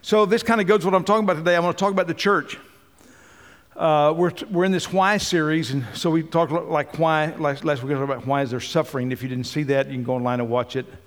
So 0.00 0.26
this 0.26 0.44
kind 0.44 0.60
of 0.60 0.66
goes 0.68 0.84
what 0.84 0.94
I'm 0.94 1.04
talking 1.04 1.24
about 1.24 1.36
today. 1.36 1.56
I 1.56 1.60
want 1.60 1.76
to 1.76 1.82
talk 1.82 1.90
about 1.90 2.06
the 2.06 2.14
church. 2.14 2.56
Uh, 3.76 4.14
we're, 4.16 4.32
we're 4.50 4.64
in 4.64 4.70
this 4.70 4.92
why 4.92 5.16
series, 5.16 5.72
and 5.72 5.84
so 5.92 6.10
we 6.10 6.22
talked 6.22 6.52
like 6.52 6.98
why 6.98 7.34
last, 7.34 7.64
last 7.64 7.82
week 7.82 7.90
we 7.90 7.94
talked 7.94 8.10
about 8.10 8.26
why 8.26 8.42
is 8.42 8.50
there 8.50 8.60
suffering. 8.60 9.10
If 9.10 9.22
you 9.22 9.28
didn't 9.28 9.46
see 9.46 9.64
that, 9.64 9.88
you 9.88 9.94
can 9.94 10.04
go 10.04 10.14
online 10.14 10.38
and 10.40 10.48
watch 10.48 10.76
it. 10.76 10.86
It 10.86 10.98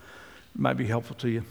might 0.55 0.73
be 0.73 0.85
helpful 0.85 1.15
to 1.17 1.29
you. 1.29 1.43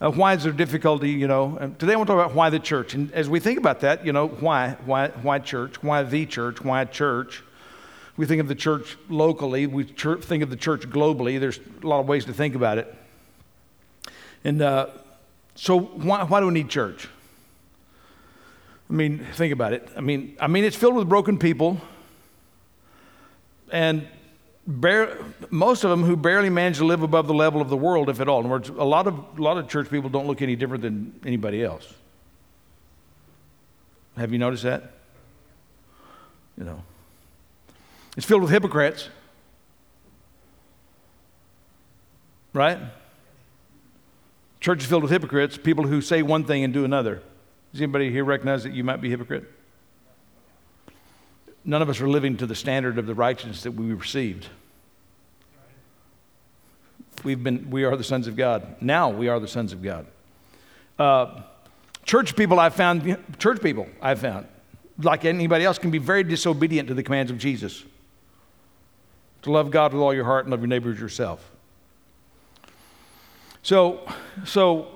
Uh, 0.00 0.10
why 0.10 0.34
is 0.34 0.44
there 0.44 0.52
difficulty? 0.52 1.10
You 1.10 1.26
know, 1.26 1.56
and 1.58 1.78
today 1.78 1.94
I 1.94 1.96
want 1.96 2.08
to 2.08 2.14
talk 2.14 2.24
about 2.24 2.36
why 2.36 2.50
the 2.50 2.60
church. 2.60 2.92
And 2.92 3.10
as 3.12 3.30
we 3.30 3.40
think 3.40 3.58
about 3.58 3.80
that, 3.80 4.04
you 4.04 4.12
know, 4.12 4.28
why, 4.28 4.76
why, 4.84 5.08
why 5.08 5.38
church? 5.38 5.82
Why 5.82 6.02
the 6.02 6.26
church? 6.26 6.60
Why 6.62 6.84
church? 6.84 7.42
We 8.18 8.26
think 8.26 8.40
of 8.40 8.48
the 8.48 8.54
church 8.54 8.96
locally. 9.08 9.66
We 9.66 9.84
think 9.84 10.42
of 10.42 10.50
the 10.50 10.56
church 10.56 10.82
globally. 10.82 11.40
There's 11.40 11.60
a 11.82 11.86
lot 11.86 12.00
of 12.00 12.08
ways 12.08 12.26
to 12.26 12.34
think 12.34 12.54
about 12.54 12.76
it. 12.76 12.94
And 14.44 14.62
uh, 14.62 14.88
so, 15.60 15.80
why, 15.80 16.22
why 16.22 16.38
do 16.38 16.46
we 16.46 16.52
need 16.52 16.68
church? 16.68 17.08
I 18.88 18.92
mean, 18.92 19.26
think 19.34 19.52
about 19.52 19.72
it. 19.72 19.88
I 19.96 20.00
mean, 20.00 20.36
I 20.40 20.46
mean, 20.46 20.62
it's 20.62 20.76
filled 20.76 20.94
with 20.94 21.08
broken 21.08 21.36
people, 21.36 21.80
and 23.72 24.06
bare, 24.68 25.18
most 25.50 25.82
of 25.82 25.90
them 25.90 26.04
who 26.04 26.16
barely 26.16 26.48
manage 26.48 26.78
to 26.78 26.84
live 26.84 27.02
above 27.02 27.26
the 27.26 27.34
level 27.34 27.60
of 27.60 27.70
the 27.70 27.76
world, 27.76 28.08
if 28.08 28.20
at 28.20 28.28
all. 28.28 28.38
In 28.38 28.46
other 28.46 28.52
words, 28.52 28.68
a 28.68 28.84
lot 28.84 29.08
of 29.08 29.18
a 29.36 29.42
lot 29.42 29.58
of 29.58 29.68
church 29.68 29.90
people 29.90 30.08
don't 30.08 30.28
look 30.28 30.42
any 30.42 30.54
different 30.54 30.82
than 30.82 31.18
anybody 31.26 31.64
else. 31.64 31.92
Have 34.16 34.32
you 34.32 34.38
noticed 34.38 34.62
that? 34.62 34.92
You 36.56 36.64
know, 36.64 36.82
it's 38.16 38.24
filled 38.24 38.42
with 38.42 38.52
hypocrites, 38.52 39.08
right? 42.52 42.78
Church 44.60 44.82
is 44.82 44.86
filled 44.86 45.02
with 45.02 45.12
hypocrites, 45.12 45.56
people 45.56 45.86
who 45.86 46.00
say 46.00 46.22
one 46.22 46.44
thing 46.44 46.64
and 46.64 46.74
do 46.74 46.84
another. 46.84 47.22
Does 47.72 47.80
anybody 47.80 48.10
here 48.10 48.24
recognize 48.24 48.64
that 48.64 48.72
you 48.72 48.82
might 48.82 49.00
be 49.00 49.08
a 49.08 49.10
hypocrite? 49.10 49.44
None 51.64 51.82
of 51.82 51.88
us 51.88 52.00
are 52.00 52.08
living 52.08 52.36
to 52.38 52.46
the 52.46 52.54
standard 52.54 52.98
of 52.98 53.06
the 53.06 53.14
righteousness 53.14 53.62
that 53.62 53.72
we 53.72 53.92
received. 53.92 54.48
We've 57.24 57.42
been, 57.42 57.70
we 57.70 57.84
are 57.84 57.96
the 57.96 58.04
sons 58.04 58.26
of 58.26 58.36
God. 58.36 58.76
Now 58.80 59.10
we 59.10 59.28
are 59.28 59.38
the 59.38 59.48
sons 59.48 59.72
of 59.72 59.82
God. 59.82 60.06
Uh, 60.98 61.42
church 62.04 62.34
people, 62.36 62.58
I've 62.58 62.74
found, 62.74 63.16
church 63.38 63.60
people, 63.60 63.86
I've 64.00 64.20
found, 64.20 64.46
like 65.02 65.24
anybody 65.24 65.64
else, 65.64 65.78
can 65.78 65.90
be 65.90 65.98
very 65.98 66.24
disobedient 66.24 66.88
to 66.88 66.94
the 66.94 67.02
commands 67.02 67.30
of 67.30 67.38
Jesus 67.38 67.84
to 69.42 69.52
love 69.52 69.70
God 69.70 69.92
with 69.92 70.02
all 70.02 70.14
your 70.14 70.24
heart 70.24 70.44
and 70.44 70.50
love 70.50 70.60
your 70.60 70.68
neighbor 70.68 70.90
as 70.90 70.98
yourself. 70.98 71.50
So, 73.68 74.00
so 74.46 74.86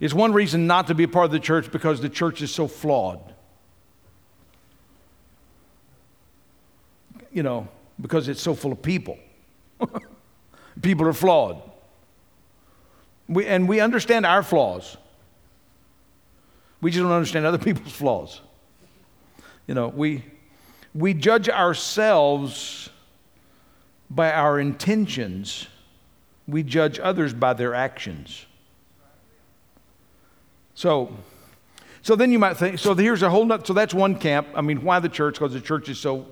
is 0.00 0.12
one 0.12 0.32
reason 0.32 0.66
not 0.66 0.88
to 0.88 0.96
be 0.96 1.04
a 1.04 1.08
part 1.08 1.26
of 1.26 1.30
the 1.30 1.38
church 1.38 1.70
because 1.70 2.00
the 2.00 2.08
church 2.08 2.42
is 2.42 2.52
so 2.52 2.66
flawed. 2.66 3.20
You 7.30 7.44
know, 7.44 7.68
because 8.00 8.26
it's 8.26 8.42
so 8.42 8.56
full 8.56 8.72
of 8.72 8.82
people. 8.82 9.16
people 10.82 11.06
are 11.06 11.12
flawed. 11.12 11.62
We, 13.28 13.46
and 13.46 13.68
we 13.68 13.78
understand 13.78 14.26
our 14.26 14.42
flaws. 14.42 14.96
We 16.80 16.90
just 16.90 17.04
don't 17.04 17.12
understand 17.12 17.46
other 17.46 17.58
people's 17.64 17.92
flaws. 17.92 18.40
You 19.68 19.74
know, 19.74 19.86
we, 19.86 20.24
we 20.96 21.14
judge 21.14 21.48
ourselves 21.48 22.90
by 24.10 24.32
our 24.32 24.58
intentions, 24.58 25.68
we 26.46 26.62
judge 26.62 26.98
others 26.98 27.32
by 27.32 27.52
their 27.52 27.74
actions. 27.74 28.46
So, 30.74 31.16
so 32.02 32.16
then 32.16 32.32
you 32.32 32.38
might 32.38 32.56
think, 32.56 32.78
so 32.78 32.94
here's 32.94 33.22
a 33.22 33.30
whole 33.30 33.44
nother, 33.44 33.64
so 33.64 33.72
that's 33.72 33.94
one 33.94 34.18
camp. 34.18 34.48
I 34.54 34.60
mean, 34.60 34.82
why 34.82 34.98
the 34.98 35.08
church? 35.08 35.34
Because 35.34 35.52
the 35.52 35.60
church 35.60 35.88
is 35.88 35.98
so 35.98 36.26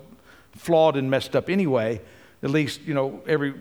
flawed 0.51 0.97
and 0.97 1.09
messed 1.09 1.35
up 1.35 1.49
anyway. 1.49 2.01
At 2.43 2.49
least, 2.49 2.81
you 2.81 2.93
know, 2.93 3.21
every 3.27 3.53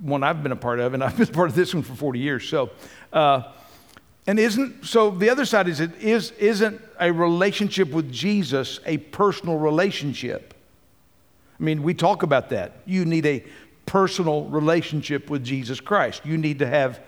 one 0.00 0.22
I've 0.22 0.42
been 0.42 0.52
a 0.52 0.56
part 0.56 0.80
of, 0.80 0.94
and 0.94 1.04
I've 1.04 1.16
been 1.16 1.26
part 1.26 1.50
of 1.50 1.54
this 1.54 1.74
one 1.74 1.82
for 1.82 1.94
40 1.94 2.18
years. 2.18 2.48
So, 2.48 2.70
uh, 3.12 3.42
and 4.26 4.38
isn't, 4.38 4.84
so 4.86 5.10
the 5.10 5.30
other 5.30 5.44
side 5.44 5.68
is, 5.68 5.80
it 5.80 5.94
is, 6.00 6.30
isn't 6.32 6.80
a 6.98 7.12
relationship 7.12 7.90
with 7.90 8.12
Jesus 8.12 8.78
a 8.86 8.98
personal 8.98 9.58
relationship? 9.58 10.54
I 11.58 11.62
mean, 11.62 11.82
we 11.82 11.92
talk 11.92 12.22
about 12.22 12.48
that. 12.50 12.76
You 12.86 13.04
need 13.04 13.26
a 13.26 13.44
personal 13.90 14.44
relationship 14.44 15.28
with 15.28 15.42
Jesus 15.42 15.80
Christ. 15.80 16.24
You 16.24 16.38
need 16.38 16.60
to 16.60 16.66
have 16.66 17.00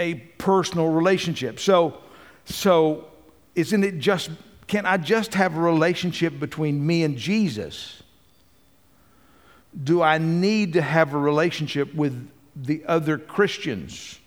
a 0.00 0.14
personal 0.38 0.88
relationship. 0.88 1.60
So, 1.60 1.98
so, 2.44 3.04
isn't 3.54 3.84
it 3.84 4.00
just, 4.00 4.32
can 4.66 4.86
I 4.86 4.96
just 4.96 5.34
have 5.34 5.56
a 5.56 5.60
relationship 5.60 6.40
between 6.40 6.84
me 6.84 7.04
and 7.04 7.16
Jesus? 7.16 8.02
Do 9.84 10.02
I 10.02 10.18
need 10.18 10.72
to 10.72 10.82
have 10.82 11.14
a 11.14 11.18
relationship 11.18 11.94
with 11.94 12.28
the 12.56 12.84
other 12.86 13.16
Christians? 13.16 14.18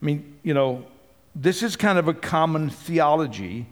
I 0.00 0.06
mean, 0.06 0.38
you 0.42 0.54
know, 0.54 0.86
this 1.34 1.62
is 1.62 1.76
kind 1.76 1.98
of 1.98 2.08
a 2.08 2.14
common 2.14 2.70
theology. 2.70 3.66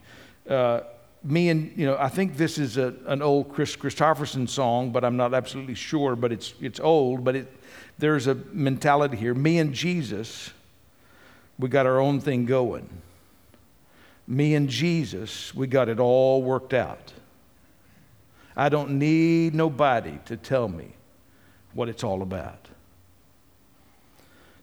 Uh, 0.46 0.80
me 1.22 1.48
and, 1.48 1.72
you 1.76 1.86
know, 1.86 1.96
I 1.98 2.08
think 2.08 2.36
this 2.36 2.58
is 2.58 2.76
a, 2.76 2.94
an 3.06 3.22
old 3.22 3.52
chris 3.52 3.76
Kristofferson 3.76 4.48
song, 4.48 4.90
but 4.92 5.04
I'm 5.04 5.16
not 5.16 5.34
absolutely 5.34 5.74
sure, 5.74 6.16
but 6.16 6.32
it's, 6.32 6.54
it's 6.60 6.80
old, 6.80 7.24
but 7.24 7.36
it, 7.36 7.52
there's 7.98 8.26
a 8.26 8.34
mentality 8.34 9.16
here. 9.16 9.34
Me 9.34 9.58
and 9.58 9.72
Jesus, 9.72 10.50
we 11.58 11.68
got 11.68 11.86
our 11.86 11.98
own 11.98 12.20
thing 12.20 12.46
going 12.46 12.88
me 14.28 14.54
and 14.54 14.68
Jesus, 14.68 15.54
we 15.54 15.66
got 15.66 15.88
it 15.88 15.98
all 15.98 16.42
worked 16.42 16.74
out. 16.74 17.14
I 18.54 18.68
don't 18.68 18.98
need 18.98 19.54
nobody 19.54 20.18
to 20.26 20.36
tell 20.36 20.68
me 20.68 20.92
what 21.72 21.88
it's 21.88 22.04
all 22.04 22.20
about. 22.20 22.67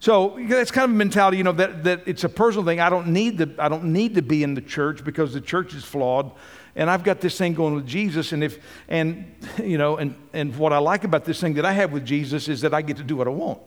So 0.06 0.38
that's 0.40 0.70
kind 0.70 0.86
of 0.86 0.92
a 0.92 0.94
mentality, 0.94 1.38
you 1.38 1.44
know, 1.44 1.52
that, 1.54 1.84
that 1.84 2.04
it's 2.06 2.24
a 2.24 2.30
personal 2.30 2.64
thing. 2.64 2.80
I 2.80 2.92
don't 2.92 3.08
need 3.08 3.40
to, 3.40 3.56
I 3.58 3.68
don't 3.68 3.86
need 3.86 4.14
to 4.14 4.22
be 4.22 4.44
in 4.44 4.54
the 4.54 4.62
church 4.62 5.04
because 5.04 5.34
the 5.34 5.42
church 5.42 5.74
is 5.74 5.84
flawed. 5.84 6.32
And 6.76 6.92
I've 6.92 7.04
got 7.04 7.22
this 7.22 7.40
thing 7.40 7.56
going 7.56 7.74
with 7.74 7.88
Jesus. 7.88 8.32
And 8.32 8.44
if 8.44 8.60
and 8.88 9.34
you 9.64 9.80
know, 9.80 9.98
and, 9.98 10.14
and 10.32 10.56
what 10.58 10.74
I 10.74 10.78
like 10.78 11.06
about 11.06 11.26
this 11.26 11.42
thing 11.42 11.56
that 11.56 11.66
I 11.66 11.72
have 11.72 11.92
with 11.92 12.06
Jesus 12.06 12.48
is 12.48 12.62
that 12.62 12.72
I 12.72 12.84
get 12.84 12.98
to 12.98 13.04
do 13.04 13.16
what 13.16 13.26
I 13.26 13.32
want. 13.32 13.60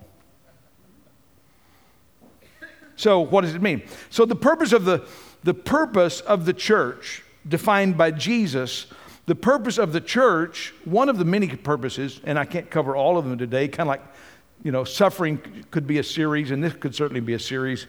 So 2.94 3.18
what 3.18 3.40
does 3.40 3.56
it 3.56 3.60
mean? 3.60 3.82
So 4.08 4.24
the 4.24 4.36
purpose 4.36 4.72
of 4.72 4.84
the 4.84 5.08
the 5.42 5.54
purpose 5.54 6.20
of 6.20 6.44
the 6.44 6.54
church, 6.54 7.24
defined 7.48 7.98
by 7.98 8.12
Jesus, 8.12 8.86
the 9.26 9.34
purpose 9.34 9.76
of 9.76 9.92
the 9.92 10.00
church, 10.00 10.72
one 10.84 11.08
of 11.08 11.18
the 11.18 11.24
many 11.24 11.48
purposes, 11.48 12.20
and 12.22 12.38
I 12.38 12.44
can't 12.44 12.70
cover 12.70 12.94
all 12.94 13.18
of 13.18 13.24
them 13.24 13.38
today, 13.38 13.66
kind 13.66 13.88
of 13.88 13.88
like, 13.88 14.02
you 14.62 14.72
know, 14.72 14.84
suffering 14.84 15.40
could 15.70 15.86
be 15.86 15.98
a 15.98 16.02
series, 16.02 16.50
and 16.50 16.62
this 16.62 16.72
could 16.74 16.94
certainly 16.94 17.20
be 17.20 17.34
a 17.34 17.38
series, 17.38 17.86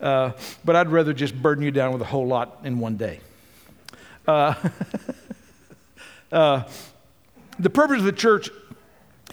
uh, 0.00 0.32
but 0.64 0.76
I'd 0.76 0.88
rather 0.88 1.12
just 1.12 1.40
burden 1.40 1.64
you 1.64 1.70
down 1.70 1.92
with 1.92 2.02
a 2.02 2.06
whole 2.06 2.26
lot 2.26 2.58
in 2.64 2.78
one 2.78 2.96
day. 2.96 3.20
Uh, 4.26 4.54
uh, 6.32 6.62
the 7.58 7.70
purpose 7.70 7.98
of 7.98 8.04
the 8.04 8.12
church 8.12 8.50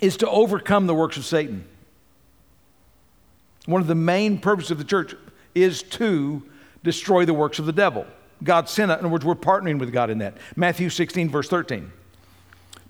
is 0.01 0.17
to 0.17 0.29
overcome 0.29 0.87
the 0.87 0.93
works 0.93 1.17
of 1.17 1.25
Satan. 1.25 1.65
One 3.65 3.81
of 3.81 3.87
the 3.87 3.95
main 3.95 4.37
purposes 4.37 4.71
of 4.71 4.77
the 4.77 4.83
church 4.83 5.15
is 5.53 5.81
to 5.83 6.43
destroy 6.83 7.25
the 7.25 7.33
works 7.33 7.59
of 7.59 7.65
the 7.65 7.73
devil. 7.73 8.05
God 8.43 8.69
sent 8.69 8.91
it. 8.91 8.95
In 8.95 8.99
other 8.99 9.09
words, 9.09 9.25
we're 9.25 9.35
partnering 9.35 9.79
with 9.79 9.91
God 9.91 10.09
in 10.09 10.19
that. 10.19 10.37
Matthew 10.55 10.89
16, 10.89 11.29
verse 11.29 11.47
13. 11.47 11.91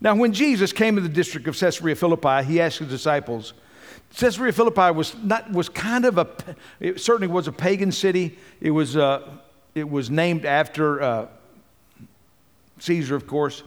Now, 0.02 0.16
when 0.16 0.34
Jesus 0.34 0.74
came 0.74 0.96
to 0.96 1.02
the 1.02 1.10
district 1.10 1.48
of 1.48 1.58
Caesarea 1.58 1.96
Philippi, 1.96 2.44
he 2.44 2.60
asked 2.60 2.80
his 2.80 2.90
disciples, 2.90 3.54
Caesarea 4.18 4.54
Philippi 4.54 4.92
was, 4.92 5.16
not, 5.18 5.52
was 5.52 5.70
kind 5.70 6.06
of 6.06 6.18
a, 6.18 6.28
it 6.80 7.02
certainly 7.02 7.28
was 7.28 7.48
a 7.48 7.52
pagan 7.52 7.92
city. 7.92 8.38
It 8.62 8.72
was, 8.72 8.96
uh, 8.96 9.30
it 9.74 9.90
was 9.90 10.10
named 10.10 10.46
after 10.46 11.02
uh, 11.02 11.28
Caesar, 12.80 13.16
of 13.16 13.28
course. 13.28 13.64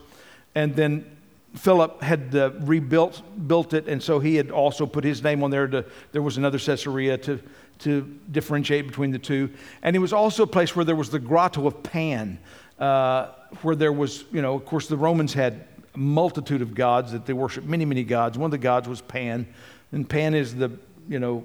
And 0.55 0.75
then 0.75 1.17
Philip 1.55 2.01
had 2.01 2.35
uh, 2.35 2.51
rebuilt 2.61 3.21
built 3.47 3.73
it, 3.73 3.87
and 3.87 4.01
so 4.01 4.19
he 4.19 4.35
had 4.35 4.51
also 4.51 4.85
put 4.85 5.03
his 5.03 5.23
name 5.23 5.43
on 5.43 5.49
there. 5.49 5.67
To, 5.67 5.85
there 6.11 6.21
was 6.21 6.37
another 6.37 6.59
Caesarea 6.59 7.17
to 7.19 7.39
to 7.79 8.19
differentiate 8.31 8.87
between 8.87 9.11
the 9.11 9.19
two. 9.19 9.49
And 9.81 9.95
it 9.95 9.99
was 9.99 10.13
also 10.13 10.43
a 10.43 10.47
place 10.47 10.75
where 10.75 10.85
there 10.85 10.95
was 10.95 11.09
the 11.09 11.19
grotto 11.19 11.65
of 11.65 11.81
Pan, 11.81 12.37
uh, 12.77 13.27
where 13.61 13.75
there 13.75 13.93
was, 13.93 14.25
you 14.31 14.41
know, 14.41 14.53
of 14.53 14.65
course, 14.65 14.87
the 14.87 14.97
Romans 14.97 15.33
had 15.33 15.65
a 15.95 15.97
multitude 15.97 16.61
of 16.61 16.75
gods 16.75 17.11
that 17.13 17.25
they 17.25 17.33
worshiped, 17.33 17.67
many, 17.67 17.85
many 17.85 18.03
gods. 18.03 18.37
One 18.37 18.45
of 18.45 18.51
the 18.51 18.57
gods 18.57 18.87
was 18.87 19.01
Pan, 19.01 19.47
and 19.91 20.07
Pan 20.07 20.33
is 20.33 20.55
the, 20.55 20.71
you 21.07 21.19
know, 21.19 21.43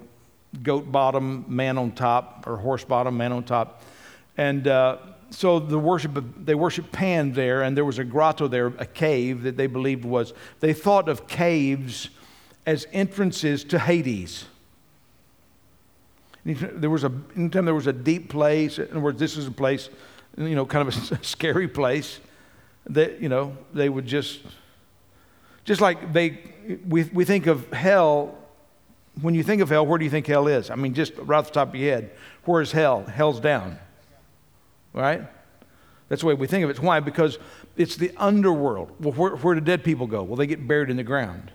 goat 0.63 0.91
bottom, 0.91 1.45
man 1.47 1.77
on 1.77 1.91
top, 1.91 2.45
or 2.47 2.57
horse 2.57 2.83
bottom, 2.83 3.17
man 3.17 3.31
on 3.31 3.43
top. 3.43 3.81
And 4.37 4.67
uh, 4.67 4.97
so 5.29 5.59
the 5.59 5.79
worship 5.79 6.15
of, 6.15 6.45
they 6.45 6.55
worshiped 6.55 6.91
Pan 6.91 7.33
there, 7.33 7.63
and 7.63 7.75
there 7.75 7.85
was 7.85 7.99
a 7.99 8.03
grotto 8.03 8.47
there, 8.47 8.67
a 8.67 8.85
cave 8.85 9.43
that 9.43 9.57
they 9.57 9.67
believed 9.67 10.05
was, 10.05 10.33
they 10.59 10.73
thought 10.73 11.09
of 11.09 11.27
caves 11.27 12.09
as 12.65 12.87
entrances 12.91 13.63
to 13.65 13.79
Hades. 13.79 14.45
There 16.45 16.91
was 16.91 17.03
a, 17.03 17.11
anytime 17.35 17.65
there 17.65 17.73
was 17.73 17.87
a 17.87 17.93
deep 17.93 18.29
place, 18.29 18.77
in 18.77 18.89
other 18.91 18.99
words, 18.99 19.19
this 19.19 19.35
is 19.35 19.47
a 19.47 19.51
place, 19.51 19.89
you 20.37 20.55
know, 20.55 20.65
kind 20.65 20.87
of 20.87 21.11
a 21.11 21.23
scary 21.23 21.67
place, 21.67 22.19
that, 22.87 23.19
you 23.19 23.29
know, 23.29 23.57
they 23.73 23.89
would 23.89 24.05
just, 24.05 24.41
just 25.65 25.81
like 25.81 26.13
they, 26.13 26.39
we, 26.87 27.03
we 27.05 27.25
think 27.25 27.47
of 27.47 27.71
hell, 27.73 28.37
when 29.21 29.33
you 29.33 29.43
think 29.43 29.61
of 29.61 29.69
hell, 29.69 29.85
where 29.85 29.97
do 29.97 30.05
you 30.05 30.11
think 30.11 30.27
hell 30.27 30.47
is? 30.47 30.69
I 30.69 30.75
mean, 30.75 30.93
just 30.93 31.13
right 31.17 31.37
off 31.37 31.47
the 31.47 31.53
top 31.53 31.69
of 31.69 31.75
your 31.75 31.93
head, 31.93 32.11
where 32.45 32.61
is 32.61 32.71
hell? 32.71 33.03
Hell's 33.03 33.39
down, 33.39 33.77
right? 34.93 35.23
That's 36.07 36.21
the 36.21 36.27
way 36.27 36.33
we 36.35 36.47
think 36.47 36.63
of 36.63 36.69
it. 36.69 36.79
Why? 36.79 36.99
Because 36.99 37.39
it's 37.75 37.95
the 37.95 38.11
underworld. 38.17 38.91
Well, 38.99 39.13
where, 39.13 39.31
where 39.31 39.55
do 39.55 39.61
dead 39.61 39.83
people 39.83 40.05
go? 40.05 40.23
Well, 40.23 40.35
they 40.35 40.47
get 40.47 40.65
buried 40.67 40.89
in 40.89 40.97
the 40.97 41.03
ground. 41.03 41.51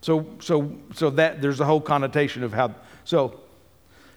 So, 0.00 0.26
so, 0.40 0.76
so 0.92 1.10
that 1.10 1.40
there's 1.40 1.60
a 1.60 1.64
whole 1.64 1.80
connotation 1.80 2.42
of 2.42 2.52
how. 2.52 2.74
So, 3.04 3.40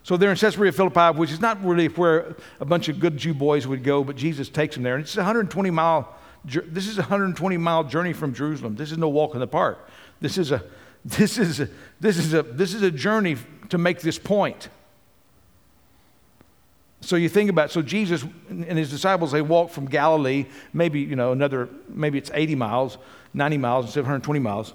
so 0.04 0.18
they're 0.18 0.32
in 0.32 0.38
Caesarea 0.38 0.72
Philippi, 0.72 1.18
which 1.18 1.32
is 1.32 1.40
not 1.40 1.64
really 1.64 1.88
where 1.88 2.36
a 2.60 2.66
bunch 2.66 2.90
of 2.90 3.00
good 3.00 3.18
Jew 3.18 3.34
boys 3.34 3.68
would 3.68 3.84
go, 3.84 4.04
but 4.04 4.16
Jesus 4.16 4.50
takes 4.50 4.76
them 4.76 4.84
there. 4.84 4.96
And 4.96 5.04
it's 5.04 5.16
a 5.16 5.20
120 5.20 5.70
mile. 5.70 6.16
This 6.48 6.88
is 6.88 6.98
a 6.98 7.02
120 7.02 7.58
mile 7.58 7.84
journey 7.84 8.14
from 8.14 8.34
Jerusalem. 8.34 8.76
This 8.76 8.92
is 8.92 8.98
no 8.98 9.10
walk 9.10 9.34
in 9.34 9.42
the 9.42 9.48
park. 9.48 9.90
This 10.22 10.38
is 10.38 10.52
a, 10.52 10.64
this 11.06 11.38
is 11.38 11.60
a, 11.60 11.70
this 12.00 12.18
is 12.18 12.34
a, 12.34 12.44
this 12.44 12.74
is 12.74 12.82
a 12.82 12.92
journey 12.92 13.38
to 13.70 13.78
make 13.78 14.02
this 14.02 14.18
point. 14.18 14.70
So 17.02 17.16
you 17.16 17.30
think 17.30 17.50
about 17.50 17.70
it. 17.70 17.72
so 17.72 17.82
Jesus 17.82 18.24
and 18.50 18.78
his 18.78 18.90
disciples 18.90 19.32
they 19.32 19.42
walk 19.42 19.70
from 19.70 19.86
Galilee, 19.86 20.46
maybe 20.74 21.00
you 21.00 21.16
know 21.16 21.32
another 21.32 21.70
maybe 21.90 22.18
it's 22.18 22.32
80 22.34 22.56
miles, 22.56 22.98
90 23.34 23.58
miles 23.58 23.86
instead 23.86 24.00
of 24.00 24.06
120 24.06 24.40
miles. 24.40 24.74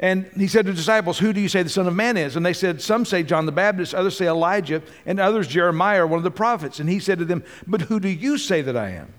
And 0.00 0.30
he 0.36 0.46
said 0.46 0.64
to 0.66 0.72
the 0.72 0.76
disciples, 0.76 1.18
Who 1.18 1.32
do 1.32 1.40
you 1.40 1.48
say 1.48 1.62
the 1.62 1.68
Son 1.68 1.88
of 1.88 1.94
Man 1.94 2.16
is? 2.16 2.36
And 2.36 2.46
they 2.46 2.52
said, 2.52 2.80
Some 2.80 3.04
say 3.04 3.24
John 3.24 3.46
the 3.46 3.52
Baptist, 3.52 3.94
others 3.94 4.16
say 4.16 4.28
Elijah, 4.28 4.82
and 5.04 5.18
others 5.18 5.48
Jeremiah 5.48 6.04
or 6.04 6.06
one 6.06 6.18
of 6.18 6.24
the 6.24 6.30
prophets. 6.30 6.78
And 6.78 6.88
he 6.88 7.00
said 7.00 7.18
to 7.18 7.24
them, 7.24 7.42
But 7.66 7.82
who 7.82 7.98
do 7.98 8.08
you 8.08 8.38
say 8.38 8.62
that 8.62 8.76
I 8.76 8.90
am? 8.90 9.12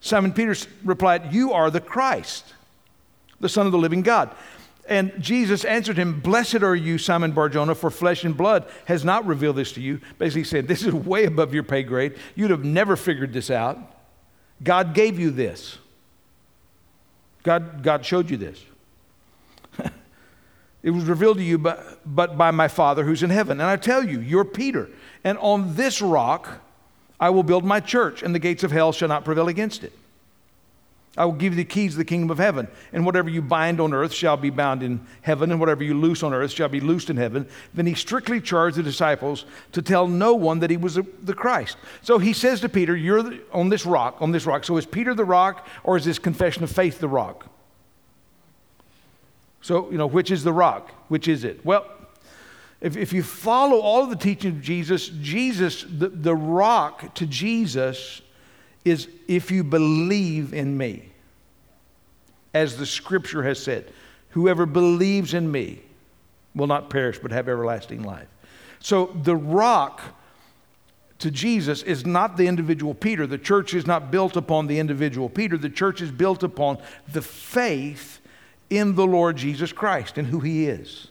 Simon 0.00 0.32
Peter 0.32 0.54
replied, 0.84 1.32
You 1.32 1.52
are 1.52 1.70
the 1.70 1.80
Christ, 1.80 2.54
the 3.38 3.48
Son 3.48 3.66
of 3.66 3.72
the 3.72 3.78
living 3.78 4.02
God. 4.02 4.34
And 4.88 5.12
Jesus 5.20 5.64
answered 5.64 5.96
him, 5.96 6.20
Blessed 6.20 6.62
are 6.62 6.74
you, 6.74 6.98
Simon 6.98 7.32
Barjona, 7.32 7.74
for 7.74 7.90
flesh 7.90 8.24
and 8.24 8.36
blood 8.36 8.66
has 8.86 9.04
not 9.04 9.24
revealed 9.24 9.56
this 9.56 9.72
to 9.72 9.80
you. 9.80 10.00
Basically, 10.18 10.42
said, 10.42 10.66
This 10.66 10.82
is 10.82 10.92
way 10.92 11.26
above 11.26 11.54
your 11.54 11.62
pay 11.62 11.82
grade. 11.82 12.16
You'd 12.34 12.50
have 12.50 12.64
never 12.64 12.96
figured 12.96 13.32
this 13.32 13.50
out. 13.50 13.78
God 14.62 14.94
gave 14.94 15.18
you 15.18 15.30
this. 15.30 15.78
God, 17.42 17.82
God 17.82 18.04
showed 18.04 18.30
you 18.30 18.36
this. 18.36 18.62
it 20.82 20.90
was 20.90 21.04
revealed 21.04 21.38
to 21.38 21.44
you, 21.44 21.56
but, 21.56 22.00
but 22.04 22.36
by 22.36 22.50
my 22.50 22.68
Father 22.68 23.04
who's 23.04 23.22
in 23.22 23.30
heaven. 23.30 23.60
And 23.60 23.70
I 23.70 23.76
tell 23.76 24.04
you, 24.04 24.20
you're 24.20 24.44
Peter. 24.44 24.90
And 25.24 25.38
on 25.38 25.76
this 25.76 26.02
rock 26.02 26.60
I 27.20 27.30
will 27.30 27.42
build 27.42 27.64
my 27.64 27.80
church, 27.80 28.22
and 28.22 28.34
the 28.34 28.38
gates 28.38 28.64
of 28.64 28.72
hell 28.72 28.92
shall 28.92 29.08
not 29.08 29.24
prevail 29.24 29.48
against 29.48 29.84
it. 29.84 29.92
I 31.16 31.24
will 31.24 31.32
give 31.32 31.52
you 31.52 31.56
the 31.56 31.64
keys 31.64 31.94
of 31.94 31.98
the 31.98 32.04
kingdom 32.04 32.30
of 32.30 32.38
heaven. 32.38 32.68
And 32.92 33.04
whatever 33.04 33.28
you 33.28 33.42
bind 33.42 33.80
on 33.80 33.92
earth 33.92 34.12
shall 34.12 34.36
be 34.36 34.48
bound 34.48 34.82
in 34.82 35.04
heaven, 35.22 35.50
and 35.50 35.58
whatever 35.58 35.82
you 35.82 35.92
loose 35.92 36.22
on 36.22 36.32
earth 36.32 36.52
shall 36.52 36.68
be 36.68 36.80
loosed 36.80 37.10
in 37.10 37.16
heaven. 37.16 37.48
Then 37.74 37.86
he 37.86 37.94
strictly 37.94 38.40
charged 38.40 38.76
the 38.76 38.82
disciples 38.82 39.44
to 39.72 39.82
tell 39.82 40.06
no 40.06 40.34
one 40.34 40.60
that 40.60 40.70
he 40.70 40.76
was 40.76 40.94
the 40.94 41.34
Christ. 41.34 41.76
So 42.02 42.18
he 42.18 42.32
says 42.32 42.60
to 42.60 42.68
Peter, 42.68 42.96
You're 42.96 43.34
on 43.52 43.68
this 43.68 43.84
rock, 43.84 44.16
on 44.20 44.30
this 44.30 44.46
rock. 44.46 44.64
So 44.64 44.76
is 44.76 44.86
Peter 44.86 45.12
the 45.12 45.24
rock, 45.24 45.66
or 45.82 45.96
is 45.96 46.04
this 46.04 46.18
confession 46.18 46.62
of 46.62 46.70
faith 46.70 47.00
the 47.00 47.08
rock? 47.08 47.46
So, 49.62 49.90
you 49.90 49.98
know, 49.98 50.06
which 50.06 50.30
is 50.30 50.44
the 50.44 50.52
rock? 50.52 50.90
Which 51.08 51.28
is 51.28 51.44
it? 51.44 51.64
Well, 51.66 51.86
if, 52.80 52.96
if 52.96 53.12
you 53.12 53.22
follow 53.22 53.80
all 53.80 54.02
of 54.02 54.10
the 54.10 54.16
teaching 54.16 54.52
of 54.52 54.62
Jesus, 54.62 55.08
Jesus, 55.20 55.84
the, 55.84 56.08
the 56.08 56.34
rock 56.34 57.14
to 57.16 57.26
Jesus 57.26 58.22
is 58.84 59.08
if 59.28 59.50
you 59.50 59.62
believe 59.62 60.54
in 60.54 60.76
me, 60.76 61.10
as 62.54 62.76
the 62.76 62.86
scripture 62.86 63.42
has 63.42 63.62
said, 63.62 63.92
whoever 64.30 64.66
believes 64.66 65.34
in 65.34 65.50
me 65.50 65.80
will 66.54 66.66
not 66.66 66.90
perish 66.90 67.18
but 67.18 67.30
have 67.30 67.48
everlasting 67.48 68.02
life. 68.02 68.28
So 68.80 69.14
the 69.22 69.36
rock 69.36 70.00
to 71.18 71.30
Jesus 71.30 71.82
is 71.82 72.06
not 72.06 72.38
the 72.38 72.46
individual 72.46 72.94
Peter. 72.94 73.26
The 73.26 73.38
church 73.38 73.74
is 73.74 73.86
not 73.86 74.10
built 74.10 74.36
upon 74.36 74.66
the 74.66 74.78
individual 74.78 75.28
Peter. 75.28 75.58
The 75.58 75.68
church 75.68 76.00
is 76.00 76.10
built 76.10 76.42
upon 76.42 76.78
the 77.12 77.20
faith 77.20 78.20
in 78.70 78.94
the 78.94 79.06
Lord 79.06 79.36
Jesus 79.36 79.70
Christ 79.70 80.16
and 80.16 80.26
who 80.26 80.40
he 80.40 80.66
is. 80.66 81.08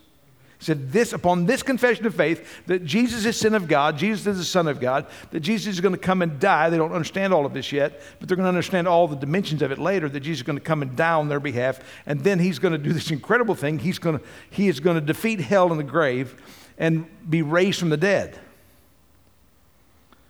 He 0.60 0.66
said, 0.66 0.92
This 0.92 1.14
upon 1.14 1.46
this 1.46 1.64
confession 1.64 2.06
of 2.06 2.14
faith, 2.14 2.66
that 2.68 2.84
Jesus 2.84 3.26
is 3.26 3.40
Son 3.40 3.56
of 3.56 3.68
God, 3.68 3.98
Jesus 3.98 4.28
is 4.28 4.38
the 4.38 4.44
Son 4.44 4.68
of 4.68 4.82
God, 4.82 5.08
that 5.32 5.40
Jesus 5.40 5.76
is 5.76 5.82
going 5.82 5.96
to 5.96 6.00
come 6.00 6.22
and 6.22 6.38
die. 6.38 6.70
They 6.70 6.78
don't 6.78 6.92
understand 6.92 7.34
all 7.34 7.46
of 7.46 7.54
this 7.54 7.72
yet, 7.72 8.02
but 8.20 8.28
they're 8.28 8.36
going 8.36 8.44
to 8.44 8.50
understand 8.50 8.86
all 8.86 9.08
the 9.08 9.16
dimensions 9.16 9.62
of 9.62 9.72
it 9.72 9.80
later, 9.80 10.10
that 10.10 10.20
Jesus 10.20 10.40
is 10.40 10.44
going 10.44 10.58
to 10.58 10.64
come 10.64 10.82
and 10.82 10.98
die 10.98 11.14
on 11.14 11.30
their 11.30 11.40
behalf. 11.40 11.80
And 12.06 12.22
then 12.26 12.40
he's 12.40 12.60
going 12.60 12.74
to 12.74 12.78
do 12.78 12.92
this 12.92 13.10
incredible 13.10 13.56
thing. 13.56 13.80
He's 13.80 14.00
going 14.00 14.20
to, 14.20 14.26
he 14.50 14.68
is 14.68 14.82
going 14.82 14.96
to 14.96 15.02
defeat 15.02 15.40
hell 15.40 15.72
and 15.72 15.80
the 15.80 15.86
grave 15.86 16.36
and 16.78 17.06
be 17.30 17.42
raised 17.42 17.80
from 17.80 17.90
the 17.90 17.98
dead. 17.98 18.38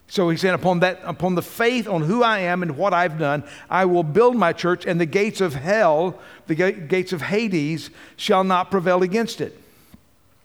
So 0.09 0.29
he 0.29 0.37
said, 0.37 0.53
upon 0.53 0.79
that, 0.79 0.99
upon 1.03 1.35
the 1.35 1.41
faith 1.41 1.87
on 1.87 2.03
who 2.03 2.23
I 2.23 2.39
am 2.39 2.63
and 2.63 2.77
what 2.77 2.93
I've 2.93 3.19
done, 3.19 3.43
I 3.69 3.85
will 3.85 4.03
build 4.03 4.35
my 4.35 4.53
church, 4.53 4.87
and 4.87 4.99
the 4.99 5.05
gates 5.05 5.39
of 5.39 5.53
hell, 5.53 6.19
the 6.47 6.55
gates 6.55 7.13
of 7.13 7.21
Hades, 7.21 7.91
shall 8.15 8.43
not 8.43 8.71
prevail 8.71 9.03
against 9.03 9.39
it. 9.39 9.55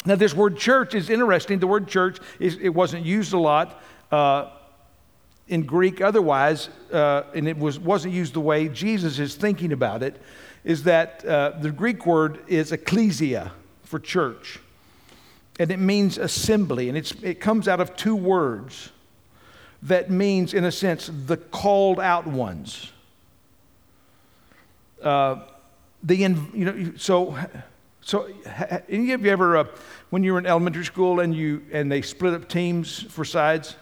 Now, 0.06 0.17
this 0.17 0.35
word 0.35 0.59
church 0.59 0.95
is 0.95 1.09
interesting. 1.09 1.59
The 1.59 1.67
word 1.67 1.89
church, 1.89 2.19
is, 2.39 2.59
it 2.61 2.69
wasn't 2.69 3.06
used 3.06 3.33
a 3.33 3.39
lot 3.39 3.83
uh, 4.12 4.51
in 5.49 5.65
Greek 5.65 6.01
otherwise, 6.01 6.69
uh, 6.93 7.23
and 7.35 7.49
it 7.49 7.56
was, 7.56 7.79
wasn't 7.79 8.12
used 8.12 8.35
the 8.35 8.41
way 8.41 8.69
Jesus 8.69 9.19
is 9.19 9.35
thinking 9.35 9.73
about 9.73 10.03
it, 10.03 10.21
is 10.62 10.83
that 10.85 11.25
uh, 11.25 11.53
the 11.61 11.71
Greek 11.71 12.05
word 12.06 12.41
is 12.49 12.73
ecclesia 12.73 13.53
for 13.83 13.99
church. 13.99 14.59
And 15.59 15.71
it 15.71 15.79
means 15.79 16.19
assembly, 16.19 16.89
and 16.89 16.99
it 16.99 17.41
comes 17.41 17.69
out 17.69 17.81
of 17.81 17.97
two 17.97 18.17
words 18.17 18.91
that 19.85 20.11
means, 20.11 20.55
in 20.55 20.65
a 20.65 20.73
sense, 20.73 21.11
the 21.27 21.37
called 21.37 22.00
out 22.00 22.27
ones. 22.27 22.91
Uh, 25.03 25.43
the, 26.03 26.17
you 26.17 26.29
know, 26.55 26.93
so 26.97 27.37
so, 28.05 28.29
any 28.91 29.12
of 29.12 29.25
you 29.25 29.31
ever, 29.31 29.56
uh, 29.56 29.65
when 30.11 30.23
you 30.23 30.35
were 30.35 30.39
in 30.39 30.45
elementary 30.45 30.85
school 30.85 31.21
and 31.21 31.35
you 31.35 31.62
and 31.73 31.91
they 31.91 32.03
split 32.03 32.35
up 32.35 32.51
teams 32.51 33.03
for 33.03 33.25
sides, 33.25 33.77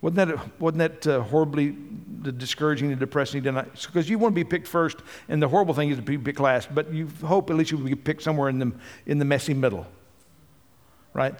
wasn't 0.00 0.28
that 0.28 0.60
wasn't 0.60 0.78
that 0.78 1.06
uh, 1.06 1.22
horribly 1.22 1.76
discouraging 2.22 2.90
and 2.90 2.98
depressing? 2.98 3.42
Because 3.42 4.10
you 4.10 4.18
want 4.18 4.32
to 4.32 4.34
be 4.34 4.42
picked 4.42 4.66
first, 4.66 4.96
and 5.28 5.40
the 5.40 5.46
horrible 5.46 5.74
thing 5.74 5.90
is 5.90 5.96
to 5.96 6.02
be 6.02 6.18
picked 6.18 6.40
last. 6.40 6.74
But 6.74 6.92
you 6.92 7.08
hope 7.24 7.48
at 7.50 7.56
least 7.56 7.70
you 7.70 7.78
will 7.78 7.84
be 7.84 7.94
picked 7.94 8.22
somewhere 8.22 8.48
in 8.48 8.58
the 8.58 8.72
in 9.06 9.18
the 9.18 9.24
messy 9.24 9.54
middle, 9.54 9.86
right? 11.14 11.34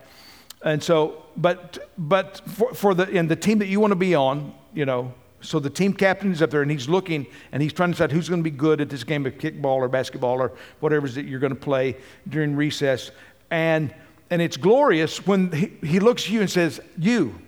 And 0.62 0.80
so, 0.80 1.25
but 1.37 1.90
but 1.99 2.40
for, 2.47 2.73
for 2.73 2.95
the 2.95 3.09
in 3.11 3.26
the 3.26 3.37
team 3.37 3.59
that 3.59 3.66
you 3.66 3.80
want 3.80 3.90
to 3.90 3.97
be 3.97 4.14
on, 4.14 4.54
you 4.75 4.87
know, 4.87 5.12
so 5.40 5.59
the 5.59 5.71
team 5.71 5.93
captain 5.93 6.33
is 6.33 6.43
up 6.43 6.50
there 6.50 6.62
and 6.62 6.71
he's 6.71 6.88
looking 6.88 7.26
and 7.52 7.62
he's 7.62 7.73
trying 7.73 7.90
to 7.90 7.95
decide 7.95 8.12
who's 8.12 8.28
going 8.28 8.40
to 8.40 8.50
be 8.50 8.57
good 8.57 8.81
at 8.81 8.88
this 8.88 9.05
game 9.05 9.26
of 9.26 9.35
kickball 9.35 9.76
or 9.76 9.88
basketball 9.88 10.40
or 10.40 10.52
whatever 10.81 11.07
it 11.07 11.11
is 11.11 11.14
that 11.16 11.26
you're 11.26 11.40
going 11.40 11.55
to 11.55 11.61
play 11.61 11.97
during 12.28 12.57
recess. 12.57 13.11
And, 13.50 13.95
and 14.31 14.40
it's 14.43 14.57
glorious 14.57 15.26
when 15.26 15.52
he, 15.52 15.73
he 15.87 16.00
looks 16.00 16.25
at 16.25 16.31
you 16.31 16.40
and 16.40 16.50
says, 16.50 16.81
You. 16.99 17.38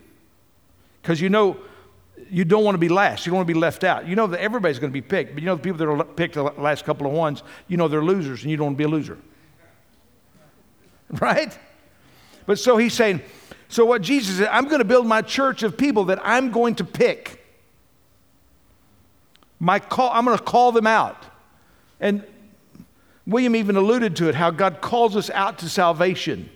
Because 1.02 1.20
you 1.20 1.28
know 1.28 1.56
you 2.30 2.44
don't 2.44 2.64
want 2.64 2.74
to 2.74 2.78
be 2.78 2.88
last. 2.88 3.24
You 3.24 3.30
don't 3.30 3.38
want 3.38 3.48
to 3.48 3.54
be 3.54 3.58
left 3.58 3.84
out. 3.84 4.06
You 4.06 4.16
know 4.16 4.26
that 4.26 4.40
everybody's 4.40 4.78
going 4.78 4.90
to 4.90 4.94
be 4.94 5.00
picked, 5.00 5.34
but 5.34 5.42
you 5.42 5.46
know 5.46 5.56
the 5.56 5.62
people 5.62 5.78
that 5.78 5.88
are 5.88 6.04
picked 6.04 6.34
the 6.34 6.42
last 6.42 6.84
couple 6.84 7.06
of 7.06 7.12
ones, 7.12 7.42
you 7.68 7.76
know 7.76 7.88
they're 7.88 8.04
losers 8.04 8.42
and 8.42 8.50
you 8.50 8.56
don't 8.56 8.66
want 8.66 8.76
to 8.76 8.78
be 8.78 8.84
a 8.84 8.88
loser. 8.88 9.18
Right? 11.20 11.58
But 12.44 12.58
so 12.58 12.76
he's 12.76 12.92
saying, 12.92 13.22
so 13.68 13.86
what 13.86 14.02
Jesus 14.02 14.38
said, 14.38 14.48
I'm 14.48 14.66
going 14.66 14.80
to 14.80 14.84
build 14.84 15.06
my 15.06 15.22
church 15.22 15.62
of 15.62 15.78
people 15.78 16.04
that 16.06 16.18
I'm 16.22 16.50
going 16.50 16.74
to 16.76 16.84
pick. 16.84 17.37
My 19.60 19.78
call, 19.78 20.10
I'm 20.12 20.24
going 20.24 20.36
to 20.36 20.42
call 20.42 20.72
them 20.72 20.86
out. 20.86 21.24
And 22.00 22.24
William 23.26 23.56
even 23.56 23.76
alluded 23.76 24.16
to 24.16 24.28
it 24.28 24.34
how 24.34 24.50
God 24.50 24.80
calls 24.80 25.16
us 25.16 25.30
out 25.30 25.58
to 25.58 25.68
salvation. 25.68 26.48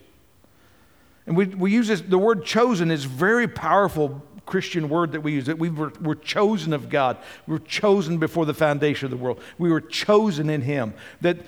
And 1.26 1.37
we, 1.37 1.47
we 1.47 1.73
use 1.73 1.88
this, 1.88 2.00
the 2.00 2.18
word 2.18 2.44
chosen 2.44 2.90
is 2.90 3.04
very 3.04 3.47
powerful 3.47 4.23
Christian 4.47 4.88
word 4.88 5.12
that 5.12 5.21
we 5.21 5.32
use. 5.32 5.47
That 5.47 5.59
we 5.59 5.71
were, 5.71 5.92
were 6.00 6.14
chosen 6.14 6.73
of 6.73 6.88
God. 6.88 7.16
We 7.47 7.52
were 7.52 7.61
chosen 7.61 8.18
before 8.18 8.44
the 8.44 8.54
foundation 8.54 9.06
of 9.06 9.11
the 9.11 9.16
world. 9.16 9.40
We 9.59 9.71
were 9.71 9.80
chosen 9.80 10.50
in 10.50 10.62
Him. 10.62 10.94
That 11.21 11.38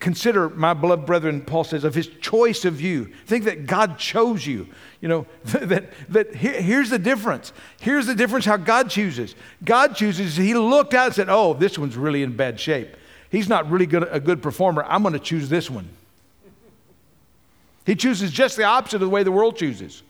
consider 0.00 0.48
my 0.48 0.74
beloved 0.74 1.06
brethren, 1.06 1.40
Paul 1.40 1.64
says, 1.64 1.84
of 1.84 1.94
his 1.94 2.08
choice 2.20 2.64
of 2.64 2.80
you. 2.80 3.12
Think 3.26 3.44
that 3.44 3.66
God 3.66 3.98
chose 3.98 4.46
you. 4.46 4.68
You 5.00 5.08
know, 5.08 5.26
that, 5.44 5.92
that 6.08 6.34
here, 6.34 6.60
here's 6.60 6.90
the 6.90 6.98
difference. 6.98 7.52
Here's 7.80 8.06
the 8.06 8.14
difference 8.14 8.44
how 8.44 8.56
God 8.56 8.90
chooses. 8.90 9.34
God 9.64 9.94
chooses, 9.94 10.36
he 10.36 10.54
looked 10.54 10.94
out 10.94 11.06
and 11.06 11.14
said, 11.14 11.28
oh, 11.28 11.54
this 11.54 11.78
one's 11.78 11.96
really 11.96 12.22
in 12.22 12.36
bad 12.36 12.58
shape. 12.58 12.96
He's 13.30 13.48
not 13.48 13.70
really 13.70 13.86
good, 13.86 14.08
a 14.10 14.20
good 14.20 14.42
performer. 14.42 14.84
I'm 14.84 15.02
going 15.02 15.12
to 15.12 15.20
choose 15.20 15.48
this 15.48 15.70
one. 15.70 15.88
He 17.84 17.94
chooses 17.94 18.30
just 18.30 18.56
the 18.56 18.64
opposite 18.64 18.96
of 18.96 19.00
the 19.00 19.08
way 19.08 19.22
the 19.22 19.32
world 19.32 19.56
chooses. 19.56 20.02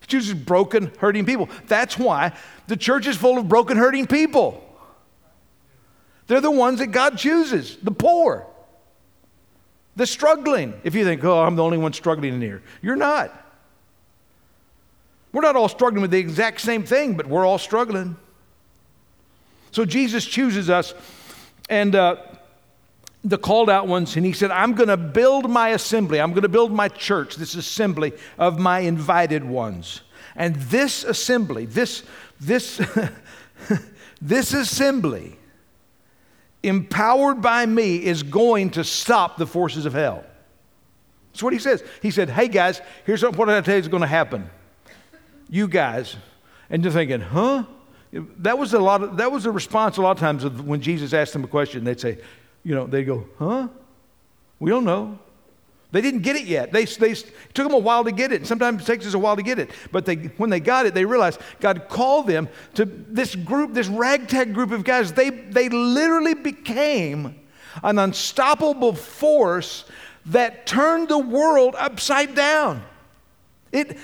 He 0.00 0.06
chooses 0.06 0.34
broken, 0.34 0.92
hurting 0.98 1.24
people. 1.24 1.48
That's 1.66 1.98
why 1.98 2.32
the 2.66 2.76
church 2.76 3.06
is 3.06 3.16
full 3.16 3.38
of 3.38 3.48
broken, 3.48 3.76
hurting 3.76 4.06
people. 4.06 4.62
They're 6.26 6.40
the 6.40 6.50
ones 6.50 6.78
that 6.78 6.88
God 6.88 7.18
chooses 7.18 7.76
the 7.82 7.90
poor, 7.90 8.46
the 9.96 10.06
struggling. 10.06 10.74
If 10.82 10.94
you 10.94 11.04
think, 11.04 11.22
oh, 11.24 11.42
I'm 11.42 11.56
the 11.56 11.62
only 11.62 11.78
one 11.78 11.92
struggling 11.92 12.34
in 12.34 12.40
here, 12.40 12.62
you're 12.82 12.96
not. 12.96 13.40
We're 15.32 15.42
not 15.42 15.56
all 15.56 15.68
struggling 15.68 16.02
with 16.02 16.12
the 16.12 16.18
exact 16.18 16.60
same 16.60 16.84
thing, 16.84 17.16
but 17.16 17.26
we're 17.26 17.44
all 17.44 17.58
struggling. 17.58 18.16
So 19.72 19.84
Jesus 19.84 20.24
chooses 20.24 20.70
us, 20.70 20.94
and 21.68 21.96
uh, 21.96 22.16
the 23.24 23.38
called 23.38 23.68
out 23.68 23.88
ones, 23.88 24.16
and 24.16 24.24
he 24.24 24.32
said, 24.32 24.50
I'm 24.52 24.74
going 24.74 24.88
to 24.88 24.96
build 24.96 25.50
my 25.50 25.70
assembly. 25.70 26.20
I'm 26.20 26.30
going 26.30 26.42
to 26.42 26.48
build 26.48 26.72
my 26.72 26.88
church, 26.88 27.34
this 27.36 27.54
assembly 27.54 28.12
of 28.38 28.58
my 28.58 28.80
invited 28.80 29.42
ones. 29.42 30.02
And 30.36 30.56
this 30.56 31.04
assembly, 31.04 31.66
this, 31.66 32.04
this, 32.40 32.80
this 34.22 34.54
assembly, 34.54 35.36
empowered 36.64 37.40
by 37.40 37.66
me, 37.66 38.04
is 38.04 38.22
going 38.22 38.70
to 38.70 38.84
stop 38.84 39.36
the 39.36 39.46
forces 39.46 39.86
of 39.86 39.92
hell. 39.92 40.24
That's 41.32 41.42
what 41.42 41.52
he 41.52 41.58
says. 41.58 41.82
He 42.00 42.10
said, 42.10 42.30
Hey 42.30 42.48
guys, 42.48 42.80
here's 43.04 43.22
what 43.22 43.48
I 43.48 43.60
tell 43.60 43.74
you 43.74 43.80
is 43.80 43.88
going 43.88 44.02
to 44.02 44.06
happen. 44.06 44.48
You 45.48 45.68
guys, 45.68 46.16
and 46.70 46.82
you're 46.82 46.92
thinking, 46.92 47.20
huh? 47.20 47.64
That 48.12 48.56
was 48.58 48.72
a 48.74 48.78
lot 48.78 49.02
of, 49.02 49.16
that 49.16 49.32
was 49.32 49.44
a 49.44 49.50
response 49.50 49.96
a 49.96 50.02
lot 50.02 50.12
of 50.12 50.18
times 50.18 50.44
when 50.62 50.80
Jesus 50.80 51.12
asked 51.12 51.32
them 51.32 51.42
a 51.42 51.48
question. 51.48 51.82
They'd 51.82 52.00
say, 52.00 52.18
you 52.62 52.74
know, 52.74 52.86
they'd 52.86 53.04
go, 53.04 53.26
huh? 53.38 53.68
We 54.60 54.70
don't 54.70 54.84
know. 54.84 55.18
They 55.94 56.00
didn't 56.00 56.22
get 56.22 56.34
it 56.34 56.46
yet. 56.46 56.72
They, 56.72 56.86
they 56.86 57.14
took 57.14 57.68
them 57.68 57.72
a 57.72 57.78
while 57.78 58.02
to 58.02 58.10
get 58.10 58.32
it. 58.32 58.48
Sometimes 58.48 58.82
it 58.82 58.84
takes 58.86 59.06
us 59.06 59.14
a 59.14 59.18
while 59.18 59.36
to 59.36 59.44
get 59.44 59.60
it. 59.60 59.70
But 59.92 60.04
they, 60.04 60.16
when 60.16 60.50
they 60.50 60.58
got 60.58 60.86
it, 60.86 60.92
they 60.92 61.04
realized 61.04 61.38
God 61.60 61.88
called 61.88 62.26
them 62.26 62.48
to 62.74 62.84
this 62.84 63.36
group, 63.36 63.74
this 63.74 63.86
ragtag 63.86 64.54
group 64.54 64.72
of 64.72 64.82
guys. 64.82 65.12
They, 65.12 65.30
they 65.30 65.68
literally 65.68 66.34
became 66.34 67.36
an 67.84 68.00
unstoppable 68.00 68.92
force 68.92 69.84
that 70.26 70.66
turned 70.66 71.10
the 71.10 71.18
world 71.18 71.76
upside 71.78 72.34
down. 72.34 72.82
It, 73.70 73.96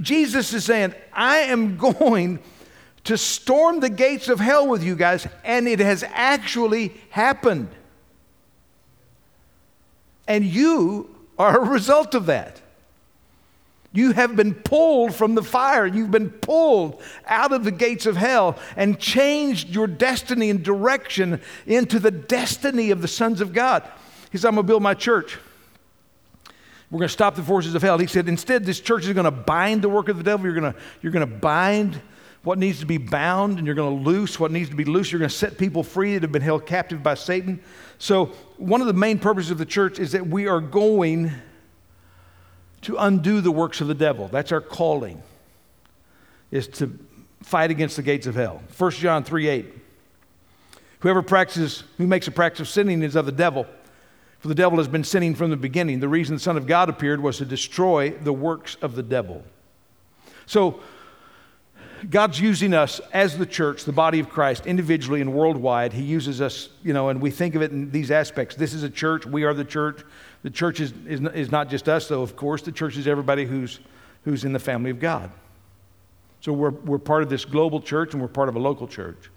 Jesus 0.00 0.52
is 0.52 0.64
saying, 0.64 0.94
I 1.12 1.38
am 1.38 1.76
going 1.96 2.38
to 3.02 3.18
storm 3.18 3.80
the 3.80 3.90
gates 3.90 4.28
of 4.28 4.38
hell 4.38 4.68
with 4.68 4.84
you 4.84 4.94
guys, 4.94 5.26
and 5.42 5.66
it 5.66 5.80
has 5.80 6.04
actually 6.06 6.94
happened. 7.10 7.68
And 10.28 10.44
you 10.44 11.12
are 11.38 11.58
a 11.58 11.68
result 11.68 12.14
of 12.14 12.26
that. 12.26 12.60
You 13.92 14.12
have 14.12 14.36
been 14.36 14.54
pulled 14.54 15.14
from 15.14 15.34
the 15.34 15.42
fire. 15.42 15.86
You've 15.86 16.10
been 16.10 16.28
pulled 16.28 17.02
out 17.26 17.52
of 17.52 17.64
the 17.64 17.70
gates 17.70 18.04
of 18.04 18.16
hell 18.16 18.58
and 18.76 18.98
changed 18.98 19.70
your 19.70 19.86
destiny 19.86 20.50
and 20.50 20.62
direction 20.62 21.40
into 21.66 21.98
the 21.98 22.10
destiny 22.10 22.90
of 22.90 23.00
the 23.00 23.08
sons 23.08 23.40
of 23.40 23.54
God. 23.54 23.82
He 24.30 24.36
said, 24.36 24.48
I'm 24.48 24.56
going 24.56 24.66
to 24.66 24.70
build 24.70 24.82
my 24.82 24.92
church. 24.92 25.38
We're 26.90 26.98
going 26.98 27.08
to 27.08 27.12
stop 27.12 27.34
the 27.34 27.42
forces 27.42 27.74
of 27.74 27.80
hell. 27.80 27.96
He 27.96 28.06
said, 28.06 28.28
instead, 28.28 28.66
this 28.66 28.80
church 28.80 29.06
is 29.06 29.12
going 29.14 29.24
to 29.24 29.30
bind 29.30 29.80
the 29.80 29.88
work 29.88 30.10
of 30.10 30.18
the 30.18 30.22
devil. 30.22 30.44
You're 30.44 30.60
going 30.60 30.72
to, 30.72 30.78
you're 31.00 31.12
going 31.12 31.26
to 31.26 31.34
bind 31.34 32.00
what 32.42 32.58
needs 32.58 32.80
to 32.80 32.86
be 32.86 32.98
bound 32.98 33.58
and 33.58 33.66
you're 33.66 33.74
going 33.74 34.02
to 34.02 34.08
loose 34.08 34.38
what 34.38 34.50
needs 34.50 34.70
to 34.70 34.76
be 34.76 34.84
loose. 34.84 35.10
You're 35.10 35.18
going 35.18 35.30
to 35.30 35.34
set 35.34 35.58
people 35.58 35.82
free 35.82 36.14
that 36.14 36.22
have 36.22 36.32
been 36.32 36.42
held 36.42 36.66
captive 36.66 37.02
by 37.02 37.14
Satan. 37.14 37.60
So, 37.98 38.26
one 38.56 38.80
of 38.80 38.86
the 38.86 38.92
main 38.92 39.18
purposes 39.18 39.50
of 39.50 39.58
the 39.58 39.66
church 39.66 39.98
is 39.98 40.12
that 40.12 40.26
we 40.26 40.46
are 40.46 40.60
going 40.60 41.32
to 42.82 42.96
undo 42.96 43.40
the 43.40 43.50
works 43.50 43.80
of 43.80 43.88
the 43.88 43.94
devil. 43.94 44.28
That's 44.28 44.52
our 44.52 44.60
calling, 44.60 45.22
is 46.50 46.68
to 46.68 46.96
fight 47.42 47.70
against 47.70 47.96
the 47.96 48.02
gates 48.02 48.26
of 48.26 48.34
hell. 48.34 48.62
1 48.76 48.90
John 48.92 49.24
3 49.24 49.48
8. 49.48 49.66
Whoever 51.00 51.22
practices, 51.22 51.84
who 51.96 52.06
makes 52.06 52.26
a 52.26 52.32
practice 52.32 52.60
of 52.60 52.68
sinning 52.68 53.02
is 53.02 53.16
of 53.16 53.26
the 53.26 53.32
devil. 53.32 53.66
For 54.40 54.48
the 54.48 54.54
devil 54.54 54.78
has 54.78 54.88
been 54.88 55.04
sinning 55.04 55.34
from 55.34 55.50
the 55.50 55.56
beginning. 55.56 55.98
The 56.00 56.08
reason 56.08 56.36
the 56.36 56.40
Son 56.40 56.56
of 56.56 56.66
God 56.66 56.88
appeared 56.88 57.20
was 57.20 57.38
to 57.38 57.44
destroy 57.44 58.10
the 58.10 58.32
works 58.32 58.76
of 58.80 58.94
the 58.94 59.02
devil. 59.02 59.44
So, 60.46 60.80
God's 62.08 62.40
using 62.40 62.74
us 62.74 63.00
as 63.12 63.38
the 63.38 63.46
church, 63.46 63.84
the 63.84 63.92
body 63.92 64.20
of 64.20 64.28
Christ, 64.28 64.66
individually 64.66 65.20
and 65.20 65.32
worldwide. 65.32 65.92
He 65.92 66.02
uses 66.02 66.40
us, 66.40 66.68
you 66.82 66.92
know, 66.92 67.08
and 67.08 67.20
we 67.20 67.30
think 67.30 67.54
of 67.54 67.62
it 67.62 67.70
in 67.70 67.90
these 67.90 68.10
aspects. 68.10 68.54
This 68.54 68.74
is 68.74 68.82
a 68.82 68.90
church. 68.90 69.26
We 69.26 69.44
are 69.44 69.54
the 69.54 69.64
church. 69.64 70.04
The 70.42 70.50
church 70.50 70.80
is, 70.80 70.92
is, 71.06 71.20
is 71.20 71.50
not 71.50 71.68
just 71.68 71.88
us, 71.88 72.08
though, 72.08 72.22
of 72.22 72.36
course. 72.36 72.62
The 72.62 72.72
church 72.72 72.96
is 72.96 73.08
everybody 73.08 73.44
who's, 73.44 73.80
who's 74.24 74.44
in 74.44 74.52
the 74.52 74.58
family 74.58 74.90
of 74.90 75.00
God. 75.00 75.30
So 76.40 76.52
we're, 76.52 76.70
we're 76.70 76.98
part 76.98 77.22
of 77.22 77.30
this 77.30 77.44
global 77.44 77.80
church 77.80 78.12
and 78.12 78.22
we're 78.22 78.28
part 78.28 78.48
of 78.48 78.56
a 78.56 78.60
local 78.60 78.86
church. 78.86 79.30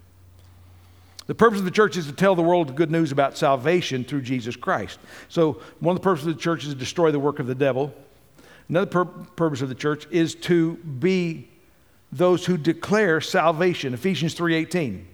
The 1.26 1.34
purpose 1.34 1.60
of 1.60 1.64
the 1.64 1.70
church 1.70 1.96
is 1.96 2.06
to 2.06 2.12
tell 2.12 2.34
the 2.34 2.42
world 2.42 2.68
the 2.68 2.72
good 2.72 2.90
news 2.90 3.12
about 3.12 3.38
salvation 3.38 4.04
through 4.04 4.22
Jesus 4.22 4.56
Christ. 4.56 4.98
So, 5.28 5.60
one 5.80 5.96
of 5.96 6.02
the 6.02 6.04
purposes 6.04 6.28
of 6.28 6.36
the 6.36 6.40
church 6.40 6.64
is 6.64 6.74
to 6.74 6.78
destroy 6.78 7.12
the 7.12 7.20
work 7.20 7.38
of 7.38 7.46
the 7.46 7.54
devil. 7.54 7.94
Another 8.68 8.86
pur- 8.86 9.04
purpose 9.04 9.62
of 9.62 9.68
the 9.68 9.74
church 9.74 10.06
is 10.10 10.34
to 10.36 10.76
be 10.76 11.48
those 12.12 12.44
who 12.44 12.58
declare 12.58 13.20
salvation. 13.20 13.94
Ephesians 13.94 14.34
3:18. 14.34 15.06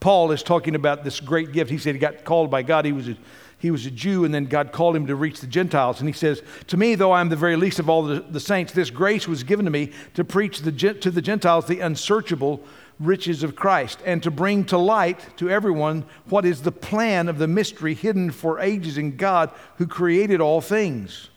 Paul 0.00 0.30
is 0.30 0.42
talking 0.42 0.74
about 0.74 1.02
this 1.02 1.18
great 1.18 1.52
gift. 1.52 1.70
He 1.70 1.78
said 1.78 1.94
he 1.94 1.98
got 1.98 2.24
called 2.24 2.50
by 2.50 2.62
God. 2.62 2.84
He 2.84 2.92
was 2.92 3.08
a, 3.08 3.16
he 3.58 3.72
was 3.72 3.84
a 3.84 3.90
Jew, 3.90 4.24
and 4.24 4.32
then 4.32 4.44
God 4.44 4.70
called 4.70 4.94
him 4.94 5.08
to 5.08 5.16
reach 5.16 5.40
the 5.40 5.46
Gentiles. 5.48 5.98
And 5.98 6.08
he 6.08 6.12
says, 6.12 6.40
To 6.68 6.76
me, 6.76 6.94
though 6.94 7.10
I 7.10 7.20
am 7.20 7.30
the 7.30 7.36
very 7.36 7.56
least 7.56 7.80
of 7.80 7.90
all 7.90 8.04
the, 8.04 8.20
the 8.20 8.38
saints, 8.38 8.72
this 8.72 8.90
grace 8.90 9.26
was 9.26 9.42
given 9.42 9.64
to 9.64 9.72
me 9.72 9.90
to 10.14 10.22
preach 10.22 10.60
the, 10.60 10.70
to 10.70 11.10
the 11.10 11.22
Gentiles 11.22 11.66
the 11.66 11.80
unsearchable 11.80 12.62
riches 13.00 13.42
of 13.42 13.56
Christ 13.56 14.00
and 14.04 14.22
to 14.22 14.30
bring 14.30 14.64
to 14.66 14.78
light 14.78 15.36
to 15.38 15.50
everyone 15.50 16.04
what 16.26 16.44
is 16.44 16.62
the 16.62 16.72
plan 16.72 17.28
of 17.28 17.38
the 17.38 17.48
mystery 17.48 17.94
hidden 17.94 18.30
for 18.30 18.60
ages 18.60 18.98
in 18.98 19.16
God 19.16 19.50
who 19.78 19.86
created 19.86 20.40
all 20.40 20.60
things. 20.60 21.30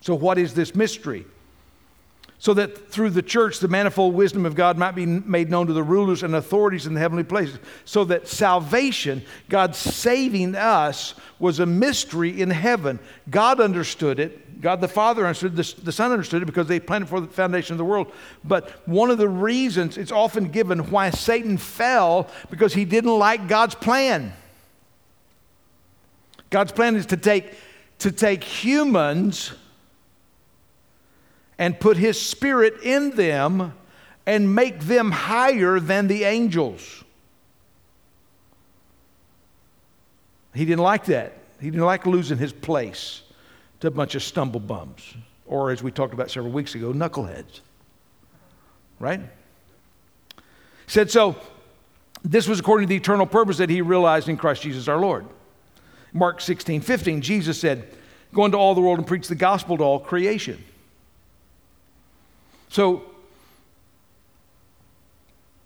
So, 0.00 0.14
what 0.14 0.36
is 0.36 0.52
this 0.52 0.74
mystery? 0.74 1.24
So 2.42 2.52
that 2.52 2.90
through 2.90 3.10
the 3.10 3.22
church 3.22 3.60
the 3.60 3.68
manifold 3.68 4.14
wisdom 4.14 4.44
of 4.44 4.56
God 4.56 4.76
might 4.76 4.96
be 4.96 5.06
made 5.06 5.48
known 5.48 5.68
to 5.68 5.72
the 5.72 5.82
rulers 5.84 6.24
and 6.24 6.34
authorities 6.34 6.88
in 6.88 6.94
the 6.94 6.98
heavenly 6.98 7.22
places. 7.22 7.60
So 7.84 8.02
that 8.06 8.26
salvation, 8.26 9.22
God 9.48 9.76
saving 9.76 10.56
us, 10.56 11.14
was 11.38 11.60
a 11.60 11.66
mystery 11.66 12.42
in 12.42 12.50
heaven. 12.50 12.98
God 13.30 13.60
understood 13.60 14.18
it. 14.18 14.60
God 14.60 14.80
the 14.80 14.88
Father 14.88 15.24
understood 15.24 15.56
it. 15.56 15.84
The, 15.84 15.92
Son 15.92 16.10
understood 16.10 16.42
it 16.42 16.46
because 16.46 16.66
they 16.66 16.80
planned 16.80 17.04
it 17.04 17.06
for 17.06 17.20
the 17.20 17.28
foundation 17.28 17.74
of 17.74 17.78
the 17.78 17.84
world. 17.84 18.10
But 18.42 18.70
one 18.88 19.12
of 19.12 19.18
the 19.18 19.28
reasons 19.28 19.96
it's 19.96 20.10
often 20.10 20.48
given 20.48 20.90
why 20.90 21.10
Satan 21.10 21.58
fell 21.58 22.28
because 22.50 22.74
he 22.74 22.84
didn't 22.84 23.16
like 23.16 23.46
God's 23.46 23.76
plan. 23.76 24.32
God's 26.50 26.72
plan 26.72 26.96
is 26.96 27.06
to 27.06 27.16
take, 27.16 27.54
to 28.00 28.10
take 28.10 28.42
humans 28.42 29.52
and 31.58 31.78
put 31.78 31.96
his 31.96 32.20
spirit 32.20 32.82
in 32.82 33.10
them 33.10 33.74
and 34.26 34.54
make 34.54 34.80
them 34.80 35.10
higher 35.10 35.80
than 35.80 36.06
the 36.06 36.24
angels. 36.24 37.04
He 40.54 40.64
didn't 40.64 40.82
like 40.82 41.06
that. 41.06 41.38
He 41.60 41.70
didn't 41.70 41.84
like 41.84 42.06
losing 42.06 42.38
his 42.38 42.52
place 42.52 43.22
to 43.80 43.88
a 43.88 43.90
bunch 43.90 44.14
of 44.14 44.22
stumble 44.22 44.60
bums, 44.60 45.14
or 45.46 45.70
as 45.70 45.82
we 45.82 45.90
talked 45.90 46.14
about 46.14 46.30
several 46.30 46.52
weeks 46.52 46.74
ago, 46.74 46.92
knuckleheads. 46.92 47.60
Right? 48.98 49.20
He 50.36 50.42
said, 50.86 51.10
so 51.10 51.36
this 52.22 52.46
was 52.46 52.60
according 52.60 52.88
to 52.88 52.90
the 52.90 52.96
eternal 52.96 53.26
purpose 53.26 53.58
that 53.58 53.70
he 53.70 53.80
realized 53.80 54.28
in 54.28 54.36
Christ 54.36 54.62
Jesus 54.62 54.88
our 54.88 54.98
Lord. 54.98 55.26
Mark 56.12 56.40
16, 56.40 56.82
15, 56.82 57.22
Jesus 57.22 57.58
said, 57.58 57.88
Go 58.34 58.44
into 58.44 58.56
all 58.56 58.74
the 58.74 58.80
world 58.80 58.98
and 58.98 59.06
preach 59.06 59.28
the 59.28 59.34
gospel 59.34 59.76
to 59.78 59.82
all 59.82 59.98
creation. 59.98 60.62
So, 62.72 63.02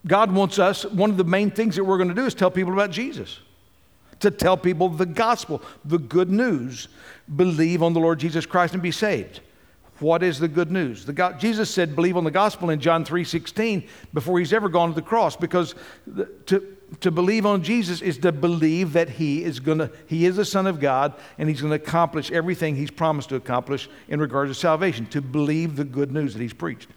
God 0.09 0.33
wants 0.33 0.59
us, 0.59 0.85
one 0.85 1.09
of 1.09 1.17
the 1.17 1.23
main 1.23 1.53
things 1.53 1.77
that 1.77 1.85
we're 1.85 1.99
going 1.99 2.09
to 2.09 2.15
do 2.15 2.27
is 2.27 2.35
tell 2.35 2.51
people 2.51 2.73
about 2.73 2.91
Jesus, 2.91 3.39
to 4.19 4.31
tell 4.33 4.57
people 4.57 4.89
the 4.89 5.07
gospel, 5.07 5.63
the 5.85 5.99
good 5.99 6.31
news. 6.31 6.89
Believe 7.37 7.81
on 7.81 7.93
the 7.93 8.01
Lord 8.01 8.19
Jesus 8.19 8.45
Christ 8.45 8.75
and 8.75 8.83
be 8.83 8.91
saved. 8.91 9.39
What 10.01 10.25
is 10.25 10.41
the 10.41 10.49
good 10.49 10.73
news? 10.73 11.05
The 11.05 11.13
God, 11.13 11.39
Jesus 11.39 11.71
said, 11.71 11.95
believe 11.95 12.17
on 12.17 12.25
the 12.25 12.31
gospel 12.33 12.71
in 12.71 12.81
John 12.81 13.05
3 13.05 13.23
16 13.23 13.87
before 14.13 14.41
he's 14.41 14.53
ever 14.53 14.69
gone 14.69 14.89
to 14.89 14.95
the 14.97 15.01
cross 15.01 15.37
because 15.37 15.77
the, 16.09 16.25
to, 16.47 16.76
to 17.01 17.11
believe 17.11 17.45
on 17.45 17.63
Jesus 17.63 18.01
is 18.01 18.19
to 18.19 18.33
believe 18.33 18.93
that 18.93 19.09
he 19.09 19.43
is 19.43 19.61
going 19.61 19.79
to, 19.79 19.91
he 20.07 20.25
is 20.25 20.37
the 20.37 20.45
Son 20.45 20.67
of 20.67 20.81
God 20.81 21.15
and 21.39 21.49
he's 21.49 21.61
going 21.61 21.77
to 21.77 21.83
accomplish 21.83 22.31
everything 22.31 22.77
he's 22.77 22.91
promised 22.91 23.29
to 23.31 23.37
accomplish 23.37 23.89
in 24.09 24.21
regards 24.21 24.51
to 24.51 24.55
salvation, 24.55 25.07
to 25.07 25.21
believe 25.21 25.77
the 25.77 25.85
good 25.85 26.13
news 26.13 26.33
that 26.35 26.41
he's 26.41 26.53
preached. 26.53 26.89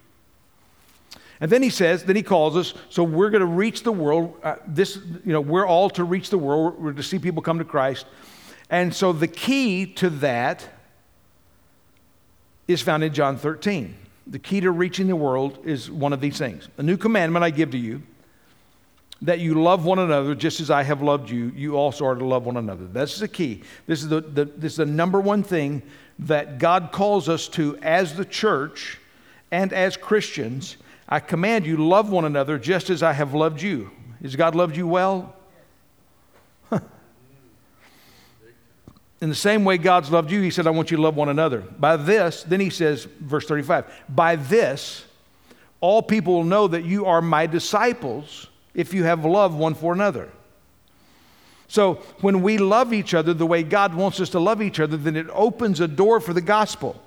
And 1.40 1.50
then 1.50 1.62
he 1.62 1.70
says, 1.70 2.04
then 2.04 2.16
he 2.16 2.22
calls 2.22 2.56
us, 2.56 2.74
so 2.90 3.02
we're 3.02 3.30
going 3.30 3.40
to 3.40 3.46
reach 3.46 3.82
the 3.82 3.92
world. 3.92 4.36
Uh, 4.42 4.56
this, 4.66 4.96
you 5.24 5.32
know, 5.32 5.40
we're 5.40 5.66
all 5.66 5.88
to 5.90 6.04
reach 6.04 6.30
the 6.30 6.38
world. 6.38 6.78
We're 6.78 6.92
to 6.92 7.02
see 7.02 7.18
people 7.18 7.42
come 7.42 7.58
to 7.58 7.64
Christ. 7.64 8.06
And 8.68 8.94
so 8.94 9.12
the 9.12 9.26
key 9.26 9.86
to 9.94 10.10
that 10.10 10.68
is 12.68 12.82
found 12.82 13.02
in 13.02 13.12
John 13.12 13.36
13. 13.38 13.96
The 14.26 14.38
key 14.38 14.60
to 14.60 14.70
reaching 14.70 15.08
the 15.08 15.16
world 15.16 15.58
is 15.64 15.90
one 15.90 16.12
of 16.12 16.20
these 16.20 16.38
things. 16.38 16.68
A 16.76 16.82
new 16.82 16.96
commandment 16.96 17.42
I 17.42 17.50
give 17.50 17.70
to 17.72 17.78
you 17.78 18.02
that 19.22 19.38
you 19.38 19.62
love 19.62 19.84
one 19.84 19.98
another 19.98 20.34
just 20.34 20.60
as 20.60 20.70
I 20.70 20.82
have 20.82 21.02
loved 21.02 21.28
you, 21.28 21.52
you 21.54 21.76
also 21.76 22.06
are 22.06 22.14
to 22.14 22.24
love 22.24 22.46
one 22.46 22.56
another. 22.56 22.86
That's 22.86 23.18
the 23.18 23.28
key. 23.28 23.62
This 23.86 24.02
is 24.02 24.08
the, 24.08 24.20
the, 24.20 24.44
this 24.46 24.72
is 24.72 24.78
the 24.78 24.86
number 24.86 25.20
one 25.20 25.42
thing 25.42 25.82
that 26.20 26.58
God 26.58 26.90
calls 26.92 27.28
us 27.28 27.48
to 27.48 27.76
as 27.78 28.16
the 28.16 28.24
church 28.24 28.98
and 29.50 29.72
as 29.72 29.96
Christians. 29.96 30.76
I 31.08 31.20
command 31.20 31.66
you, 31.66 31.76
love 31.76 32.10
one 32.10 32.24
another 32.24 32.58
just 32.58 32.88
as 32.88 33.02
I 33.02 33.12
have 33.12 33.34
loved 33.34 33.60
you. 33.60 33.90
Has 34.22 34.36
God 34.36 34.54
loved 34.54 34.76
you 34.76 34.86
well? 34.86 35.34
In 39.20 39.28
the 39.28 39.34
same 39.34 39.64
way 39.64 39.76
God's 39.76 40.10
loved 40.10 40.30
you, 40.30 40.40
He 40.40 40.50
said, 40.50 40.66
I 40.66 40.70
want 40.70 40.90
you 40.90 40.96
to 40.96 41.02
love 41.02 41.16
one 41.16 41.28
another. 41.28 41.60
By 41.60 41.96
this, 41.96 42.42
then 42.42 42.60
He 42.60 42.70
says, 42.70 43.04
verse 43.04 43.44
35, 43.46 43.84
by 44.08 44.36
this, 44.36 45.04
all 45.82 46.02
people 46.02 46.34
will 46.34 46.44
know 46.44 46.68
that 46.68 46.84
you 46.84 47.06
are 47.06 47.20
my 47.20 47.46
disciples 47.46 48.49
if 48.74 48.94
you 48.94 49.04
have 49.04 49.24
love 49.24 49.54
one 49.54 49.74
for 49.74 49.92
another. 49.92 50.28
So 51.68 51.94
when 52.20 52.42
we 52.42 52.58
love 52.58 52.92
each 52.92 53.14
other 53.14 53.32
the 53.32 53.46
way 53.46 53.62
God 53.62 53.94
wants 53.94 54.20
us 54.20 54.30
to 54.30 54.40
love 54.40 54.60
each 54.60 54.80
other, 54.80 54.96
then 54.96 55.16
it 55.16 55.28
opens 55.32 55.80
a 55.80 55.86
door 55.86 56.20
for 56.20 56.32
the 56.32 56.40
gospel. 56.40 57.00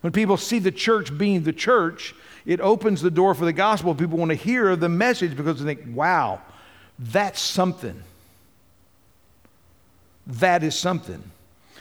When 0.00 0.12
people 0.12 0.36
see 0.36 0.58
the 0.58 0.70
church 0.70 1.16
being 1.16 1.42
the 1.42 1.52
church, 1.52 2.14
it 2.46 2.60
opens 2.60 3.02
the 3.02 3.10
door 3.10 3.34
for 3.34 3.44
the 3.44 3.52
gospel. 3.52 3.94
People 3.94 4.18
want 4.18 4.30
to 4.30 4.36
hear 4.36 4.76
the 4.76 4.88
message 4.88 5.36
because 5.36 5.62
they 5.62 5.74
think, 5.74 5.96
wow, 5.96 6.40
that's 6.98 7.40
something. 7.40 8.02
That 10.26 10.62
is 10.62 10.78
something. 10.78 11.22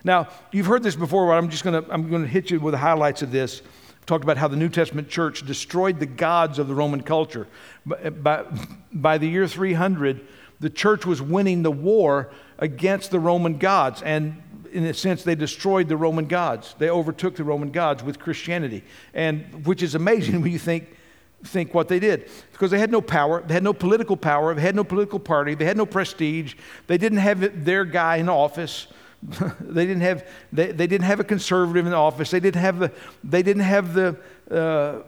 Now, 0.03 0.29
you've 0.51 0.67
heard 0.67 0.83
this 0.83 0.95
before, 0.95 1.27
but 1.27 1.33
I'm 1.33 1.49
just 1.49 1.63
going 1.63 1.83
to 1.83 1.91
I'm 1.91 2.09
going 2.09 2.21
to 2.21 2.27
hit 2.27 2.49
you 2.49 2.59
with 2.59 2.71
the 2.71 2.77
highlights 2.77 3.21
of 3.21 3.31
this 3.31 3.61
talked 4.07 4.23
about 4.23 4.37
how 4.37 4.47
the 4.47 4.55
New 4.55 4.69
Testament 4.69 5.09
church 5.09 5.45
destroyed 5.45 5.99
the 5.99 6.05
gods 6.05 6.57
of 6.57 6.67
the 6.67 6.73
Roman 6.73 7.03
culture. 7.03 7.45
By, 7.85 8.45
by 8.91 9.17
the 9.17 9.27
year 9.27 9.47
300, 9.47 10.25
the 10.59 10.69
church 10.69 11.05
was 11.05 11.21
winning 11.21 11.61
the 11.61 11.71
war 11.71 12.31
against 12.57 13.11
the 13.11 13.19
Roman 13.19 13.57
gods. 13.57 14.01
And 14.01 14.41
in 14.71 14.85
a 14.85 14.93
sense, 14.93 15.23
they 15.23 15.35
destroyed 15.35 15.89
the 15.89 15.97
Roman 15.97 16.25
gods. 16.25 16.73
They 16.79 16.89
overtook 16.89 17.35
the 17.35 17.43
Roman 17.43 17.69
gods 17.69 18.01
with 18.01 18.17
Christianity, 18.17 18.83
and 19.13 19.65
which 19.65 19.83
is 19.83 19.93
amazing 19.93 20.41
when 20.41 20.51
you 20.51 20.59
think, 20.59 20.95
think 21.43 21.73
what 21.73 21.89
they 21.89 21.99
did. 21.99 22.29
Because 22.53 22.71
they 22.71 22.79
had 22.79 22.91
no 22.91 23.01
power, 23.01 23.43
they 23.45 23.53
had 23.53 23.63
no 23.63 23.73
political 23.73 24.15
power, 24.15 24.53
they 24.53 24.61
had 24.61 24.75
no 24.75 24.85
political 24.85 25.19
party, 25.19 25.53
they 25.53 25.65
had 25.65 25.77
no 25.77 25.85
prestige, 25.85 26.55
they 26.87 26.97
didn't 26.97 27.19
have 27.19 27.65
their 27.65 27.83
guy 27.83 28.17
in 28.17 28.29
office. 28.29 28.87
they, 29.59 29.85
didn't 29.85 30.01
have, 30.01 30.27
they, 30.53 30.71
they 30.71 30.87
didn't 30.87 31.05
have 31.05 31.19
a 31.19 31.23
conservative 31.23 31.85
in 31.85 31.91
the 31.91 31.97
office. 31.97 32.31
They 32.31 32.39
didn't 32.39 32.61
have 32.61 32.79
the, 32.79 32.91
they 33.23 33.43
didn't 33.43 33.63
have 33.63 33.93
the, 33.93 34.17
uh, 34.51 35.01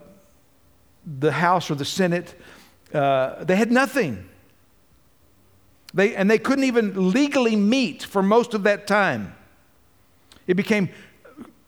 the 1.19 1.31
House 1.31 1.69
or 1.69 1.75
the 1.75 1.85
Senate. 1.85 2.35
Uh, 2.93 3.43
they 3.43 3.55
had 3.55 3.71
nothing. 3.71 4.27
They, 5.93 6.15
and 6.15 6.29
they 6.29 6.37
couldn't 6.37 6.65
even 6.65 7.11
legally 7.11 7.55
meet 7.55 8.03
for 8.03 8.21
most 8.21 8.53
of 8.53 8.63
that 8.63 8.87
time. 8.87 9.35
It 10.47 10.55
became 10.55 10.89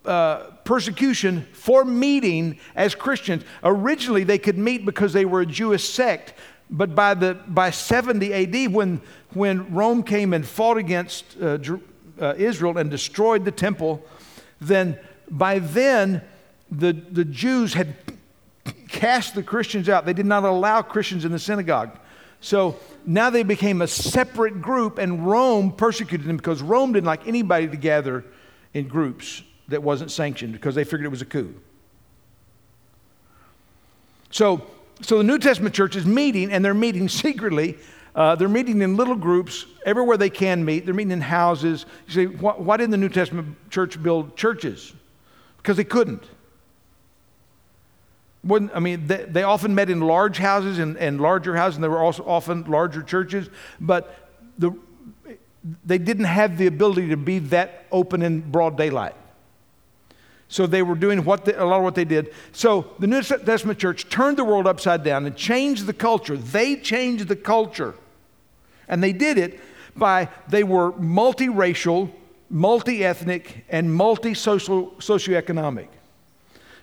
uh, 0.04 0.50
persecution 0.64 1.46
for 1.52 1.84
meeting 1.84 2.58
as 2.74 2.94
Christians. 2.94 3.44
Originally, 3.62 4.24
they 4.24 4.38
could 4.38 4.58
meet 4.58 4.84
because 4.84 5.12
they 5.12 5.24
were 5.24 5.40
a 5.40 5.46
Jewish 5.46 5.88
sect, 5.88 6.34
but 6.70 6.94
by, 6.94 7.14
the, 7.14 7.34
by 7.48 7.70
70 7.70 8.32
AD, 8.32 8.72
when, 8.72 9.00
when 9.34 9.72
Rome 9.72 10.02
came 10.02 10.32
and 10.32 10.46
fought 10.46 10.76
against 10.76 11.40
uh, 11.40 11.58
uh, 12.22 12.34
Israel 12.38 12.78
and 12.78 12.90
destroyed 12.90 13.44
the 13.44 13.50
temple, 13.50 14.02
then 14.60 14.98
by 15.30 15.58
then 15.58 16.22
the, 16.70 16.92
the 16.92 17.24
Jews 17.24 17.74
had 17.74 17.94
cast 18.88 19.34
the 19.34 19.42
Christians 19.42 19.88
out. 19.88 20.06
They 20.06 20.12
did 20.12 20.26
not 20.26 20.44
allow 20.44 20.82
Christians 20.82 21.24
in 21.24 21.32
the 21.32 21.38
synagogue. 21.38 21.98
So 22.40 22.76
now 23.06 23.30
they 23.30 23.42
became 23.42 23.82
a 23.82 23.86
separate 23.86 24.62
group, 24.62 24.98
and 24.98 25.26
Rome 25.26 25.72
persecuted 25.72 26.26
them 26.26 26.36
because 26.36 26.62
Rome 26.62 26.92
didn't 26.92 27.06
like 27.06 27.26
anybody 27.26 27.68
to 27.68 27.76
gather 27.76 28.24
in 28.74 28.88
groups 28.88 29.42
that 29.68 29.82
wasn't 29.82 30.10
sanctioned 30.10 30.52
because 30.52 30.74
they 30.74 30.84
figured 30.84 31.04
it 31.04 31.10
was 31.10 31.22
a 31.22 31.26
coup. 31.26 31.54
So, 34.30 34.66
so 35.02 35.18
the 35.18 35.24
New 35.24 35.38
Testament 35.38 35.74
church 35.74 35.94
is 35.94 36.06
meeting, 36.06 36.52
and 36.52 36.64
they're 36.64 36.74
meeting 36.74 37.08
secretly 37.08 37.76
uh, 38.14 38.34
they're 38.36 38.48
meeting 38.48 38.82
in 38.82 38.96
little 38.96 39.14
groups 39.14 39.64
everywhere 39.86 40.16
they 40.16 40.30
can 40.30 40.64
meet. 40.64 40.84
They're 40.84 40.94
meeting 40.94 41.12
in 41.12 41.20
houses. 41.20 41.86
You 42.08 42.12
say, 42.12 42.26
why, 42.26 42.52
why 42.52 42.76
didn't 42.76 42.90
the 42.90 42.98
New 42.98 43.08
Testament 43.08 43.56
church 43.70 44.02
build 44.02 44.36
churches? 44.36 44.92
Because 45.56 45.76
they 45.76 45.84
couldn't. 45.84 46.24
I 48.50 48.80
mean, 48.80 49.06
they, 49.06 49.24
they, 49.24 49.44
often 49.44 49.74
met 49.74 49.88
in 49.88 50.00
large 50.00 50.38
houses 50.38 50.80
and, 50.80 50.96
and 50.98 51.20
larger 51.20 51.56
houses, 51.56 51.76
and 51.76 51.84
there 51.84 51.90
were 51.90 52.02
also 52.02 52.24
often 52.26 52.64
larger 52.64 53.02
churches, 53.02 53.48
but 53.80 54.30
the, 54.58 54.72
they 55.84 55.98
didn't 55.98 56.24
have 56.24 56.58
the 56.58 56.66
ability 56.66 57.08
to 57.10 57.16
be 57.16 57.38
that 57.38 57.86
open 57.92 58.20
in 58.20 58.40
broad 58.40 58.76
daylight. 58.76 59.14
So 60.48 60.66
they 60.66 60.82
were 60.82 60.96
doing 60.96 61.24
what 61.24 61.44
they, 61.44 61.54
a 61.54 61.64
lot 61.64 61.78
of 61.78 61.84
what 61.84 61.94
they 61.94 62.04
did. 62.04 62.34
So 62.50 62.90
the 62.98 63.06
New 63.06 63.22
Testament 63.22 63.78
church 63.78 64.08
turned 64.10 64.36
the 64.36 64.44
world 64.44 64.66
upside 64.66 65.04
down 65.04 65.24
and 65.24 65.36
changed 65.36 65.86
the 65.86 65.94
culture. 65.94 66.36
They 66.36 66.76
changed 66.76 67.28
the 67.28 67.36
culture. 67.36 67.94
And 68.92 69.02
they 69.02 69.14
did 69.14 69.38
it 69.38 69.58
by, 69.96 70.28
they 70.48 70.64
were 70.64 70.92
multiracial, 70.92 72.10
multi 72.50 73.02
ethnic, 73.02 73.64
and 73.70 73.92
multi 73.92 74.32
socioeconomic. 74.32 75.88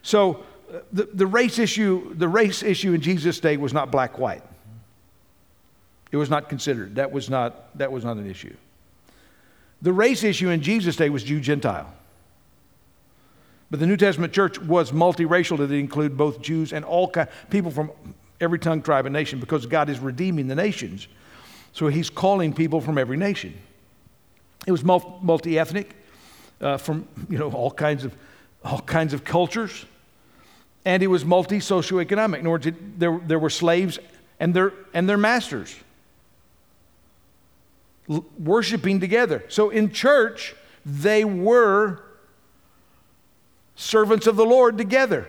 So 0.01 0.43
uh, 0.73 0.79
the, 0.91 1.03
the, 1.13 1.27
race 1.27 1.59
issue, 1.59 2.15
the 2.15 2.27
race 2.27 2.63
issue 2.63 2.93
in 2.93 3.01
Jesus' 3.01 3.39
day 3.39 3.57
was 3.57 3.73
not 3.73 3.91
black 3.91 4.17
white. 4.17 4.41
It 6.11 6.17
was 6.17 6.31
not 6.31 6.49
considered. 6.49 6.95
That 6.95 7.11
was 7.11 7.29
not, 7.29 7.77
that 7.77 7.91
was 7.91 8.03
not 8.03 8.17
an 8.17 8.27
issue. 8.27 8.55
The 9.83 9.93
race 9.93 10.23
issue 10.23 10.49
in 10.49 10.63
Jesus' 10.63 10.95
day 10.95 11.11
was 11.11 11.23
Jew 11.23 11.39
Gentile. 11.39 11.93
But 13.69 13.79
the 13.79 13.85
New 13.85 13.97
Testament 13.97 14.33
church 14.33 14.59
was 14.59 14.91
multiracial. 14.91 15.57
Did 15.57 15.71
it 15.71 15.75
include 15.75 16.17
both 16.17 16.41
Jews 16.41 16.73
and 16.73 16.83
all 16.83 17.07
kind, 17.07 17.29
people 17.51 17.69
from 17.69 17.91
every 18.41 18.57
tongue, 18.57 18.81
tribe, 18.81 19.05
and 19.05 19.13
nation 19.13 19.39
because 19.39 19.67
God 19.67 19.89
is 19.89 19.99
redeeming 19.99 20.47
the 20.47 20.55
nations. 20.55 21.07
So 21.73 21.87
he's 21.87 22.09
calling 22.09 22.53
people 22.53 22.81
from 22.81 22.97
every 22.97 23.17
nation. 23.17 23.53
It 24.67 24.71
was 24.71 24.83
multi 24.83 25.57
ethnic, 25.57 25.95
uh, 26.61 26.77
from 26.77 27.07
you 27.29 27.37
know 27.37 27.51
all 27.51 27.71
kinds 27.71 28.03
of 28.03 28.15
all 28.63 28.81
kinds 28.81 29.13
of 29.13 29.23
cultures, 29.23 29.85
and 30.85 31.01
it 31.01 31.07
was 31.07 31.23
multi 31.23 31.59
socioeconomic. 31.59 32.39
In 32.39 32.41
other 32.41 32.49
words, 32.49 32.67
it, 32.67 32.99
there 32.99 33.19
there 33.25 33.39
were 33.39 33.49
slaves 33.49 33.99
and 34.39 34.53
their 34.53 34.73
and 34.93 35.07
their 35.07 35.17
masters 35.17 35.75
l- 38.09 38.25
worshiping 38.37 38.99
together. 38.99 39.43
So 39.47 39.69
in 39.69 39.91
church, 39.91 40.55
they 40.85 41.23
were 41.23 42.03
servants 43.75 44.27
of 44.27 44.35
the 44.35 44.45
Lord 44.45 44.77
together. 44.77 45.27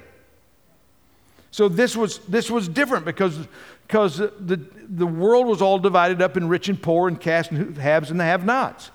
So 1.51 1.69
this 1.69 1.97
was, 1.97 2.19
this 2.21 2.51
was 2.51 2.69
different 2.69 3.05
because, 3.05 3.49
because 3.87 4.19
the, 4.19 4.61
the 4.89 5.07
world 5.07 5.47
was 5.47 5.61
all 5.61 5.79
divided 5.79 6.23
up 6.23 6.37
in 6.37 6.49
rich 6.49 6.69
and 6.69 6.81
poor 6.81 7.09
and 7.09 7.21
caste 7.21 7.51
and 7.51 7.77
haves 7.77 8.11
and 8.11 8.21
the 8.21 8.25
have 8.25 8.45
nots. 8.45 8.91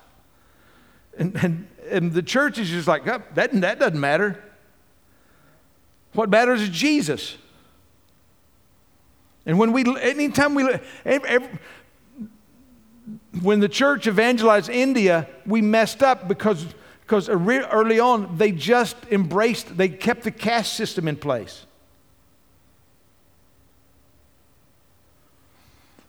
And, 1.17 1.35
and, 1.43 1.67
and 1.89 2.13
the 2.13 2.23
church 2.23 2.57
is 2.57 2.69
just 2.69 2.87
like, 2.87 3.07
oh, 3.07 3.21
that, 3.33 3.51
that 3.61 3.79
doesn't 3.79 3.99
matter. 3.99 4.41
What 6.13 6.29
matters 6.29 6.61
is 6.61 6.69
Jesus. 6.69 7.37
And 9.45 9.59
when 9.59 9.73
we, 9.73 9.83
anytime 10.01 10.55
we, 10.55 10.67
every, 11.03 11.49
when 13.41 13.59
the 13.59 13.69
church 13.69 14.07
evangelized 14.07 14.69
India, 14.69 15.27
we 15.45 15.61
messed 15.61 16.01
up 16.01 16.27
because, 16.27 16.65
because 17.01 17.29
early 17.29 17.99
on 17.99 18.37
they 18.37 18.51
just 18.51 18.95
embraced, 19.11 19.77
they 19.77 19.89
kept 19.89 20.23
the 20.23 20.31
caste 20.31 20.73
system 20.73 21.07
in 21.07 21.17
place. 21.17 21.65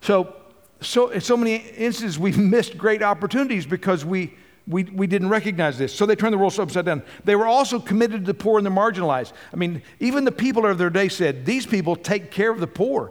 So, 0.07 0.33
so 0.81 1.09
in 1.09 1.21
so 1.21 1.37
many 1.37 1.57
instances, 1.57 2.17
we've 2.17 2.39
missed 2.39 2.79
great 2.79 3.03
opportunities 3.03 3.67
because 3.67 4.05
we, 4.05 4.35
we, 4.69 4.85
we 4.85 5.09
didn't 5.09 5.31
recognize 5.31 5.79
this. 5.79 5.93
So 5.93 6.07
they 6.07 6.15
turned 6.15 6.33
the 6.33 6.39
world 6.39 6.57
upside 6.61 6.85
down. 6.85 7.03
They 7.25 7.35
were 7.35 7.49
also 7.49 7.81
committed 7.81 8.21
to 8.21 8.27
the 8.33 8.39
poor 8.39 8.57
and 8.59 8.65
the 8.65 8.71
marginalized. 8.71 9.33
I 9.53 9.57
mean, 9.57 9.83
even 9.99 10.25
the 10.25 10.31
people 10.31 10.65
of 10.65 10.79
their 10.79 10.91
day 10.91 11.09
said, 11.09 11.45
these 11.45 11.67
people 11.67 11.97
take 11.97 12.31
care 12.31 12.53
of 12.53 12.61
the 12.61 12.69
poor. 12.69 13.11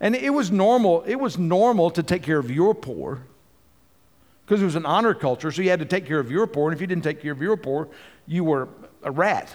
And 0.00 0.16
it 0.16 0.30
was 0.30 0.50
normal, 0.50 1.04
it 1.06 1.14
was 1.14 1.38
normal 1.38 1.92
to 1.92 2.02
take 2.02 2.24
care 2.24 2.38
of 2.38 2.50
your 2.50 2.74
poor 2.74 3.22
because 4.44 4.60
it 4.60 4.64
was 4.64 4.74
an 4.74 4.84
honor 4.84 5.14
culture, 5.14 5.52
so 5.52 5.62
you 5.62 5.70
had 5.70 5.78
to 5.78 5.84
take 5.84 6.06
care 6.06 6.18
of 6.18 6.28
your 6.28 6.48
poor. 6.48 6.72
And 6.72 6.76
if 6.76 6.80
you 6.80 6.88
didn't 6.88 7.04
take 7.04 7.22
care 7.22 7.30
of 7.30 7.40
your 7.40 7.56
poor, 7.56 7.86
you 8.26 8.42
were 8.42 8.66
a 9.04 9.12
rat, 9.12 9.54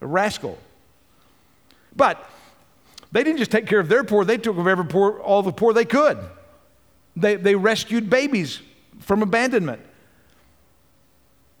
a 0.00 0.06
rascal. 0.06 0.58
But 1.94 2.30
they 3.14 3.22
didn't 3.22 3.38
just 3.38 3.52
take 3.52 3.68
care 3.68 3.78
of 3.78 3.88
their 3.88 4.02
poor, 4.02 4.24
they 4.24 4.36
took 4.36 4.56
care 4.56 4.60
of 4.60 4.66
every 4.66 4.86
poor, 4.86 5.20
all 5.20 5.40
the 5.40 5.52
poor 5.52 5.72
they 5.72 5.84
could. 5.84 6.18
They, 7.14 7.36
they 7.36 7.54
rescued 7.54 8.10
babies 8.10 8.60
from 8.98 9.22
abandonment. 9.22 9.80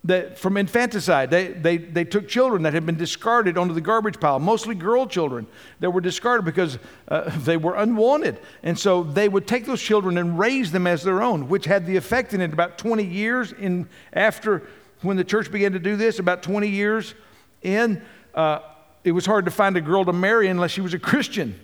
that 0.02 0.36
from 0.36 0.56
infanticide. 0.56 1.30
They, 1.30 1.46
they, 1.46 1.76
they 1.76 2.02
took 2.02 2.26
children 2.26 2.64
that 2.64 2.74
had 2.74 2.84
been 2.84 2.96
discarded 2.96 3.56
onto 3.56 3.72
the 3.72 3.80
garbage 3.80 4.18
pile, 4.18 4.40
mostly 4.40 4.74
girl 4.74 5.06
children 5.06 5.46
that 5.78 5.92
were 5.92 6.00
discarded 6.00 6.44
because 6.44 6.76
uh, 7.06 7.30
they 7.44 7.56
were 7.56 7.76
unwanted. 7.76 8.40
And 8.64 8.76
so 8.76 9.04
they 9.04 9.28
would 9.28 9.46
take 9.46 9.64
those 9.64 9.80
children 9.80 10.18
and 10.18 10.36
raise 10.36 10.72
them 10.72 10.88
as 10.88 11.04
their 11.04 11.22
own, 11.22 11.48
which 11.48 11.66
had 11.66 11.86
the 11.86 11.94
effect 11.94 12.34
in 12.34 12.40
it 12.40 12.52
about 12.52 12.78
20 12.78 13.04
years 13.04 13.52
in, 13.52 13.88
after 14.12 14.64
when 15.02 15.16
the 15.16 15.24
church 15.24 15.52
began 15.52 15.70
to 15.70 15.78
do 15.78 15.94
this, 15.94 16.18
about 16.18 16.42
20 16.42 16.66
years 16.66 17.14
in, 17.62 18.02
uh, 18.34 18.58
it 19.04 19.12
was 19.12 19.26
hard 19.26 19.44
to 19.44 19.50
find 19.50 19.76
a 19.76 19.80
girl 19.80 20.04
to 20.04 20.12
marry 20.12 20.48
unless 20.48 20.70
she 20.70 20.80
was 20.80 20.94
a 20.94 20.98
Christian 20.98 21.58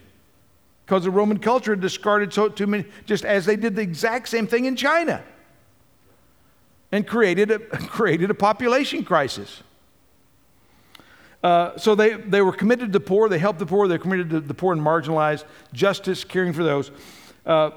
because 0.85 1.05
the 1.05 1.11
Roman 1.11 1.39
culture 1.39 1.73
had 1.73 1.81
discarded 1.81 2.33
so 2.33 2.49
too 2.49 2.67
many, 2.67 2.85
just 3.07 3.25
as 3.25 3.47
they 3.47 3.57
did 3.57 3.77
the 3.77 3.83
exact 3.83 4.29
same 4.29 4.47
thing 4.47 4.67
in 4.67 4.77
China 4.77 5.23
and 6.93 7.07
created 7.07 7.51
a, 7.51 7.59
created 7.89 8.31
a 8.31 8.35
population 8.35 9.05
crisis. 9.05 9.63
Uh, 11.43 11.79
so 11.79 11.95
they, 11.95 12.15
they 12.15 12.43
were 12.43 12.53
committed 12.53 12.93
to 12.93 12.99
the 12.99 13.05
poor, 13.05 13.29
they 13.29 13.39
helped 13.39 13.59
the 13.59 13.67
poor, 13.67 13.89
they 13.89 13.95
were 13.95 14.03
committed 14.03 14.29
to 14.31 14.41
the 14.41 14.53
poor 14.53 14.75
and 14.75 14.83
marginalized, 14.83 15.45
justice, 15.73 16.25
caring 16.25 16.53
for 16.53 16.65
those. 16.65 16.91
Uh, 17.47 17.71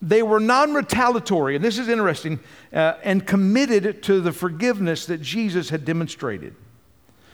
they 0.00 0.22
were 0.22 0.38
non 0.38 0.74
retaliatory, 0.74 1.56
and 1.56 1.64
this 1.64 1.78
is 1.78 1.88
interesting, 1.88 2.38
uh, 2.72 2.94
and 3.02 3.26
committed 3.26 4.02
to 4.04 4.20
the 4.20 4.30
forgiveness 4.30 5.06
that 5.06 5.20
Jesus 5.20 5.70
had 5.70 5.84
demonstrated. 5.84 6.54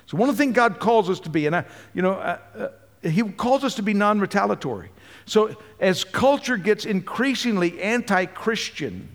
So, 0.07 0.17
one 0.17 0.29
of 0.29 0.37
the 0.37 0.43
things 0.43 0.55
God 0.55 0.81
calls 0.81 1.09
us 1.09 1.21
to 1.21 1.31
be, 1.31 1.47
and 1.47 1.57
I, 1.57 1.65
you 1.95 2.03
know, 2.03 2.13
uh, 2.13 2.39
uh, 2.57 3.09
He 3.09 3.23
calls 3.23 3.65
us 3.65 3.75
to 3.77 3.83
be 3.83 3.95
non 3.95 4.21
retaliatory. 4.21 4.91
So, 5.27 5.57
as 5.81 6.05
culture 6.05 6.57
gets 6.57 6.85
increasingly 6.85 7.81
anti 7.81 8.27
Christian, 8.27 9.09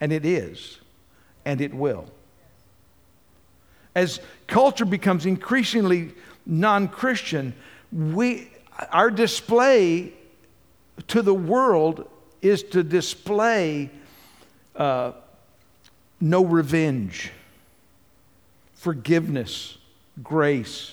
and 0.00 0.12
it 0.12 0.24
is, 0.24 0.78
and 1.44 1.60
it 1.60 1.74
will. 1.74 2.06
As 3.94 4.20
culture 4.46 4.84
becomes 4.84 5.26
increasingly 5.26 6.14
non 6.46 6.88
Christian, 6.88 7.54
we, 7.92 8.50
our 8.90 9.10
display 9.10 10.12
to 11.08 11.22
the 11.22 11.34
world 11.34 12.08
is 12.40 12.62
to 12.62 12.82
display 12.82 13.90
uh, 14.76 15.12
no 16.20 16.44
revenge, 16.44 17.30
forgiveness, 18.82 19.78
grace, 20.24 20.92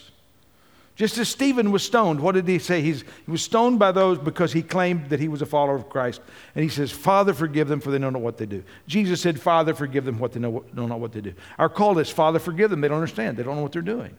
just 0.96 1.18
as 1.18 1.28
Stephen 1.28 1.72
was 1.72 1.82
stoned, 1.82 2.20
what 2.20 2.36
did 2.36 2.48
he 2.48 2.60
say? 2.60 2.82
He's, 2.82 3.02
he 3.02 3.32
was 3.32 3.42
stoned 3.42 3.80
by 3.80 3.92
those 3.92 4.20
because 4.20 4.54
he 4.54 4.62
claimed 4.62 5.10
that 5.10 5.20
he 5.20 5.28
was 5.28 5.42
a 5.42 5.46
follower 5.48 5.76
of 5.76 5.90
Christ. 5.90 6.22
And 6.54 6.62
he 6.62 6.70
says, 6.70 6.92
Father, 6.92 7.34
forgive 7.34 7.68
them, 7.68 7.80
for 7.80 7.90
they 7.90 7.98
don't 7.98 8.14
know 8.14 8.20
what 8.20 8.38
they 8.38 8.46
do. 8.46 8.64
Jesus 8.86 9.20
said, 9.20 9.42
Father, 9.42 9.74
forgive 9.74 10.06
them, 10.06 10.20
what 10.20 10.34
they 10.34 10.40
know, 10.40 10.64
don't 10.76 10.88
know 10.88 10.98
what 10.98 11.14
they 11.14 11.22
do. 11.22 11.34
Our 11.58 11.70
call 11.70 11.98
is, 11.98 12.12
Father, 12.12 12.38
forgive 12.38 12.70
them. 12.70 12.82
They 12.82 12.90
don't 12.90 12.98
understand, 12.98 13.38
they 13.38 13.44
don't 13.44 13.56
know 13.56 13.64
what 13.64 13.72
they're 13.72 13.82
doing. 13.82 14.16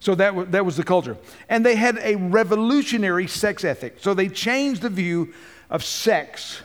So 0.00 0.16
that, 0.16 0.50
that 0.50 0.66
was 0.66 0.76
the 0.76 0.84
culture. 0.84 1.16
And 1.48 1.64
they 1.64 1.76
had 1.76 1.96
a 1.98 2.16
revolutionary 2.16 3.28
sex 3.28 3.62
ethic. 3.62 3.98
So 4.00 4.14
they 4.14 4.28
changed 4.28 4.82
the 4.82 4.90
view 4.90 5.32
of 5.70 5.84
sex. 5.84 6.60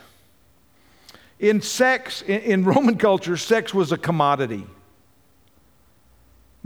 In 1.38 1.60
sex, 1.60 2.22
in, 2.22 2.40
in 2.40 2.64
Roman 2.64 2.98
culture, 2.98 3.36
sex 3.36 3.72
was 3.72 3.92
a 3.92 3.98
commodity 3.98 4.66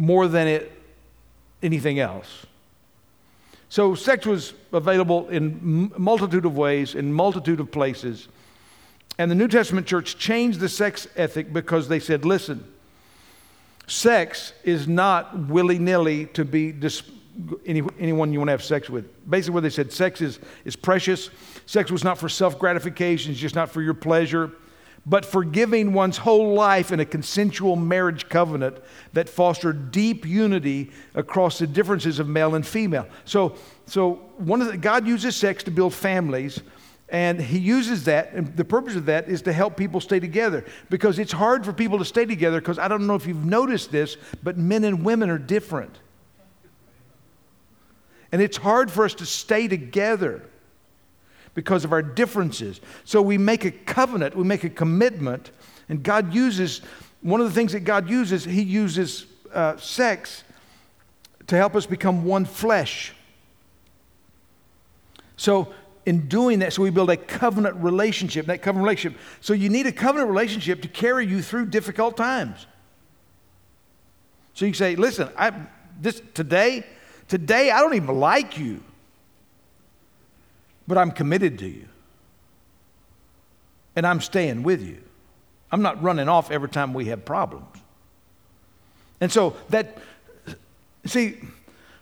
more 0.03 0.27
than 0.27 0.49
it 0.49 0.73
anything 1.63 2.01
else. 2.01 2.45
So 3.69 3.95
sex 3.95 4.27
was 4.27 4.53
available 4.73 5.29
in 5.29 5.93
multitude 5.97 6.45
of 6.45 6.57
ways, 6.57 6.97
in 6.97 7.13
multitude 7.13 7.61
of 7.61 7.71
places. 7.71 8.27
And 9.17 9.31
the 9.31 9.37
New 9.37 9.47
Testament 9.47 9.87
church 9.87 10.19
changed 10.19 10.59
the 10.59 10.69
sex 10.69 11.07
ethic 11.15 11.53
because 11.53 11.87
they 11.87 12.01
said, 12.01 12.25
listen, 12.25 12.65
sex 13.87 14.53
is 14.65 14.89
not 14.89 15.39
willy 15.39 15.79
nilly 15.79 16.27
to 16.35 16.45
be 16.45 16.73
dis- 16.73 17.05
any, 17.65 17.83
anyone 18.01 18.33
you 18.33 18.41
want 18.41 18.49
to 18.49 18.53
have 18.53 18.65
sex 18.65 18.91
with. 18.91 19.07
Basically, 19.31 19.55
what 19.55 19.63
they 19.63 19.71
said, 19.71 19.93
sex 19.93 20.21
is, 20.21 20.41
is 20.65 20.75
precious. 20.75 21.31
Sex 21.67 21.93
was 21.93 22.03
not 22.03 22.19
for 22.19 22.29
self 22.29 22.59
gratification, 22.59 23.31
it's 23.31 23.41
just 23.41 23.55
not 23.55 23.71
for 23.71 23.81
your 23.81 23.95
pleasure 23.95 24.51
but 25.05 25.27
forgiving 25.27 25.93
one's 25.93 26.17
whole 26.17 26.55
life 26.55 26.93
in 26.93 27.01
a 27.01 27.05
consensual 27.05 27.75
marriage 27.75 28.29
covenant 28.29 28.79
that 29.13 29.29
fostered 29.29 29.91
deep 29.91 30.25
unity 30.25 30.91
across 31.15 31.59
the 31.59 31.67
differences 31.67 32.19
of 32.19 32.29
male 32.29 32.55
and 32.55 32.67
female. 32.67 33.09
So, 33.25 33.57
so 33.87 34.15
one 34.39 34.61
of 34.61 34.69
the, 34.69 34.77
God 34.77 35.07
uses 35.07 35.35
sex 35.35 35.65
to 35.65 35.73
build 35.73 35.93
families, 35.93 36.61
and 37.09 37.41
He 37.41 37.59
uses 37.59 38.05
that, 38.05 38.33
and 38.33 38.57
the 38.57 38.65
purpose 38.65 38.95
of 38.95 39.07
that 39.07 39.29
is 39.29 39.43
to 39.43 39.53
help 39.53 39.77
people 39.77 40.01
stay 40.01 40.21
together 40.21 40.65
because 40.89 41.19
it's 41.19 41.33
hard 41.33 41.65
for 41.65 41.73
people 41.73 41.99
to 41.99 42.05
stay 42.05 42.25
together 42.25 42.61
because 42.61 42.79
I 42.79 42.87
don't 42.87 43.07
know 43.07 43.17
if 43.17 43.27
you've 43.27 43.45
noticed 43.45 43.91
this, 43.91 44.17
but 44.43 44.57
men 44.57 44.85
and 44.85 45.05
women 45.05 45.31
are 45.31 45.39
different. 45.39 45.99
And 48.31 48.41
it's 48.41 48.57
hard 48.57 48.91
for 48.91 49.05
us 49.05 49.15
to 49.15 49.27
stay 49.27 49.67
together 49.67 50.49
because 51.55 51.85
of 51.85 51.93
our 51.93 52.03
differences. 52.03 52.81
So 53.05 53.21
we 53.21 53.39
make 53.39 53.65
a 53.65 53.71
covenant, 53.71 54.37
we 54.37 54.45
make 54.45 54.65
a 54.65 54.71
commitment, 54.71 55.51
and 55.89 56.03
God 56.03 56.33
uses, 56.33 56.81
one 57.21 57.41
of 57.41 57.47
the 57.47 57.53
things 57.53 57.73
that 57.73 57.81
God 57.81 58.09
uses, 58.09 58.45
He 58.45 58.63
uses 58.63 59.27
uh, 59.53 59.77
sex 59.77 60.45
to 61.49 61.57
help 61.57 61.77
us 61.77 61.87
become 61.87 62.25
one 62.25 62.45
flesh. 62.45 63.13
So, 65.37 65.75
in 66.05 66.29
doing 66.29 66.61
that, 66.61 66.73
so 66.73 66.83
we 66.83 66.91
build 66.91 67.11
a 67.11 67.17
covenant 67.17 67.77
relationship, 67.77 68.47
that 68.47 68.63
covenant 68.63 68.85
relationship. 68.85 69.21
So, 69.41 69.53
you 69.53 69.69
need 69.69 69.87
a 69.87 69.93
covenant 69.93 70.31
relationship 70.31 70.83
to 70.83 70.89
carry 70.89 71.27
you 71.27 71.43
through 71.43 71.67
difficult 71.67 72.17
times. 72.17 72.67
So, 74.55 74.65
you 74.65 74.75
say, 74.75 74.97
listen, 74.97 75.29
I, 75.37 75.53
this, 76.01 76.23
today, 76.35 76.87
today, 77.29 77.71
I 77.71 77.81
don't 77.81 77.95
even 77.95 78.19
like 78.19 78.57
you 78.57 78.83
but 80.87 80.99
I'm 80.99 81.11
committed 81.11 81.59
to 81.61 81.69
you. 81.69 81.87
And 83.95 84.07
I'm 84.07 84.21
staying 84.21 84.63
with 84.63 84.83
you. 84.83 85.03
I'm 85.71 85.83
not 85.83 86.03
running 86.03 86.29
off 86.29 86.51
every 86.51 86.69
time 86.69 86.95
we 86.95 87.07
have 87.07 87.25
problems. 87.25 87.67
And 89.21 89.31
so 89.31 89.57
that, 89.71 89.99
see, 91.07 91.39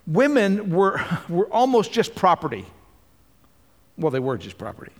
women 0.06 0.70
were, 0.70 1.00
were 1.28 1.46
almost 1.46 1.92
just 1.92 2.14
property. 2.14 2.64
Well, 3.96 4.10
they 4.10 4.18
were 4.18 4.38
just 4.38 4.56
property. 4.56 4.92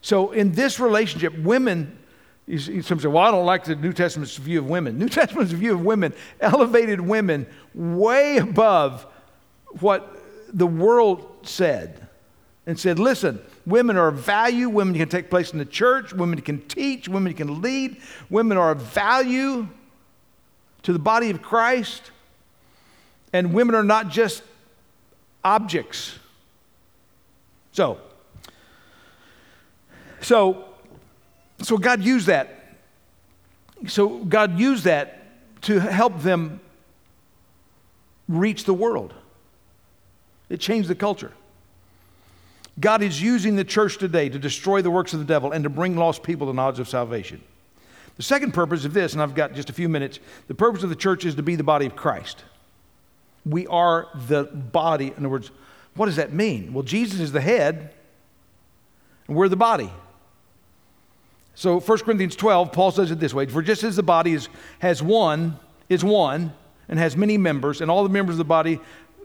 So 0.00 0.32
in 0.32 0.52
this 0.52 0.78
relationship, 0.78 1.36
women, 1.38 1.98
you 2.46 2.82
some 2.82 3.00
say, 3.00 3.08
well, 3.08 3.24
I 3.24 3.30
don't 3.30 3.46
like 3.46 3.64
the 3.64 3.74
New 3.74 3.92
Testament's 3.92 4.36
view 4.36 4.58
of 4.58 4.66
women. 4.68 4.98
New 5.00 5.08
Testament's 5.08 5.52
view 5.52 5.74
of 5.74 5.80
women 5.80 6.12
elevated 6.40 7.00
women 7.00 7.46
way 7.74 8.36
above 8.36 9.06
what 9.80 10.22
the 10.52 10.66
world 10.66 11.26
said 11.42 12.03
and 12.66 12.78
said, 12.78 12.98
listen, 12.98 13.40
women 13.66 13.96
are 13.96 14.08
of 14.08 14.16
value. 14.16 14.68
Women 14.68 14.94
can 14.94 15.08
take 15.08 15.28
place 15.28 15.52
in 15.52 15.58
the 15.58 15.64
church. 15.64 16.12
Women 16.12 16.40
can 16.40 16.62
teach. 16.62 17.08
Women 17.08 17.34
can 17.34 17.60
lead. 17.60 17.98
Women 18.30 18.56
are 18.56 18.70
of 18.70 18.80
value 18.80 19.68
to 20.82 20.92
the 20.92 20.98
body 20.98 21.30
of 21.30 21.42
Christ. 21.42 22.10
And 23.32 23.52
women 23.52 23.74
are 23.74 23.84
not 23.84 24.08
just 24.08 24.42
objects. 25.42 26.18
So, 27.72 27.98
so, 30.20 30.64
so 31.60 31.76
God 31.76 32.02
used 32.02 32.28
that. 32.28 32.76
So 33.86 34.20
God 34.20 34.58
used 34.58 34.84
that 34.84 35.20
to 35.62 35.80
help 35.80 36.22
them 36.22 36.60
reach 38.28 38.64
the 38.64 38.72
world. 38.72 39.12
It 40.48 40.60
changed 40.60 40.88
the 40.88 40.94
culture. 40.94 41.32
God 42.80 43.02
is 43.02 43.22
using 43.22 43.56
the 43.56 43.64
church 43.64 43.98
today 43.98 44.28
to 44.28 44.38
destroy 44.38 44.82
the 44.82 44.90
works 44.90 45.12
of 45.12 45.20
the 45.20 45.24
devil 45.24 45.52
and 45.52 45.62
to 45.64 45.70
bring 45.70 45.96
lost 45.96 46.22
people 46.22 46.46
to 46.46 46.52
the 46.52 46.56
knowledge 46.56 46.80
of 46.80 46.88
salvation. 46.88 47.40
The 48.16 48.22
second 48.22 48.52
purpose 48.52 48.84
of 48.84 48.94
this, 48.94 49.12
and 49.12 49.22
I've 49.22 49.34
got 49.34 49.54
just 49.54 49.70
a 49.70 49.72
few 49.72 49.88
minutes, 49.88 50.20
the 50.48 50.54
purpose 50.54 50.82
of 50.82 50.88
the 50.88 50.96
church 50.96 51.24
is 51.24 51.34
to 51.36 51.42
be 51.42 51.56
the 51.56 51.64
body 51.64 51.86
of 51.86 51.96
Christ. 51.96 52.44
We 53.44 53.66
are 53.66 54.08
the 54.28 54.44
body. 54.44 55.08
In 55.08 55.18
other 55.18 55.28
words, 55.28 55.50
what 55.94 56.06
does 56.06 56.16
that 56.16 56.32
mean? 56.32 56.72
Well, 56.72 56.82
Jesus 56.82 57.20
is 57.20 57.32
the 57.32 57.40
head, 57.40 57.92
and 59.28 59.36
we're 59.36 59.48
the 59.48 59.56
body. 59.56 59.90
So 61.54 61.78
1 61.78 61.98
Corinthians 61.98 62.34
12, 62.36 62.72
Paul 62.72 62.90
says 62.90 63.10
it 63.10 63.20
this 63.20 63.34
way 63.34 63.46
For 63.46 63.62
just 63.62 63.84
as 63.84 63.96
the 63.96 64.02
body 64.02 64.32
is, 64.32 64.48
has 64.80 65.02
one, 65.02 65.58
is 65.88 66.04
one, 66.04 66.52
and 66.88 66.98
has 66.98 67.16
many 67.16 67.38
members, 67.38 67.80
and 67.80 67.90
all 67.90 68.02
the 68.02 68.08
members 68.08 68.34
of 68.34 68.38
the 68.38 68.44
body 68.44 68.80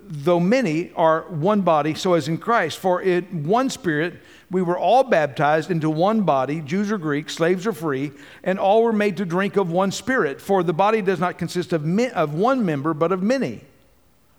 though 0.10 0.40
many 0.40 0.92
are 0.96 1.22
one 1.30 1.62
body, 1.62 1.94
so 1.94 2.16
as 2.16 2.28
in 2.28 2.40
Christ. 2.40 2.80
For 2.80 3.00
in 3.02 3.46
one 3.46 3.70
spirit 3.70 4.16
we 4.50 4.64
were 4.64 4.78
all 4.78 5.04
baptized 5.04 5.70
into 5.70 5.90
one 5.90 6.22
body, 6.22 6.62
Jews 6.62 6.92
or 6.92 6.98
Greeks, 6.98 7.36
slaves 7.36 7.68
or 7.68 7.74
free, 7.74 8.12
and 8.44 8.58
all 8.58 8.82
were 8.82 8.92
made 8.92 9.18
to 9.18 9.26
drink 9.26 9.56
of 9.56 9.72
one 9.72 9.92
spirit. 9.92 10.42
For 10.42 10.64
the 10.64 10.74
body 10.74 11.04
does 11.04 11.20
not 11.20 11.38
consist 11.38 11.74
of, 11.74 11.86
of 12.16 12.34
one 12.34 12.66
member, 12.66 12.96
but 12.96 13.12
of 13.12 13.22
many. 13.22 13.62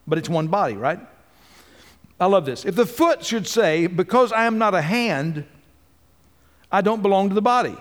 But 0.09 0.18
it's 0.18 0.28
one 0.28 0.48
body, 0.48 0.74
right? 0.74 0.98
I 2.18 2.26
love 2.26 2.44
this. 2.44 2.64
If 2.64 2.74
the 2.74 2.87
foot 2.87 3.24
should 3.24 3.46
say, 3.46 3.87
Because 3.87 4.33
I 4.33 4.46
am 4.46 4.59
not 4.59 4.74
a 4.74 4.83
hand, 4.83 5.44
I 6.72 6.80
don't 6.80 7.00
belong 7.00 7.28
to 7.28 7.35
the 7.35 7.42
body. 7.42 7.76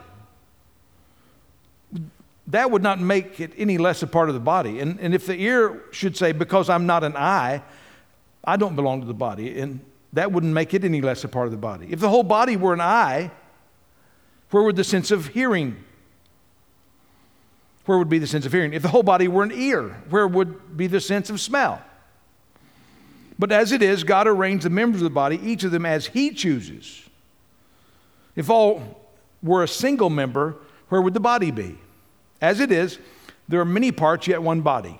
that 2.47 2.69
would 2.69 2.83
not 2.83 2.99
make 2.99 3.39
it 3.39 3.51
any 3.57 3.79
less 3.79 4.03
a 4.03 4.07
part 4.07 4.29
of 4.29 4.35
the 4.35 4.41
body. 4.41 4.79
And, 4.79 4.99
and 4.99 5.15
if 5.15 5.25
the 5.25 5.35
ear 5.39 5.83
should 5.91 6.15
say, 6.15 6.31
because 6.31 6.69
I'm 6.69 6.85
not 6.85 7.03
an 7.03 7.15
eye, 7.15 7.63
I 8.49 8.57
don't 8.57 8.75
belong 8.75 9.01
to 9.01 9.05
the 9.05 9.13
body, 9.13 9.59
and 9.59 9.79
that 10.13 10.31
wouldn't 10.31 10.53
make 10.53 10.73
it 10.73 10.83
any 10.83 11.01
less 11.01 11.23
a 11.23 11.27
part 11.27 11.45
of 11.45 11.51
the 11.51 11.57
body. 11.57 11.87
If 11.91 11.99
the 11.99 12.09
whole 12.09 12.23
body 12.23 12.57
were 12.57 12.73
an 12.73 12.81
eye, 12.81 13.29
where 14.49 14.63
would 14.63 14.75
the 14.75 14.83
sense 14.83 15.11
of 15.11 15.27
hearing? 15.27 15.83
Where 17.85 17.99
would 17.99 18.09
be 18.09 18.17
the 18.17 18.25
sense 18.25 18.47
of 18.47 18.51
hearing? 18.51 18.73
If 18.73 18.81
the 18.81 18.87
whole 18.87 19.03
body 19.03 19.27
were 19.27 19.43
an 19.43 19.51
ear, 19.53 20.01
where 20.09 20.27
would 20.27 20.75
be 20.75 20.87
the 20.87 20.99
sense 20.99 21.29
of 21.29 21.39
smell? 21.39 21.79
But 23.37 23.51
as 23.51 23.71
it 23.71 23.83
is, 23.83 24.03
God 24.03 24.25
arranged 24.25 24.65
the 24.65 24.71
members 24.71 25.01
of 25.01 25.03
the 25.03 25.11
body, 25.11 25.39
each 25.43 25.63
of 25.63 25.69
them 25.69 25.85
as 25.85 26.07
He 26.07 26.31
chooses. 26.31 27.07
If 28.35 28.49
all 28.49 28.99
were 29.43 29.61
a 29.61 29.67
single 29.67 30.09
member, 30.09 30.55
where 30.87 31.03
would 31.03 31.13
the 31.13 31.19
body 31.19 31.51
be? 31.51 31.77
As 32.41 32.59
it 32.59 32.71
is, 32.71 32.97
there 33.47 33.61
are 33.61 33.65
many 33.65 33.91
parts, 33.91 34.27
yet 34.27 34.41
one 34.41 34.61
body. 34.61 34.99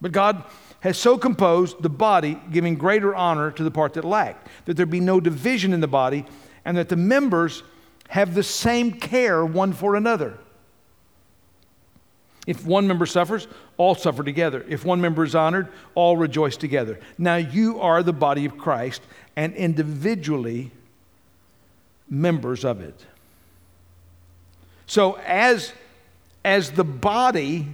But 0.00 0.12
God 0.12 0.44
has 0.80 0.96
so 0.96 1.18
composed 1.18 1.82
the 1.82 1.88
body, 1.88 2.40
giving 2.52 2.76
greater 2.76 3.14
honor 3.14 3.50
to 3.50 3.64
the 3.64 3.70
part 3.70 3.94
that 3.94 4.04
lacked, 4.04 4.48
that 4.66 4.76
there 4.76 4.86
be 4.86 5.00
no 5.00 5.20
division 5.20 5.72
in 5.72 5.80
the 5.80 5.88
body, 5.88 6.24
and 6.64 6.76
that 6.76 6.88
the 6.88 6.96
members 6.96 7.62
have 8.08 8.34
the 8.34 8.42
same 8.42 8.92
care 8.92 9.44
one 9.44 9.72
for 9.72 9.96
another. 9.96 10.38
If 12.46 12.64
one 12.64 12.86
member 12.86 13.04
suffers, 13.04 13.46
all 13.76 13.94
suffer 13.94 14.22
together. 14.22 14.64
If 14.68 14.84
one 14.84 15.02
member 15.02 15.22
is 15.22 15.34
honored, 15.34 15.68
all 15.94 16.16
rejoice 16.16 16.56
together. 16.56 16.98
Now 17.18 17.36
you 17.36 17.78
are 17.80 18.02
the 18.02 18.14
body 18.14 18.46
of 18.46 18.56
Christ 18.56 19.02
and 19.36 19.54
individually 19.54 20.70
members 22.08 22.64
of 22.64 22.80
it. 22.80 23.04
So 24.86 25.18
as 25.26 25.74
as 26.44 26.70
the 26.70 26.84
body 26.84 27.66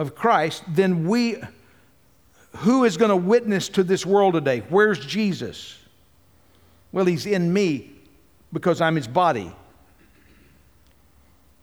of 0.00 0.14
Christ, 0.14 0.64
then 0.66 1.06
we, 1.06 1.36
who 2.56 2.84
is 2.84 2.96
going 2.96 3.10
to 3.10 3.16
witness 3.16 3.68
to 3.68 3.84
this 3.84 4.06
world 4.06 4.32
today? 4.32 4.60
Where's 4.70 4.98
Jesus? 4.98 5.76
Well, 6.90 7.04
he's 7.04 7.26
in 7.26 7.52
me 7.52 7.92
because 8.50 8.80
I'm 8.80 8.96
his 8.96 9.06
body. 9.06 9.54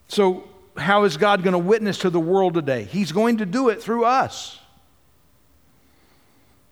So, 0.07 0.47
how 0.77 1.05
is 1.05 1.17
God 1.17 1.41
going 1.41 1.53
to 1.53 1.57
witness 1.57 1.97
to 1.99 2.11
the 2.11 2.19
world 2.19 2.53
today? 2.53 2.83
He's 2.83 3.11
going 3.11 3.37
to 3.37 3.45
do 3.45 3.69
it 3.69 3.81
through 3.81 4.05
us. 4.05 4.59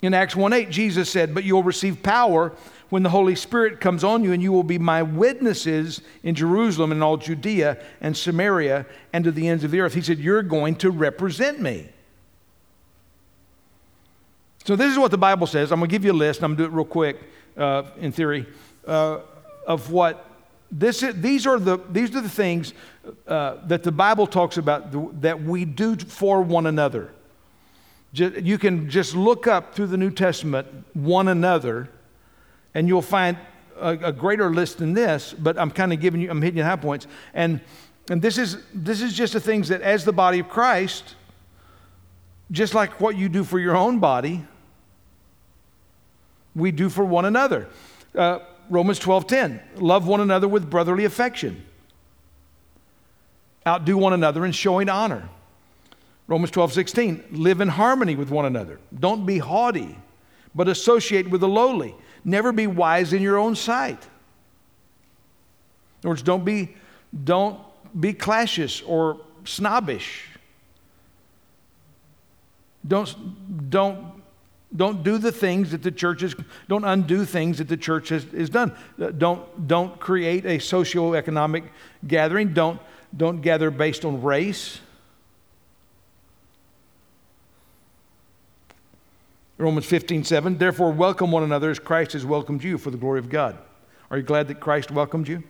In 0.02 0.14
Acts 0.14 0.36
1 0.36 0.54
8, 0.54 0.70
Jesus 0.70 1.10
said, 1.10 1.34
But 1.34 1.44
you'll 1.44 1.64
receive 1.64 2.04
power 2.04 2.54
when 2.90 3.04
the 3.04 3.10
Holy 3.10 3.36
Spirit 3.36 3.80
comes 3.82 4.04
on 4.04 4.24
you, 4.24 4.32
and 4.34 4.44
you 4.44 4.52
will 4.52 4.64
be 4.64 4.78
my 4.78 5.02
witnesses 5.02 6.02
in 6.24 6.36
Jerusalem 6.36 6.92
and 6.92 7.04
all 7.04 7.18
Judea 7.18 7.78
and 8.02 8.16
Samaria 8.16 8.86
and 9.14 9.24
to 9.24 9.32
the 9.32 9.48
ends 9.48 9.64
of 9.64 9.72
the 9.72 9.80
earth. 9.80 9.94
He 9.94 10.02
said, 10.02 10.20
You're 10.20 10.44
going 10.44 10.76
to 10.78 10.92
represent 10.92 11.60
me. 11.60 11.90
So, 14.66 14.76
this 14.76 14.92
is 14.92 14.98
what 14.98 15.12
the 15.12 15.18
Bible 15.18 15.48
says. 15.48 15.72
I'm 15.72 15.80
going 15.80 15.90
to 15.90 15.94
give 15.94 16.06
you 16.06 16.12
a 16.12 16.14
list. 16.14 16.44
I'm 16.44 16.56
going 16.56 16.58
to 16.58 16.64
do 16.64 16.70
it 16.70 16.76
real 16.76 16.86
quick 16.86 17.22
uh, 17.58 17.84
in 17.98 18.12
theory 18.12 18.46
uh, 18.88 19.20
of 19.68 19.92
what 19.92 20.30
this 20.72 21.04
is, 21.04 21.16
these, 21.22 21.48
are 21.48 21.60
the, 21.60 21.78
these 21.90 22.16
are 22.16 22.22
the 22.22 22.30
things 22.30 22.74
uh, 23.28 23.58
that 23.68 23.84
the 23.84 23.92
Bible 23.92 24.28
talks 24.28 24.58
about 24.58 25.22
that 25.22 25.42
we 25.42 25.64
do 25.64 25.96
for 25.96 26.42
one 26.42 26.66
another. 26.66 27.12
You 28.18 28.58
can 28.58 28.90
just 28.90 29.16
look 29.16 29.48
up 29.48 29.76
through 29.76 29.88
the 29.88 29.98
New 29.98 30.12
Testament 30.12 30.68
one 30.94 31.28
another 31.28 31.90
and 32.74 32.88
you'll 32.88 33.02
find 33.02 33.38
a, 33.80 33.90
a 33.90 34.12
greater 34.12 34.50
list 34.54 34.78
than 34.78 34.94
this, 34.94 35.34
but 35.38 35.58
I'm 35.58 35.72
kind 35.72 35.92
of 35.92 36.00
giving 36.00 36.22
you, 36.22 36.30
I'm 36.30 36.42
hitting 36.42 36.58
you 36.58 36.64
high 36.64 36.76
points. 36.76 37.08
And, 37.34 37.62
and 38.10 38.22
this, 38.22 38.38
is, 38.38 38.58
this 38.74 39.02
is 39.02 39.14
just 39.14 39.34
the 39.34 39.40
things 39.40 39.70
that, 39.70 39.82
as 39.82 40.06
the 40.06 40.14
body 40.14 40.40
of 40.40 40.50
Christ, 40.50 41.16
just 42.52 42.74
like 42.74 43.00
what 43.00 43.18
you 43.18 43.30
do 43.30 43.44
for 43.44 43.60
your 43.60 43.76
own 43.76 44.00
body, 44.00 44.46
we 46.56 46.72
do 46.72 46.90
for 46.90 47.04
one 47.04 47.26
another. 47.26 47.68
Uh, 48.14 48.40
Romans 48.70 49.00
12:10, 49.00 49.60
love 49.78 50.08
one 50.08 50.22
another 50.22 50.48
with 50.48 50.70
brotherly 50.70 51.06
affection. 51.06 51.66
Outdo 53.68 53.98
one 53.98 54.14
another 54.14 54.46
in 54.46 54.52
showing 54.52 54.90
honor. 54.90 55.30
Romans 56.28 56.52
12:16, 56.52 57.24
live 57.32 57.62
in 57.62 57.68
harmony 57.68 58.16
with 58.16 58.30
one 58.30 58.46
another. 58.46 58.80
Don't 58.98 59.26
be 59.26 59.38
haughty, 59.38 59.98
but 60.56 60.68
associate 60.68 61.30
with 61.30 61.42
the 61.42 61.48
lowly. 61.48 61.96
Never 62.24 62.52
be 62.52 62.66
wise 62.66 63.14
in 63.14 63.22
your 63.22 63.38
own 63.38 63.56
sight. 63.56 64.02
In 66.02 66.08
other 66.08 66.10
words, 66.10 66.24
don't 66.24 66.44
be, 66.44 66.76
don't 67.24 67.60
be 68.00 68.14
clashish 68.14 68.84
or 68.88 69.22
snobbish. 69.44 70.28
Don't, 72.88 73.70
don't, 73.70 74.22
don't 74.76 75.04
do 75.04 75.18
the 75.18 75.32
things 75.32 75.72
that 75.72 75.82
the 75.82 75.92
church 75.92 76.22
is, 76.24 76.36
don't 76.68 76.84
undo 76.84 77.26
things 77.26 77.60
that 77.60 77.68
the 77.68 77.78
church 77.78 78.10
has, 78.10 78.24
has 78.26 78.50
done. 78.50 78.76
Uh, 79.02 79.12
don't, 79.12 79.68
don't 79.68 80.00
create 80.00 80.46
a 80.46 80.60
socio-economic 80.60 81.64
gathering. 82.08 82.54
Don't, 82.54 82.80
don't 83.16 83.42
gather 83.42 83.72
based 83.72 84.06
on 84.06 84.22
race. 84.22 84.80
Romans 89.58 89.86
15, 89.86 90.24
7. 90.24 90.58
Therefore, 90.58 90.92
welcome 90.92 91.32
one 91.32 91.44
another 91.44 91.70
as 91.70 91.80
Christ 91.80 92.14
has 92.14 92.26
welcomed 92.26 92.64
you 92.64 92.78
for 92.78 92.92
the 92.92 92.98
glory 92.98 93.20
of 93.20 93.30
God. 93.30 93.58
Are 94.12 94.18
you 94.18 94.24
glad 94.24 94.48
that 94.50 94.60
Christ 94.60 94.92
welcomed 94.92 95.28
you? 95.28 95.44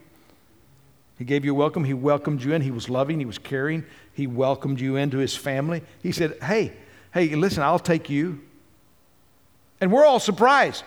He 1.18 1.24
gave 1.24 1.44
you 1.44 1.52
a 1.52 1.54
welcome. 1.54 1.84
He 1.84 1.94
welcomed 1.94 2.42
you 2.42 2.52
in. 2.52 2.62
He 2.62 2.70
was 2.70 2.88
loving. 2.88 3.18
He 3.18 3.24
was 3.24 3.38
caring. 3.38 3.84
He 4.12 4.26
welcomed 4.26 4.80
you 4.80 4.96
into 4.96 5.18
his 5.18 5.34
family. 5.34 5.82
He 6.02 6.12
said, 6.12 6.38
Hey, 6.42 6.72
hey, 7.12 7.34
listen, 7.34 7.62
I'll 7.62 7.78
take 7.78 8.08
you. 8.08 8.40
And 9.80 9.90
we're 9.90 10.04
all 10.04 10.20
surprised. 10.20 10.84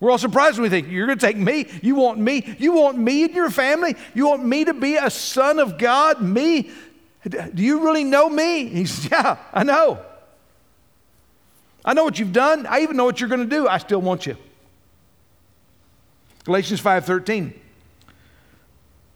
We're 0.00 0.10
all 0.10 0.18
surprised 0.18 0.56
when 0.56 0.64
we 0.64 0.70
think, 0.70 0.88
You're 0.88 1.06
going 1.06 1.18
to 1.18 1.26
take 1.26 1.36
me? 1.36 1.66
You 1.82 1.94
want 1.94 2.18
me? 2.18 2.56
You 2.58 2.72
want 2.72 2.98
me 2.98 3.24
in 3.24 3.34
your 3.34 3.50
family? 3.50 3.94
You 4.14 4.28
want 4.28 4.44
me 4.44 4.64
to 4.64 4.74
be 4.74 4.96
a 4.96 5.10
son 5.10 5.58
of 5.58 5.78
God? 5.78 6.20
Me? 6.20 6.70
Do 7.26 7.62
you 7.62 7.84
really 7.84 8.04
know 8.04 8.28
me? 8.28 8.66
He 8.68 8.86
says, 8.86 9.10
Yeah, 9.10 9.36
I 9.52 9.62
know. 9.62 10.04
I 11.84 11.94
know 11.94 12.04
what 12.04 12.18
you've 12.18 12.32
done. 12.32 12.66
I 12.66 12.80
even 12.80 12.96
know 12.96 13.04
what 13.04 13.20
you're 13.20 13.28
going 13.28 13.48
to 13.48 13.56
do. 13.56 13.68
I 13.68 13.78
still 13.78 14.00
want 14.00 14.26
you. 14.26 14.36
Galatians 16.44 16.80
5:13. 16.80 17.52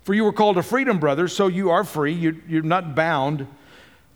For 0.02 0.14
you 0.14 0.24
were 0.24 0.32
called 0.32 0.56
to 0.56 0.62
freedom, 0.62 0.98
brothers, 0.98 1.36
so 1.36 1.48
you 1.48 1.70
are 1.70 1.84
free. 1.84 2.14
You're, 2.14 2.36
you're 2.48 2.62
not 2.62 2.94
bound. 2.94 3.46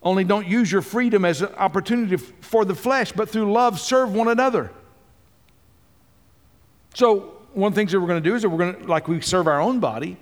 Only 0.02 0.24
don't 0.24 0.46
use 0.46 0.72
your 0.72 0.80
freedom 0.80 1.24
as 1.24 1.42
an 1.42 1.54
opportunity 1.56 2.16
for 2.16 2.64
the 2.64 2.74
flesh, 2.74 3.12
but 3.12 3.28
through 3.28 3.52
love 3.52 3.78
serve 3.78 4.14
one 4.14 4.28
another. 4.28 4.70
So, 6.94 7.34
one 7.52 7.68
of 7.68 7.74
the 7.74 7.80
things 7.80 7.92
that 7.92 8.00
we're 8.00 8.06
going 8.06 8.22
to 8.22 8.28
do 8.28 8.34
is 8.34 8.42
that 8.42 8.48
we're 8.48 8.58
going 8.58 8.82
to, 8.82 8.86
like 8.86 9.06
we 9.06 9.20
serve 9.20 9.46
our 9.46 9.60
own 9.60 9.80
body, 9.80 10.16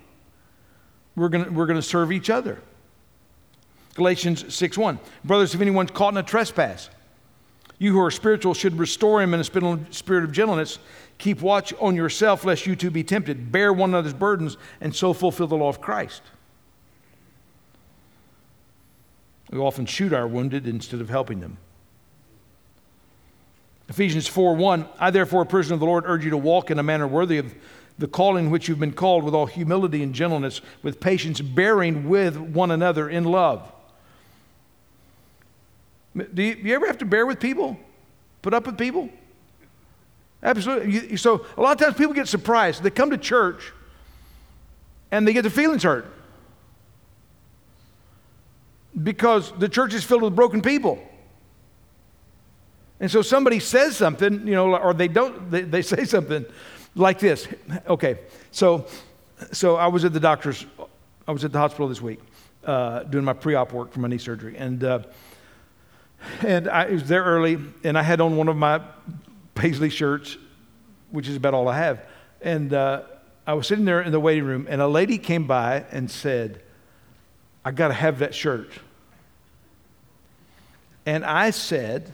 we're 1.14 1.28
going 1.28 1.44
to, 1.44 1.50
we're 1.50 1.66
going 1.66 1.78
to 1.78 1.86
serve 1.86 2.10
each 2.10 2.30
other. 2.30 2.60
Galatians 3.94 4.52
6 4.52 4.76
1. 4.76 4.98
Brothers, 5.24 5.54
if 5.54 5.60
anyone's 5.60 5.92
caught 5.92 6.12
in 6.12 6.18
a 6.18 6.22
trespass, 6.22 6.90
you 7.80 7.94
who 7.94 8.00
are 8.00 8.10
spiritual 8.10 8.52
should 8.52 8.78
restore 8.78 9.22
him 9.22 9.32
in 9.32 9.40
a 9.40 9.44
spirit 9.44 10.24
of 10.24 10.32
gentleness. 10.32 10.78
Keep 11.16 11.40
watch 11.40 11.72
on 11.80 11.96
yourself, 11.96 12.44
lest 12.44 12.66
you 12.66 12.76
too 12.76 12.90
be 12.90 13.02
tempted. 13.02 13.50
Bear 13.50 13.72
one 13.72 13.90
another's 13.90 14.12
burdens, 14.12 14.58
and 14.82 14.94
so 14.94 15.14
fulfill 15.14 15.46
the 15.46 15.56
law 15.56 15.70
of 15.70 15.80
Christ. 15.80 16.20
We 19.50 19.58
often 19.58 19.86
shoot 19.86 20.12
our 20.12 20.28
wounded 20.28 20.66
instead 20.66 21.00
of 21.00 21.08
helping 21.08 21.40
them. 21.40 21.56
Ephesians 23.88 24.28
4 24.28 24.54
1 24.54 24.86
I, 24.98 25.10
therefore, 25.10 25.42
a 25.42 25.46
prisoner 25.46 25.74
of 25.74 25.80
the 25.80 25.86
Lord, 25.86 26.04
urge 26.06 26.22
you 26.22 26.30
to 26.30 26.36
walk 26.36 26.70
in 26.70 26.78
a 26.78 26.82
manner 26.82 27.08
worthy 27.08 27.38
of 27.38 27.54
the 27.98 28.06
calling 28.06 28.50
which 28.50 28.68
you've 28.68 28.78
been 28.78 28.92
called, 28.92 29.24
with 29.24 29.34
all 29.34 29.46
humility 29.46 30.02
and 30.02 30.14
gentleness, 30.14 30.60
with 30.82 31.00
patience, 31.00 31.40
bearing 31.40 32.10
with 32.10 32.36
one 32.36 32.70
another 32.70 33.08
in 33.08 33.24
love 33.24 33.72
do 36.16 36.42
you, 36.42 36.54
you 36.54 36.74
ever 36.74 36.86
have 36.86 36.98
to 36.98 37.04
bear 37.04 37.26
with 37.26 37.40
people? 37.40 37.76
Put 38.42 38.54
up 38.54 38.66
with 38.66 38.78
people? 38.78 39.08
Absolutely. 40.42 41.16
So 41.16 41.44
a 41.56 41.60
lot 41.60 41.72
of 41.72 41.78
times 41.78 41.96
people 41.96 42.14
get 42.14 42.28
surprised. 42.28 42.82
They 42.82 42.90
come 42.90 43.10
to 43.10 43.18
church 43.18 43.72
and 45.10 45.26
they 45.26 45.32
get 45.32 45.42
their 45.42 45.50
feelings 45.50 45.82
hurt 45.82 46.06
because 49.02 49.52
the 49.58 49.68
church 49.68 49.94
is 49.94 50.02
filled 50.02 50.22
with 50.22 50.34
broken 50.34 50.62
people. 50.62 50.98
And 52.98 53.10
so 53.10 53.22
somebody 53.22 53.60
says 53.60 53.96
something, 53.96 54.46
you 54.46 54.54
know, 54.54 54.76
or 54.76 54.92
they 54.92 55.08
don't, 55.08 55.50
they, 55.50 55.62
they 55.62 55.82
say 55.82 56.04
something 56.04 56.44
like 56.94 57.18
this. 57.18 57.46
Okay, 57.86 58.18
so, 58.50 58.86
so 59.52 59.76
I 59.76 59.86
was 59.86 60.04
at 60.04 60.12
the 60.12 60.20
doctor's, 60.20 60.66
I 61.28 61.32
was 61.32 61.44
at 61.44 61.52
the 61.52 61.58
hospital 61.58 61.88
this 61.88 62.02
week 62.02 62.20
uh, 62.64 63.04
doing 63.04 63.24
my 63.24 63.32
pre 63.32 63.54
op 63.54 63.72
work 63.72 63.92
for 63.92 64.00
my 64.00 64.08
knee 64.08 64.18
surgery. 64.18 64.56
And, 64.56 64.82
uh, 64.82 65.00
and 66.40 66.68
I 66.68 66.90
was 66.90 67.08
there 67.08 67.24
early, 67.24 67.58
and 67.84 67.98
I 67.98 68.02
had 68.02 68.20
on 68.20 68.36
one 68.36 68.48
of 68.48 68.56
my 68.56 68.80
paisley 69.54 69.90
shirts, 69.90 70.36
which 71.10 71.28
is 71.28 71.36
about 71.36 71.54
all 71.54 71.68
I 71.68 71.78
have. 71.78 72.00
And 72.40 72.72
uh, 72.72 73.02
I 73.46 73.54
was 73.54 73.66
sitting 73.66 73.84
there 73.84 74.00
in 74.00 74.12
the 74.12 74.20
waiting 74.20 74.44
room, 74.44 74.66
and 74.68 74.80
a 74.80 74.88
lady 74.88 75.18
came 75.18 75.46
by 75.46 75.84
and 75.90 76.10
said, 76.10 76.62
I 77.64 77.70
got 77.70 77.88
to 77.88 77.94
have 77.94 78.20
that 78.20 78.34
shirt. 78.34 78.70
And 81.06 81.24
I 81.24 81.50
said, 81.50 82.12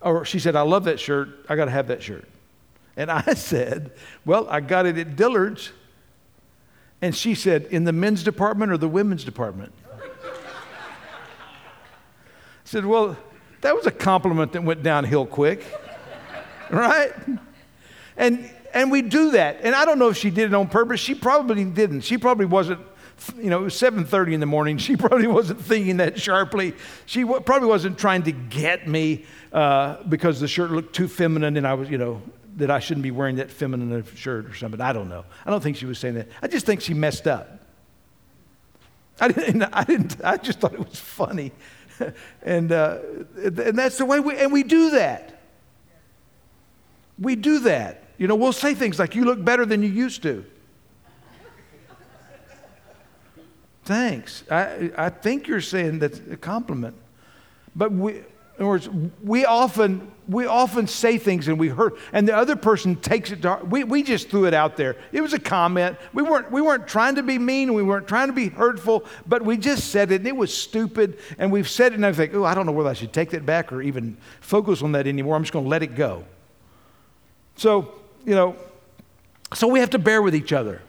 or 0.00 0.24
she 0.24 0.38
said, 0.38 0.56
I 0.56 0.62
love 0.62 0.84
that 0.84 1.00
shirt. 1.00 1.28
I 1.48 1.56
got 1.56 1.64
to 1.66 1.70
have 1.70 1.88
that 1.88 2.02
shirt. 2.02 2.28
And 2.96 3.10
I 3.10 3.22
said, 3.34 3.92
Well, 4.24 4.48
I 4.48 4.60
got 4.60 4.86
it 4.86 4.98
at 4.98 5.16
Dillard's. 5.16 5.72
And 7.02 7.14
she 7.14 7.34
said, 7.34 7.66
In 7.70 7.84
the 7.84 7.92
men's 7.92 8.22
department 8.22 8.70
or 8.72 8.76
the 8.76 8.88
women's 8.88 9.24
department? 9.24 9.72
Said, 12.74 12.86
Well, 12.86 13.16
that 13.60 13.72
was 13.76 13.86
a 13.86 13.92
compliment 13.92 14.54
that 14.54 14.64
went 14.64 14.82
downhill 14.82 15.26
quick, 15.26 15.64
right? 16.70 17.12
And, 18.16 18.50
and 18.72 18.90
we 18.90 19.00
do 19.00 19.30
that. 19.30 19.58
And 19.62 19.76
I 19.76 19.84
don't 19.84 20.00
know 20.00 20.08
if 20.08 20.16
she 20.16 20.28
did 20.28 20.46
it 20.46 20.54
on 20.54 20.66
purpose. 20.66 20.98
She 20.98 21.14
probably 21.14 21.64
didn't. 21.64 22.00
She 22.00 22.18
probably 22.18 22.46
wasn't 22.46 22.80
you 23.38 23.48
know, 23.48 23.60
it 23.60 23.62
was 23.62 23.74
7.30 23.74 24.32
in 24.32 24.40
the 24.40 24.46
morning. 24.46 24.76
She 24.84 24.96
probably 24.96 25.28
wasn't 25.28 25.60
thinking 25.60 25.98
that 25.98 26.20
sharply. 26.20 26.74
She 27.06 27.20
w- 27.20 27.40
probably 27.42 27.68
wasn't 27.68 27.96
trying 27.96 28.24
to 28.24 28.32
get 28.32 28.88
me 28.88 29.24
uh, 29.52 30.02
because 30.08 30.40
the 30.40 30.48
shirt 30.48 30.72
looked 30.72 30.96
too 30.96 31.06
feminine 31.06 31.56
and 31.56 31.64
I 31.64 31.74
was, 31.74 31.88
you 31.88 31.96
know, 31.96 32.22
that 32.56 32.72
I 32.72 32.80
shouldn't 32.80 33.04
be 33.04 33.12
wearing 33.12 33.36
that 33.36 33.52
feminine 33.52 34.04
shirt 34.16 34.46
or 34.46 34.54
something. 34.56 34.80
I 34.80 34.92
don't 34.92 35.08
know. 35.08 35.24
I 35.46 35.50
don't 35.50 35.62
think 35.62 35.76
she 35.76 35.86
was 35.86 36.00
saying 36.00 36.14
that. 36.14 36.26
I 36.42 36.48
just 36.48 36.66
think 36.66 36.80
she 36.80 36.92
messed 36.92 37.28
up. 37.28 37.60
I 39.20 39.28
didn't, 39.28 39.62
I 39.72 39.84
didn't, 39.84 40.16
I 40.24 40.38
just 40.38 40.58
thought 40.58 40.74
it 40.74 40.80
was 40.80 40.98
funny. 40.98 41.52
and, 42.42 42.72
uh, 42.72 42.98
and 43.42 43.78
that's 43.78 43.98
the 43.98 44.04
way 44.04 44.20
we, 44.20 44.36
and 44.36 44.52
we 44.52 44.62
do 44.62 44.90
that. 44.90 45.42
We 47.18 47.36
do 47.36 47.60
that. 47.60 48.02
You 48.18 48.26
know, 48.26 48.34
we'll 48.34 48.52
say 48.52 48.74
things 48.74 48.98
like, 48.98 49.14
you 49.14 49.24
look 49.24 49.44
better 49.44 49.66
than 49.66 49.82
you 49.82 49.88
used 49.88 50.22
to. 50.22 50.44
Thanks. 53.84 54.44
I, 54.50 54.90
I 54.96 55.10
think 55.10 55.46
you're 55.46 55.60
saying 55.60 55.98
that's 55.98 56.20
a 56.30 56.36
compliment. 56.36 56.96
But 57.76 57.92
we, 57.92 58.22
in 58.56 58.62
other 58.62 58.68
words, 58.68 58.88
we 59.22 59.44
often, 59.44 60.12
we 60.28 60.46
often 60.46 60.86
say 60.86 61.18
things 61.18 61.48
and 61.48 61.58
we 61.58 61.68
hurt, 61.68 61.98
and 62.12 62.28
the 62.28 62.36
other 62.36 62.54
person 62.54 62.94
takes 62.94 63.32
it 63.32 63.42
to 63.42 63.48
heart. 63.48 63.68
We, 63.68 63.82
we 63.82 64.04
just 64.04 64.30
threw 64.30 64.46
it 64.46 64.54
out 64.54 64.76
there. 64.76 64.96
It 65.10 65.22
was 65.22 65.32
a 65.32 65.40
comment. 65.40 65.96
We 66.12 66.22
weren't, 66.22 66.52
we 66.52 66.60
weren't 66.60 66.86
trying 66.86 67.16
to 67.16 67.24
be 67.24 67.36
mean, 67.36 67.74
we 67.74 67.82
weren't 67.82 68.06
trying 68.06 68.28
to 68.28 68.32
be 68.32 68.48
hurtful, 68.48 69.06
but 69.26 69.42
we 69.42 69.56
just 69.56 69.90
said 69.90 70.12
it, 70.12 70.20
and 70.20 70.28
it 70.28 70.36
was 70.36 70.56
stupid. 70.56 71.18
And 71.36 71.50
we've 71.50 71.68
said 71.68 71.92
it, 71.92 71.96
and 71.96 72.06
I 72.06 72.12
think, 72.12 72.32
oh, 72.32 72.44
I 72.44 72.54
don't 72.54 72.64
know 72.64 72.72
whether 72.72 72.90
I 72.90 72.94
should 72.94 73.12
take 73.12 73.30
that 73.30 73.44
back 73.44 73.72
or 73.72 73.82
even 73.82 74.16
focus 74.40 74.82
on 74.82 74.92
that 74.92 75.08
anymore. 75.08 75.34
I'm 75.34 75.42
just 75.42 75.52
going 75.52 75.64
to 75.64 75.68
let 75.68 75.82
it 75.82 75.96
go. 75.96 76.24
So, 77.56 77.92
you 78.24 78.36
know, 78.36 78.54
so 79.52 79.66
we 79.66 79.80
have 79.80 79.90
to 79.90 79.98
bear 79.98 80.22
with 80.22 80.34
each 80.36 80.52
other. 80.52 80.80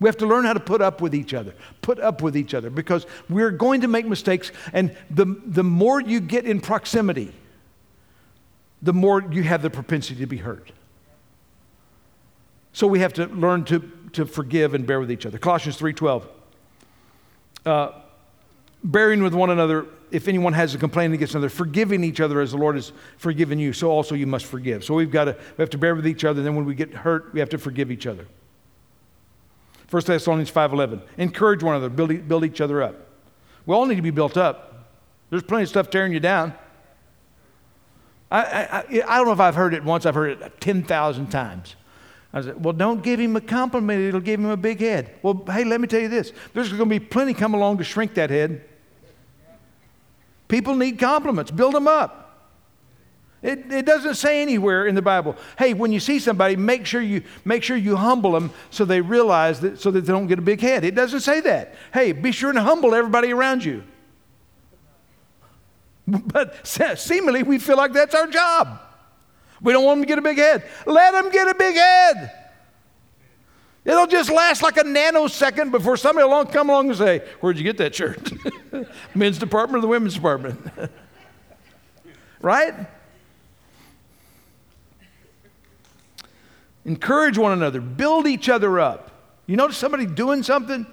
We 0.00 0.08
have 0.08 0.16
to 0.18 0.26
learn 0.26 0.44
how 0.44 0.52
to 0.52 0.60
put 0.60 0.82
up 0.82 1.00
with 1.00 1.14
each 1.14 1.34
other, 1.34 1.54
put 1.80 2.00
up 2.00 2.20
with 2.20 2.36
each 2.36 2.52
other, 2.52 2.68
because 2.68 3.06
we're 3.28 3.50
going 3.50 3.80
to 3.82 3.88
make 3.88 4.06
mistakes. 4.06 4.50
And 4.72 4.96
the, 5.10 5.26
the 5.46 5.64
more 5.64 6.00
you 6.00 6.20
get 6.20 6.46
in 6.46 6.60
proximity, 6.60 7.32
the 8.82 8.92
more 8.92 9.22
you 9.22 9.42
have 9.44 9.62
the 9.62 9.70
propensity 9.70 10.20
to 10.20 10.26
be 10.26 10.36
hurt. 10.36 10.72
So 12.72 12.86
we 12.86 12.98
have 13.00 13.12
to 13.14 13.26
learn 13.26 13.64
to, 13.66 13.80
to 14.14 14.26
forgive 14.26 14.74
and 14.74 14.86
bear 14.86 14.98
with 14.98 15.10
each 15.10 15.26
other. 15.26 15.38
Colossians 15.38 15.78
3.12. 15.78 16.26
Uh, 17.64 17.92
bearing 18.82 19.22
with 19.22 19.32
one 19.32 19.48
another 19.50 19.86
if 20.10 20.28
anyone 20.28 20.52
has 20.52 20.74
a 20.74 20.78
complaint 20.78 21.12
against 21.14 21.34
another, 21.34 21.48
forgiving 21.48 22.04
each 22.04 22.20
other 22.20 22.40
as 22.40 22.52
the 22.52 22.56
Lord 22.56 22.76
has 22.76 22.92
forgiven 23.16 23.58
you, 23.58 23.72
so 23.72 23.90
also 23.90 24.14
you 24.14 24.26
must 24.26 24.44
forgive. 24.44 24.84
So 24.84 24.94
we've 24.94 25.10
got 25.10 25.24
to 25.24 25.36
we 25.56 25.62
have 25.62 25.70
to 25.70 25.78
bear 25.78 25.94
with 25.94 26.06
each 26.06 26.24
other. 26.24 26.38
And 26.38 26.46
then 26.46 26.54
when 26.54 26.64
we 26.64 26.74
get 26.74 26.92
hurt, 26.92 27.32
we 27.32 27.40
have 27.40 27.48
to 27.48 27.58
forgive 27.58 27.90
each 27.90 28.06
other. 28.06 28.26
1 29.94 30.02
Thessalonians 30.06 30.50
5.11. 30.50 31.00
Encourage 31.18 31.62
one 31.62 31.76
another, 31.76 31.88
build, 31.88 32.26
build 32.26 32.44
each 32.44 32.60
other 32.60 32.82
up. 32.82 32.96
We 33.64 33.76
all 33.76 33.86
need 33.86 33.94
to 33.94 34.02
be 34.02 34.10
built 34.10 34.36
up. 34.36 34.88
There's 35.30 35.44
plenty 35.44 35.62
of 35.62 35.68
stuff 35.68 35.88
tearing 35.88 36.12
you 36.12 36.18
down. 36.18 36.52
I, 38.28 38.40
I, 38.40 38.84
I 39.06 39.16
don't 39.18 39.26
know 39.26 39.32
if 39.32 39.38
I've 39.38 39.54
heard 39.54 39.72
it 39.72 39.84
once, 39.84 40.04
I've 40.04 40.16
heard 40.16 40.42
it 40.42 40.60
10,000 40.60 41.28
times. 41.28 41.76
I 42.32 42.40
said, 42.40 42.64
well, 42.64 42.72
don't 42.72 43.04
give 43.04 43.20
him 43.20 43.36
a 43.36 43.40
compliment, 43.40 44.02
it'll 44.02 44.20
give 44.20 44.40
him 44.40 44.46
a 44.46 44.56
big 44.56 44.80
head. 44.80 45.14
Well, 45.22 45.44
hey, 45.46 45.62
let 45.62 45.80
me 45.80 45.86
tell 45.86 46.00
you 46.00 46.08
this 46.08 46.32
there's 46.54 46.70
going 46.70 46.80
to 46.80 46.86
be 46.86 46.98
plenty 46.98 47.32
come 47.32 47.54
along 47.54 47.78
to 47.78 47.84
shrink 47.84 48.14
that 48.14 48.30
head. 48.30 48.64
People 50.48 50.74
need 50.74 50.98
compliments, 50.98 51.52
build 51.52 51.72
them 51.72 51.86
up. 51.86 52.23
It, 53.44 53.70
it 53.70 53.84
doesn't 53.84 54.14
say 54.14 54.40
anywhere 54.40 54.86
in 54.86 54.94
the 54.94 55.02
Bible, 55.02 55.36
hey, 55.58 55.74
when 55.74 55.92
you 55.92 56.00
see 56.00 56.18
somebody, 56.18 56.56
make 56.56 56.86
sure 56.86 57.02
you 57.02 57.22
make 57.44 57.62
sure 57.62 57.76
you 57.76 57.94
humble 57.94 58.32
them 58.32 58.50
so 58.70 58.86
they 58.86 59.02
realize 59.02 59.60
that 59.60 59.78
so 59.78 59.90
that 59.90 60.00
they 60.00 60.12
don't 60.12 60.28
get 60.28 60.38
a 60.38 60.42
big 60.42 60.62
head. 60.62 60.82
It 60.82 60.94
doesn't 60.94 61.20
say 61.20 61.40
that. 61.42 61.74
Hey, 61.92 62.12
be 62.12 62.32
sure 62.32 62.48
and 62.48 62.58
humble 62.58 62.94
everybody 62.94 63.32
around 63.32 63.62
you. 63.62 63.84
But 66.06 66.66
seemingly 66.66 67.42
we 67.42 67.58
feel 67.58 67.76
like 67.76 67.92
that's 67.92 68.14
our 68.14 68.26
job. 68.26 68.80
We 69.60 69.74
don't 69.74 69.84
want 69.84 69.98
them 69.98 70.04
to 70.04 70.08
get 70.08 70.18
a 70.18 70.22
big 70.22 70.38
head. 70.38 70.64
Let 70.86 71.12
them 71.12 71.30
get 71.30 71.46
a 71.46 71.54
big 71.54 71.74
head. 71.74 72.32
It'll 73.84 74.06
just 74.06 74.30
last 74.30 74.62
like 74.62 74.78
a 74.78 74.84
nanosecond 74.84 75.70
before 75.70 75.98
somebody 75.98 76.24
along 76.24 76.46
come 76.46 76.70
along 76.70 76.88
and 76.88 76.96
say, 76.96 77.18
"Where'd 77.40 77.58
you 77.58 77.64
get 77.64 77.76
that 77.76 77.94
shirt? 77.94 78.32
Men's 79.14 79.38
department 79.38 79.78
or 79.78 79.82
the 79.82 79.88
women's 79.88 80.14
department?" 80.14 80.58
right? 82.40 82.74
Encourage 86.84 87.38
one 87.38 87.52
another, 87.52 87.80
build 87.80 88.26
each 88.26 88.48
other 88.48 88.78
up. 88.78 89.10
You 89.46 89.56
notice 89.56 89.78
somebody 89.78 90.06
doing 90.06 90.42
something? 90.42 90.86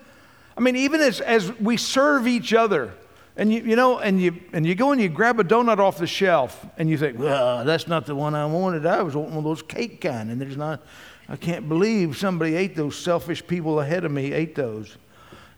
I 0.58 0.62
mean, 0.62 0.76
even 0.76 1.02
as, 1.02 1.22
as 1.22 1.52
we 1.60 1.78
serve 1.78 2.28
each 2.28 2.54
other, 2.54 2.94
and 3.38 3.52
you, 3.52 3.64
you 3.64 3.76
know, 3.76 4.00
and 4.00 4.22
you, 4.22 4.40
and 4.54 4.66
you 4.66 4.76
go 4.76 4.92
and 4.92 5.02
you 5.02 5.10
grab 5.10 5.40
a 5.40 5.44
donut 5.44 5.80
off 5.80 5.98
the 5.98 6.08
shelf, 6.08 6.66
and 6.78 6.90
you 6.90 6.98
think, 6.98 7.18
well, 7.18 7.64
that's 7.66 7.88
not 7.88 8.06
the 8.06 8.16
one 8.16 8.36
I 8.36 8.46
wanted. 8.46 8.86
I 8.86 9.02
was 9.04 9.16
wanting 9.16 9.36
one 9.36 9.40
of 9.40 9.44
those 9.46 9.62
cake 9.62 10.02
kind, 10.02 10.30
and 10.30 10.40
there's 10.40 10.58
not, 10.58 10.82
I 11.30 11.38
can't 11.38 11.68
believe 11.70 12.18
somebody 12.18 12.56
ate 12.56 12.76
those 12.76 12.98
selfish 12.98 13.46
people 13.46 13.80
ahead 13.80 14.04
of 14.04 14.12
me 14.12 14.34
ate 14.34 14.56
those. 14.56 14.98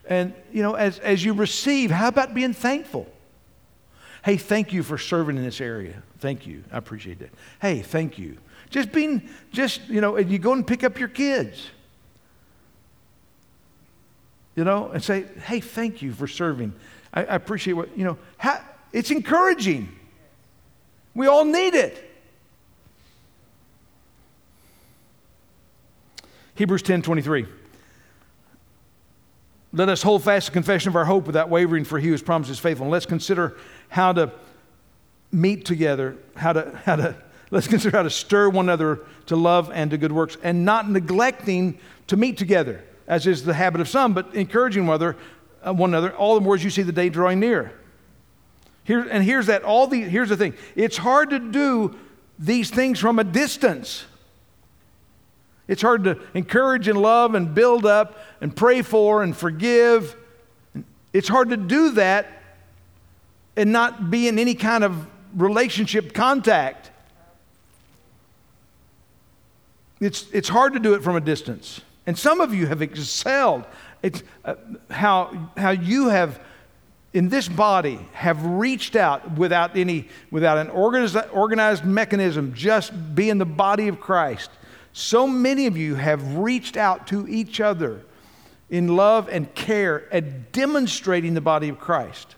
And, 0.07 0.33
you 0.51 0.61
know, 0.61 0.73
as, 0.73 0.99
as 0.99 1.23
you 1.23 1.33
receive, 1.33 1.89
how 1.89 2.09
about 2.09 2.33
being 2.33 2.53
thankful? 2.53 3.11
Hey, 4.23 4.37
thank 4.37 4.71
you 4.71 4.83
for 4.83 4.97
serving 4.97 5.37
in 5.37 5.43
this 5.43 5.59
area. 5.59 6.01
Thank 6.19 6.45
you. 6.47 6.63
I 6.71 6.77
appreciate 6.77 7.19
that. 7.19 7.31
Hey, 7.61 7.81
thank 7.81 8.17
you. 8.17 8.37
Just 8.73 8.91
being, 8.91 9.29
just, 9.51 9.87
you 9.87 10.01
know, 10.01 10.15
and 10.15 10.31
you 10.31 10.39
go 10.39 10.51
and 10.51 10.65
pick 10.65 10.83
up 10.83 10.97
your 10.97 11.07
kids, 11.07 11.69
you 14.55 14.63
know, 14.63 14.87
and 14.87 15.03
say, 15.03 15.25
hey, 15.45 15.59
thank 15.59 16.01
you 16.01 16.11
for 16.11 16.25
serving. 16.25 16.73
I, 17.13 17.19
I 17.19 17.35
appreciate 17.35 17.73
what, 17.73 17.95
you 17.95 18.03
know, 18.03 18.17
it's 18.91 19.11
encouraging. 19.11 19.89
We 21.13 21.27
all 21.27 21.45
need 21.45 21.75
it. 21.75 22.03
Hebrews 26.55 26.81
10 26.81 27.03
23. 27.03 27.45
Let 29.71 29.87
us 29.87 30.01
hold 30.01 30.23
fast 30.23 30.47
the 30.47 30.53
confession 30.53 30.89
of 30.89 30.95
our 30.95 31.05
hope 31.05 31.27
without 31.27 31.49
wavering, 31.49 31.83
for 31.83 31.99
he 31.99 32.07
who 32.07 32.13
has 32.13 32.23
promised 32.23 32.49
is 32.49 32.57
faithful. 32.57 32.85
And 32.85 32.91
let's 32.91 33.05
consider 33.05 33.55
how 33.89 34.13
to 34.13 34.31
meet 35.31 35.63
together, 35.63 36.17
how 36.35 36.53
to, 36.53 36.81
how 36.85 36.95
to 36.95 37.15
Let's 37.53 37.67
consider 37.67 37.95
how 37.95 38.01
to 38.01 38.09
stir 38.09 38.49
one 38.49 38.65
another 38.65 39.01
to 39.27 39.35
love 39.35 39.69
and 39.71 39.91
to 39.91 39.97
good 39.99 40.11
works, 40.11 40.37
and 40.41 40.65
not 40.65 40.89
neglecting 40.89 41.77
to 42.07 42.17
meet 42.17 42.35
together, 42.35 42.83
as 43.07 43.27
is 43.27 43.45
the 43.45 43.53
habit 43.53 43.79
of 43.79 43.87
some, 43.87 44.15
but 44.15 44.33
encouraging 44.33 44.87
one 44.87 44.95
another, 44.95 45.15
uh, 45.63 45.71
one 45.71 45.91
another 45.91 46.15
all 46.15 46.33
the 46.33 46.41
more 46.41 46.55
as 46.55 46.63
you 46.63 46.71
see 46.71 46.81
the 46.81 46.91
day 46.91 47.09
drawing 47.09 47.39
near. 47.39 47.71
Here, 48.85 49.07
and 49.07 49.23
here's 49.23 49.45
that 49.45 49.61
all 49.61 49.85
the 49.85 50.01
here's 50.01 50.29
the 50.29 50.35
thing. 50.35 50.55
It's 50.75 50.97
hard 50.97 51.29
to 51.29 51.37
do 51.37 51.95
these 52.39 52.71
things 52.71 52.99
from 52.99 53.19
a 53.19 53.23
distance. 53.23 54.05
It's 55.67 55.83
hard 55.83 56.05
to 56.05 56.19
encourage 56.33 56.87
and 56.87 56.99
love 56.99 57.35
and 57.35 57.53
build 57.53 57.85
up 57.85 58.17
and 58.41 58.55
pray 58.55 58.81
for 58.81 59.21
and 59.21 59.37
forgive. 59.37 60.15
It's 61.13 61.27
hard 61.27 61.51
to 61.51 61.57
do 61.57 61.91
that 61.91 62.25
and 63.55 63.71
not 63.71 64.09
be 64.09 64.27
in 64.27 64.39
any 64.39 64.55
kind 64.55 64.83
of 64.83 65.05
relationship 65.35 66.15
contact. 66.15 66.89
It's, 70.03 70.29
it's 70.31 70.49
hard 70.49 70.73
to 70.73 70.79
do 70.79 70.93
it 70.93 71.03
from 71.03 71.15
a 71.15 71.21
distance. 71.21 71.81
And 72.05 72.17
some 72.17 72.41
of 72.41 72.53
you 72.53 72.67
have 72.67 72.81
excelled. 72.81 73.65
It's 74.01 74.21
uh, 74.43 74.55
how, 74.89 75.51
how 75.55 75.71
you 75.71 76.09
have 76.09 76.39
in 77.13 77.29
this 77.29 77.47
body 77.47 77.99
have 78.13 78.43
reached 78.43 78.95
out 78.95 79.37
without 79.37 79.77
any 79.77 80.09
without 80.31 80.57
an 80.57 80.69
organized, 80.69 81.15
organized 81.31 81.85
mechanism 81.85 82.53
just 82.55 82.91
being 83.13 83.37
the 83.37 83.45
body 83.45 83.87
of 83.87 83.99
christ 83.99 84.49
so 84.93 85.27
many 85.27 85.67
of 85.67 85.77
you 85.77 85.93
have 85.93 86.37
reached 86.37 86.75
out 86.75 87.05
to 87.05 87.27
each 87.27 87.61
other 87.61 88.01
in 88.71 88.95
love 88.95 89.29
and 89.29 89.53
care 89.53 90.11
at 90.11 90.51
demonstrating 90.51 91.35
the 91.35 91.41
body 91.41 91.69
of 91.69 91.79
christ 91.79 92.35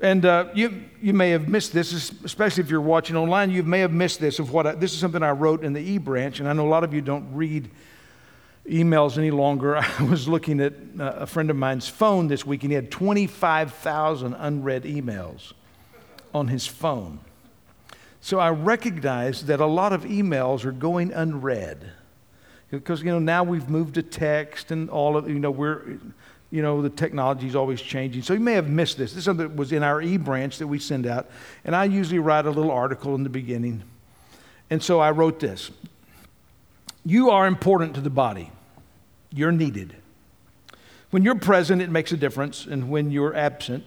and 0.00 0.26
uh, 0.26 0.48
you, 0.54 0.84
you 1.00 1.14
may 1.14 1.30
have 1.30 1.48
missed 1.48 1.72
this, 1.72 1.92
especially 2.24 2.62
if 2.62 2.70
you're 2.70 2.80
watching 2.80 3.16
online. 3.16 3.50
You 3.50 3.62
may 3.62 3.80
have 3.80 3.92
missed 3.92 4.20
this 4.20 4.38
of 4.38 4.52
what 4.52 4.66
I, 4.66 4.72
this 4.72 4.92
is 4.92 4.98
something 4.98 5.22
I 5.22 5.30
wrote 5.30 5.64
in 5.64 5.72
the 5.72 5.80
E 5.80 5.98
branch, 5.98 6.38
and 6.38 6.48
I 6.48 6.52
know 6.52 6.66
a 6.66 6.68
lot 6.68 6.84
of 6.84 6.92
you 6.92 7.00
don't 7.00 7.34
read 7.34 7.70
emails 8.66 9.16
any 9.16 9.30
longer. 9.30 9.76
I 9.98 10.02
was 10.02 10.28
looking 10.28 10.60
at 10.60 10.74
uh, 11.00 11.12
a 11.16 11.26
friend 11.26 11.48
of 11.48 11.56
mine's 11.56 11.88
phone 11.88 12.28
this 12.28 12.44
week, 12.44 12.62
and 12.62 12.70
he 12.70 12.74
had 12.74 12.90
25,000 12.90 14.34
unread 14.34 14.84
emails 14.84 15.52
on 16.34 16.48
his 16.48 16.66
phone. 16.66 17.20
So 18.20 18.38
I 18.38 18.50
recognize 18.50 19.46
that 19.46 19.60
a 19.60 19.66
lot 19.66 19.92
of 19.92 20.04
emails 20.04 20.64
are 20.64 20.72
going 20.72 21.12
unread 21.12 21.92
because 22.70 23.00
you 23.00 23.10
know 23.12 23.20
now 23.20 23.44
we've 23.44 23.68
moved 23.68 23.94
to 23.94 24.02
text 24.02 24.72
and 24.72 24.90
all 24.90 25.16
of 25.16 25.28
you 25.28 25.38
know 25.38 25.50
we're 25.50 25.98
you 26.50 26.62
know 26.62 26.80
the 26.82 26.90
technology 26.90 27.46
is 27.46 27.56
always 27.56 27.80
changing. 27.80 28.22
So 28.22 28.34
you 28.34 28.40
may 28.40 28.52
have 28.52 28.68
missed 28.68 28.98
this. 28.98 29.10
This 29.12 29.18
is 29.18 29.24
something 29.24 29.48
that 29.48 29.56
was 29.56 29.72
in 29.72 29.82
our 29.82 30.00
e-branch 30.00 30.58
that 30.58 30.66
we 30.66 30.78
send 30.78 31.06
out. 31.06 31.28
And 31.64 31.74
i 31.74 31.84
usually 31.84 32.18
write 32.18 32.46
a 32.46 32.50
little 32.50 32.70
article 32.70 33.14
in 33.14 33.22
the 33.22 33.30
beginning. 33.30 33.82
And 34.70 34.82
so 34.82 35.00
i 35.00 35.10
wrote 35.10 35.40
this. 35.40 35.70
You 37.04 37.30
are 37.30 37.46
important 37.46 37.94
to 37.94 38.00
the 38.00 38.10
body. 38.10 38.50
You're 39.32 39.52
needed. 39.52 39.94
When 41.10 41.22
you're 41.22 41.36
present, 41.36 41.80
it 41.80 41.90
makes 41.90 42.10
a 42.12 42.16
difference, 42.16 42.66
and 42.66 42.90
when 42.90 43.10
you're 43.10 43.34
absent, 43.34 43.84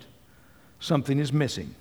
something 0.80 1.20
is 1.20 1.34
missing. 1.34 1.76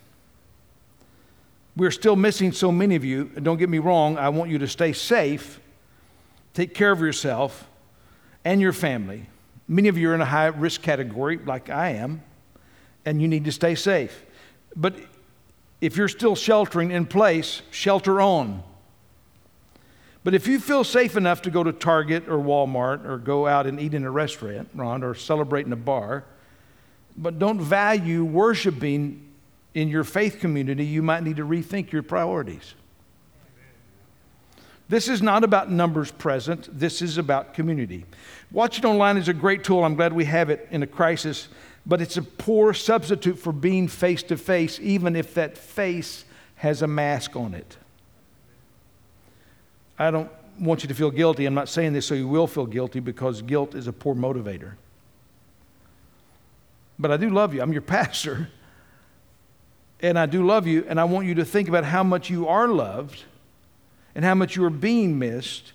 We're 1.77 1.93
still 1.93 2.17
missing 2.17 2.51
so 2.51 2.73
many 2.73 2.97
of 2.97 3.05
you, 3.05 3.31
and 3.37 3.45
don't 3.45 3.57
get 3.57 3.69
me 3.69 3.79
wrong, 3.79 4.19
I 4.19 4.31
want 4.31 4.51
you 4.51 4.59
to 4.59 4.67
stay 4.67 4.93
safe, 4.93 5.61
take 6.55 6.75
care 6.75 6.91
of 6.91 7.01
yourself 7.01 7.69
and 8.45 8.61
your 8.61 8.73
family. 8.73 9.27
Many 9.69 9.89
of 9.89 9.99
you 9.99 10.11
are 10.11 10.15
in 10.15 10.23
a 10.23 10.27
high 10.27 10.47
risk 10.47 10.81
category, 10.81 11.39
like 11.39 11.69
I 11.69 11.91
am, 11.91 12.23
and 13.05 13.21
you 13.21 13.29
need 13.29 13.45
to 13.45 13.53
stay 13.53 13.75
safe. 13.75 14.25
But 14.75 14.97
if 15.81 15.97
you're 15.97 16.09
still 16.09 16.35
sheltering 16.35 16.91
in 16.91 17.05
place, 17.05 17.63
shelter 17.71 18.21
on. 18.21 18.63
But 20.25 20.35
if 20.35 20.47
you 20.47 20.59
feel 20.59 20.85
safe 20.85 21.17
enough 21.17 21.43
to 21.43 21.51
go 21.51 21.63
to 21.63 21.73
Target 21.73 22.29
or 22.29 22.39
Walmart 22.39 23.05
or 23.07 23.19
go 23.19 23.47
out 23.47 23.67
and 23.67 23.79
eat 23.79 23.95
in 23.95 24.05
a 24.05 24.11
restaurant, 24.11 24.69
Ron, 24.75 25.05
or 25.05 25.15
celebrate 25.15 25.67
in 25.67 25.73
a 25.73 25.77
bar, 25.77 26.25
but 27.17 27.39
don't 27.39 27.61
value 27.61 28.25
worshiping 28.25 29.25
in 29.75 29.89
your 29.89 30.05
faith 30.05 30.41
community, 30.41 30.85
you 30.85 31.03
might 31.03 31.23
need 31.23 31.37
to 31.37 31.45
rethink 31.45 31.93
your 31.93 32.03
priorities. 32.03 32.75
This 34.89 35.09
is 35.09 35.21
not 35.21 35.45
about 35.45 35.71
numbers 35.71 36.11
present, 36.11 36.69
this 36.73 37.03
is 37.03 37.19
about 37.19 37.53
community. 37.53 38.07
Watching 38.51 38.87
online 38.87 39.19
is 39.19 39.29
a 39.29 39.35
great 39.35 39.63
tool. 39.63 39.85
I'm 39.85 39.95
glad 39.95 40.15
we 40.15 40.25
have 40.25 40.49
it 40.49 40.67
in 40.71 40.83
a 40.83 40.87
crisis, 40.87 41.49
but 41.85 42.01
it's 42.01 42.17
a 42.17 42.23
poor 42.23 42.73
substitute 42.73 43.39
for 43.39 43.53
being 43.53 43.87
face 43.87 44.23
to 44.25 44.37
face, 44.39 44.81
even 44.81 45.15
if 45.15 45.35
that 45.35 45.59
face 45.59 46.25
has 46.57 46.81
a 46.81 46.87
mask 46.87 47.37
on 47.37 47.53
it. 47.53 47.77
I 49.99 50.11
don't 50.11 50.31
want 50.59 50.83
you 50.83 50.89
to 50.89 50.95
feel 50.95 51.11
guilty. 51.11 51.45
I'm 51.45 51.55
not 51.55 51.69
saying 51.69 51.93
this 51.93 52.07
so 52.07 52.15
you 52.15 52.29
will 52.29 52.47
feel 52.47 52.67
guilty 52.67 53.01
because 53.01 53.43
guilt 53.43 53.75
is 53.75 53.87
a 53.89 53.93
poor 53.93 54.15
motivator. 54.15 54.73
But 56.99 57.11
I 57.11 57.17
do 57.17 57.29
love 57.29 57.55
you. 57.55 57.61
I'm 57.61 57.73
your 57.73 57.83
pastor. 57.83 58.49
And 60.01 60.19
I 60.19 60.27
do 60.27 60.47
love 60.47 60.67
you. 60.67 60.85
And 60.89 60.99
I 60.99 61.05
want 61.05 61.27
you 61.27 61.35
to 61.35 61.45
think 61.45 61.69
about 61.69 61.85
how 61.85 62.03
much 62.03 62.31
you 62.31 62.49
are 62.49 62.69
loved 62.69 63.25
and 64.19 64.25
how 64.25 64.35
much 64.35 64.57
you 64.57 64.65
are 64.65 64.71
being 64.71 65.17
missed 65.17 65.73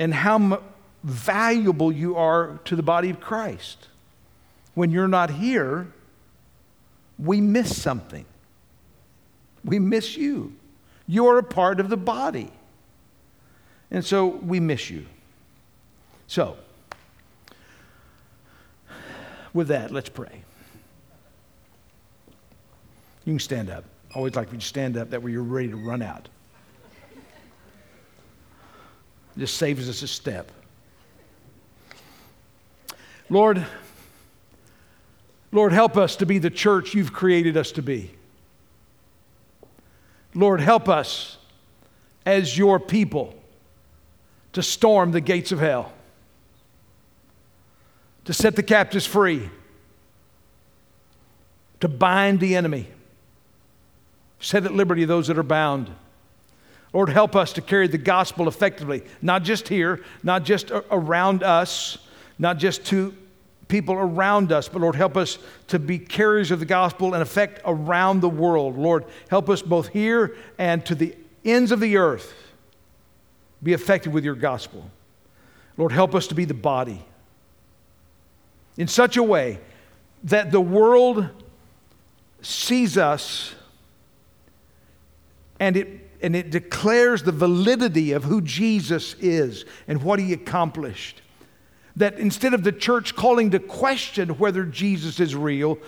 and 0.00 0.12
how 0.12 0.60
valuable 1.04 1.92
you 1.92 2.16
are 2.16 2.58
to 2.64 2.74
the 2.74 2.82
body 2.82 3.08
of 3.08 3.20
Christ. 3.20 3.86
When 4.74 4.90
you're 4.90 5.06
not 5.06 5.30
here, 5.30 5.86
we 7.16 7.40
miss 7.40 7.80
something. 7.80 8.24
We 9.64 9.78
miss 9.78 10.16
you. 10.16 10.56
You're 11.06 11.38
a 11.38 11.44
part 11.44 11.78
of 11.78 11.88
the 11.88 11.96
body. 11.96 12.50
And 13.92 14.04
so 14.04 14.26
we 14.26 14.58
miss 14.58 14.90
you. 14.90 15.06
So, 16.26 16.56
with 19.52 19.68
that, 19.68 19.92
let's 19.92 20.08
pray. 20.08 20.42
You 23.24 23.34
can 23.34 23.38
stand 23.38 23.70
up. 23.70 23.84
I 24.12 24.16
always 24.16 24.34
like 24.34 24.52
you 24.52 24.58
stand 24.58 24.96
up 24.96 25.10
that 25.10 25.22
way 25.22 25.30
you're 25.30 25.44
ready 25.44 25.68
to 25.68 25.76
run 25.76 26.02
out. 26.02 26.28
Just 29.36 29.56
saves 29.56 29.88
us 29.88 30.02
a 30.02 30.08
step. 30.08 30.52
Lord, 33.28 33.66
Lord, 35.50 35.72
help 35.72 35.96
us 35.96 36.16
to 36.16 36.26
be 36.26 36.38
the 36.38 36.50
church 36.50 36.94
you've 36.94 37.12
created 37.12 37.56
us 37.56 37.72
to 37.72 37.82
be. 37.82 38.10
Lord, 40.34 40.60
help 40.60 40.88
us 40.88 41.38
as 42.26 42.58
your 42.58 42.80
people 42.80 43.34
to 44.52 44.62
storm 44.62 45.12
the 45.12 45.20
gates 45.20 45.52
of 45.52 45.60
hell, 45.60 45.92
to 48.24 48.32
set 48.32 48.56
the 48.56 48.62
captives 48.62 49.06
free, 49.06 49.50
to 51.80 51.88
bind 51.88 52.40
the 52.40 52.56
enemy, 52.56 52.88
set 54.40 54.64
at 54.64 54.72
liberty 54.72 55.04
those 55.04 55.26
that 55.26 55.38
are 55.38 55.42
bound. 55.42 55.90
Lord, 56.94 57.08
help 57.08 57.34
us 57.34 57.52
to 57.54 57.60
carry 57.60 57.88
the 57.88 57.98
gospel 57.98 58.46
effectively, 58.46 59.02
not 59.20 59.42
just 59.42 59.66
here, 59.66 60.00
not 60.22 60.44
just 60.44 60.70
around 60.70 61.42
us, 61.42 61.98
not 62.38 62.56
just 62.56 62.86
to 62.86 63.12
people 63.66 63.96
around 63.96 64.52
us, 64.52 64.68
but 64.68 64.80
Lord, 64.80 64.94
help 64.94 65.16
us 65.16 65.38
to 65.66 65.80
be 65.80 65.98
carriers 65.98 66.52
of 66.52 66.60
the 66.60 66.66
gospel 66.66 67.12
and 67.12 67.20
effect 67.20 67.60
around 67.64 68.20
the 68.20 68.28
world. 68.28 68.78
Lord, 68.78 69.04
help 69.28 69.50
us 69.50 69.60
both 69.60 69.88
here 69.88 70.36
and 70.56 70.86
to 70.86 70.94
the 70.94 71.16
ends 71.44 71.72
of 71.72 71.80
the 71.80 71.96
earth 71.96 72.32
be 73.60 73.72
effective 73.72 74.12
with 74.12 74.24
your 74.24 74.36
gospel. 74.36 74.88
Lord, 75.76 75.90
help 75.90 76.14
us 76.14 76.28
to 76.28 76.36
be 76.36 76.44
the 76.44 76.54
body 76.54 77.04
in 78.76 78.86
such 78.86 79.16
a 79.16 79.22
way 79.22 79.58
that 80.22 80.52
the 80.52 80.60
world 80.60 81.28
sees 82.40 82.96
us 82.96 83.54
and 85.58 85.76
it, 85.76 86.03
and 86.24 86.34
it 86.34 86.48
declares 86.48 87.22
the 87.22 87.32
validity 87.32 88.12
of 88.12 88.24
who 88.24 88.40
Jesus 88.40 89.14
is 89.20 89.66
and 89.86 90.02
what 90.02 90.18
he 90.18 90.32
accomplished. 90.32 91.20
That 91.96 92.18
instead 92.18 92.54
of 92.54 92.64
the 92.64 92.72
church 92.72 93.14
calling 93.14 93.50
to 93.50 93.58
question 93.58 94.30
whether 94.30 94.64
Jesus 94.64 95.20
is 95.20 95.36
real, 95.36 95.78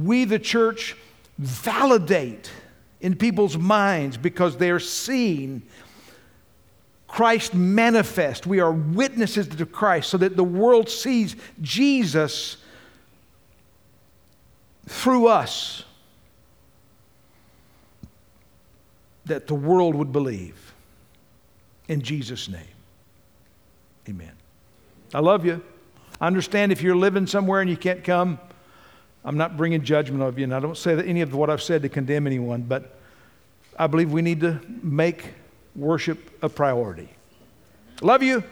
we, 0.00 0.24
the 0.24 0.38
church, 0.38 0.96
validate 1.36 2.48
in 3.00 3.16
people's 3.16 3.58
minds 3.58 4.16
because 4.16 4.56
they're 4.56 4.78
seeing 4.78 5.62
Christ 7.08 7.52
manifest. 7.52 8.46
We 8.46 8.60
are 8.60 8.70
witnesses 8.70 9.48
to 9.48 9.66
Christ 9.66 10.10
so 10.10 10.16
that 10.18 10.36
the 10.36 10.44
world 10.44 10.88
sees 10.88 11.34
Jesus 11.60 12.56
through 14.86 15.26
us. 15.26 15.84
That 19.26 19.46
the 19.46 19.54
world 19.54 19.94
would 19.94 20.12
believe. 20.12 20.72
In 21.88 22.00
Jesus' 22.02 22.48
name. 22.48 22.62
Amen. 24.08 24.32
I 25.14 25.20
love 25.20 25.44
you. 25.44 25.62
I 26.20 26.26
understand 26.26 26.72
if 26.72 26.82
you're 26.82 26.96
living 26.96 27.26
somewhere 27.26 27.60
and 27.60 27.70
you 27.70 27.76
can't 27.76 28.02
come. 28.02 28.38
I'm 29.24 29.36
not 29.36 29.56
bringing 29.56 29.82
judgment 29.82 30.22
of 30.22 30.38
you, 30.38 30.44
and 30.44 30.54
I 30.54 30.60
don't 30.60 30.76
say 30.76 30.94
that 30.94 31.06
any 31.06 31.20
of 31.20 31.34
what 31.34 31.50
I've 31.50 31.62
said 31.62 31.82
to 31.82 31.88
condemn 31.88 32.26
anyone, 32.26 32.62
but 32.62 32.98
I 33.78 33.86
believe 33.86 34.12
we 34.12 34.22
need 34.22 34.40
to 34.40 34.60
make 34.82 35.26
worship 35.76 36.30
a 36.42 36.48
priority. 36.48 37.08
Love 38.00 38.22
you. 38.22 38.42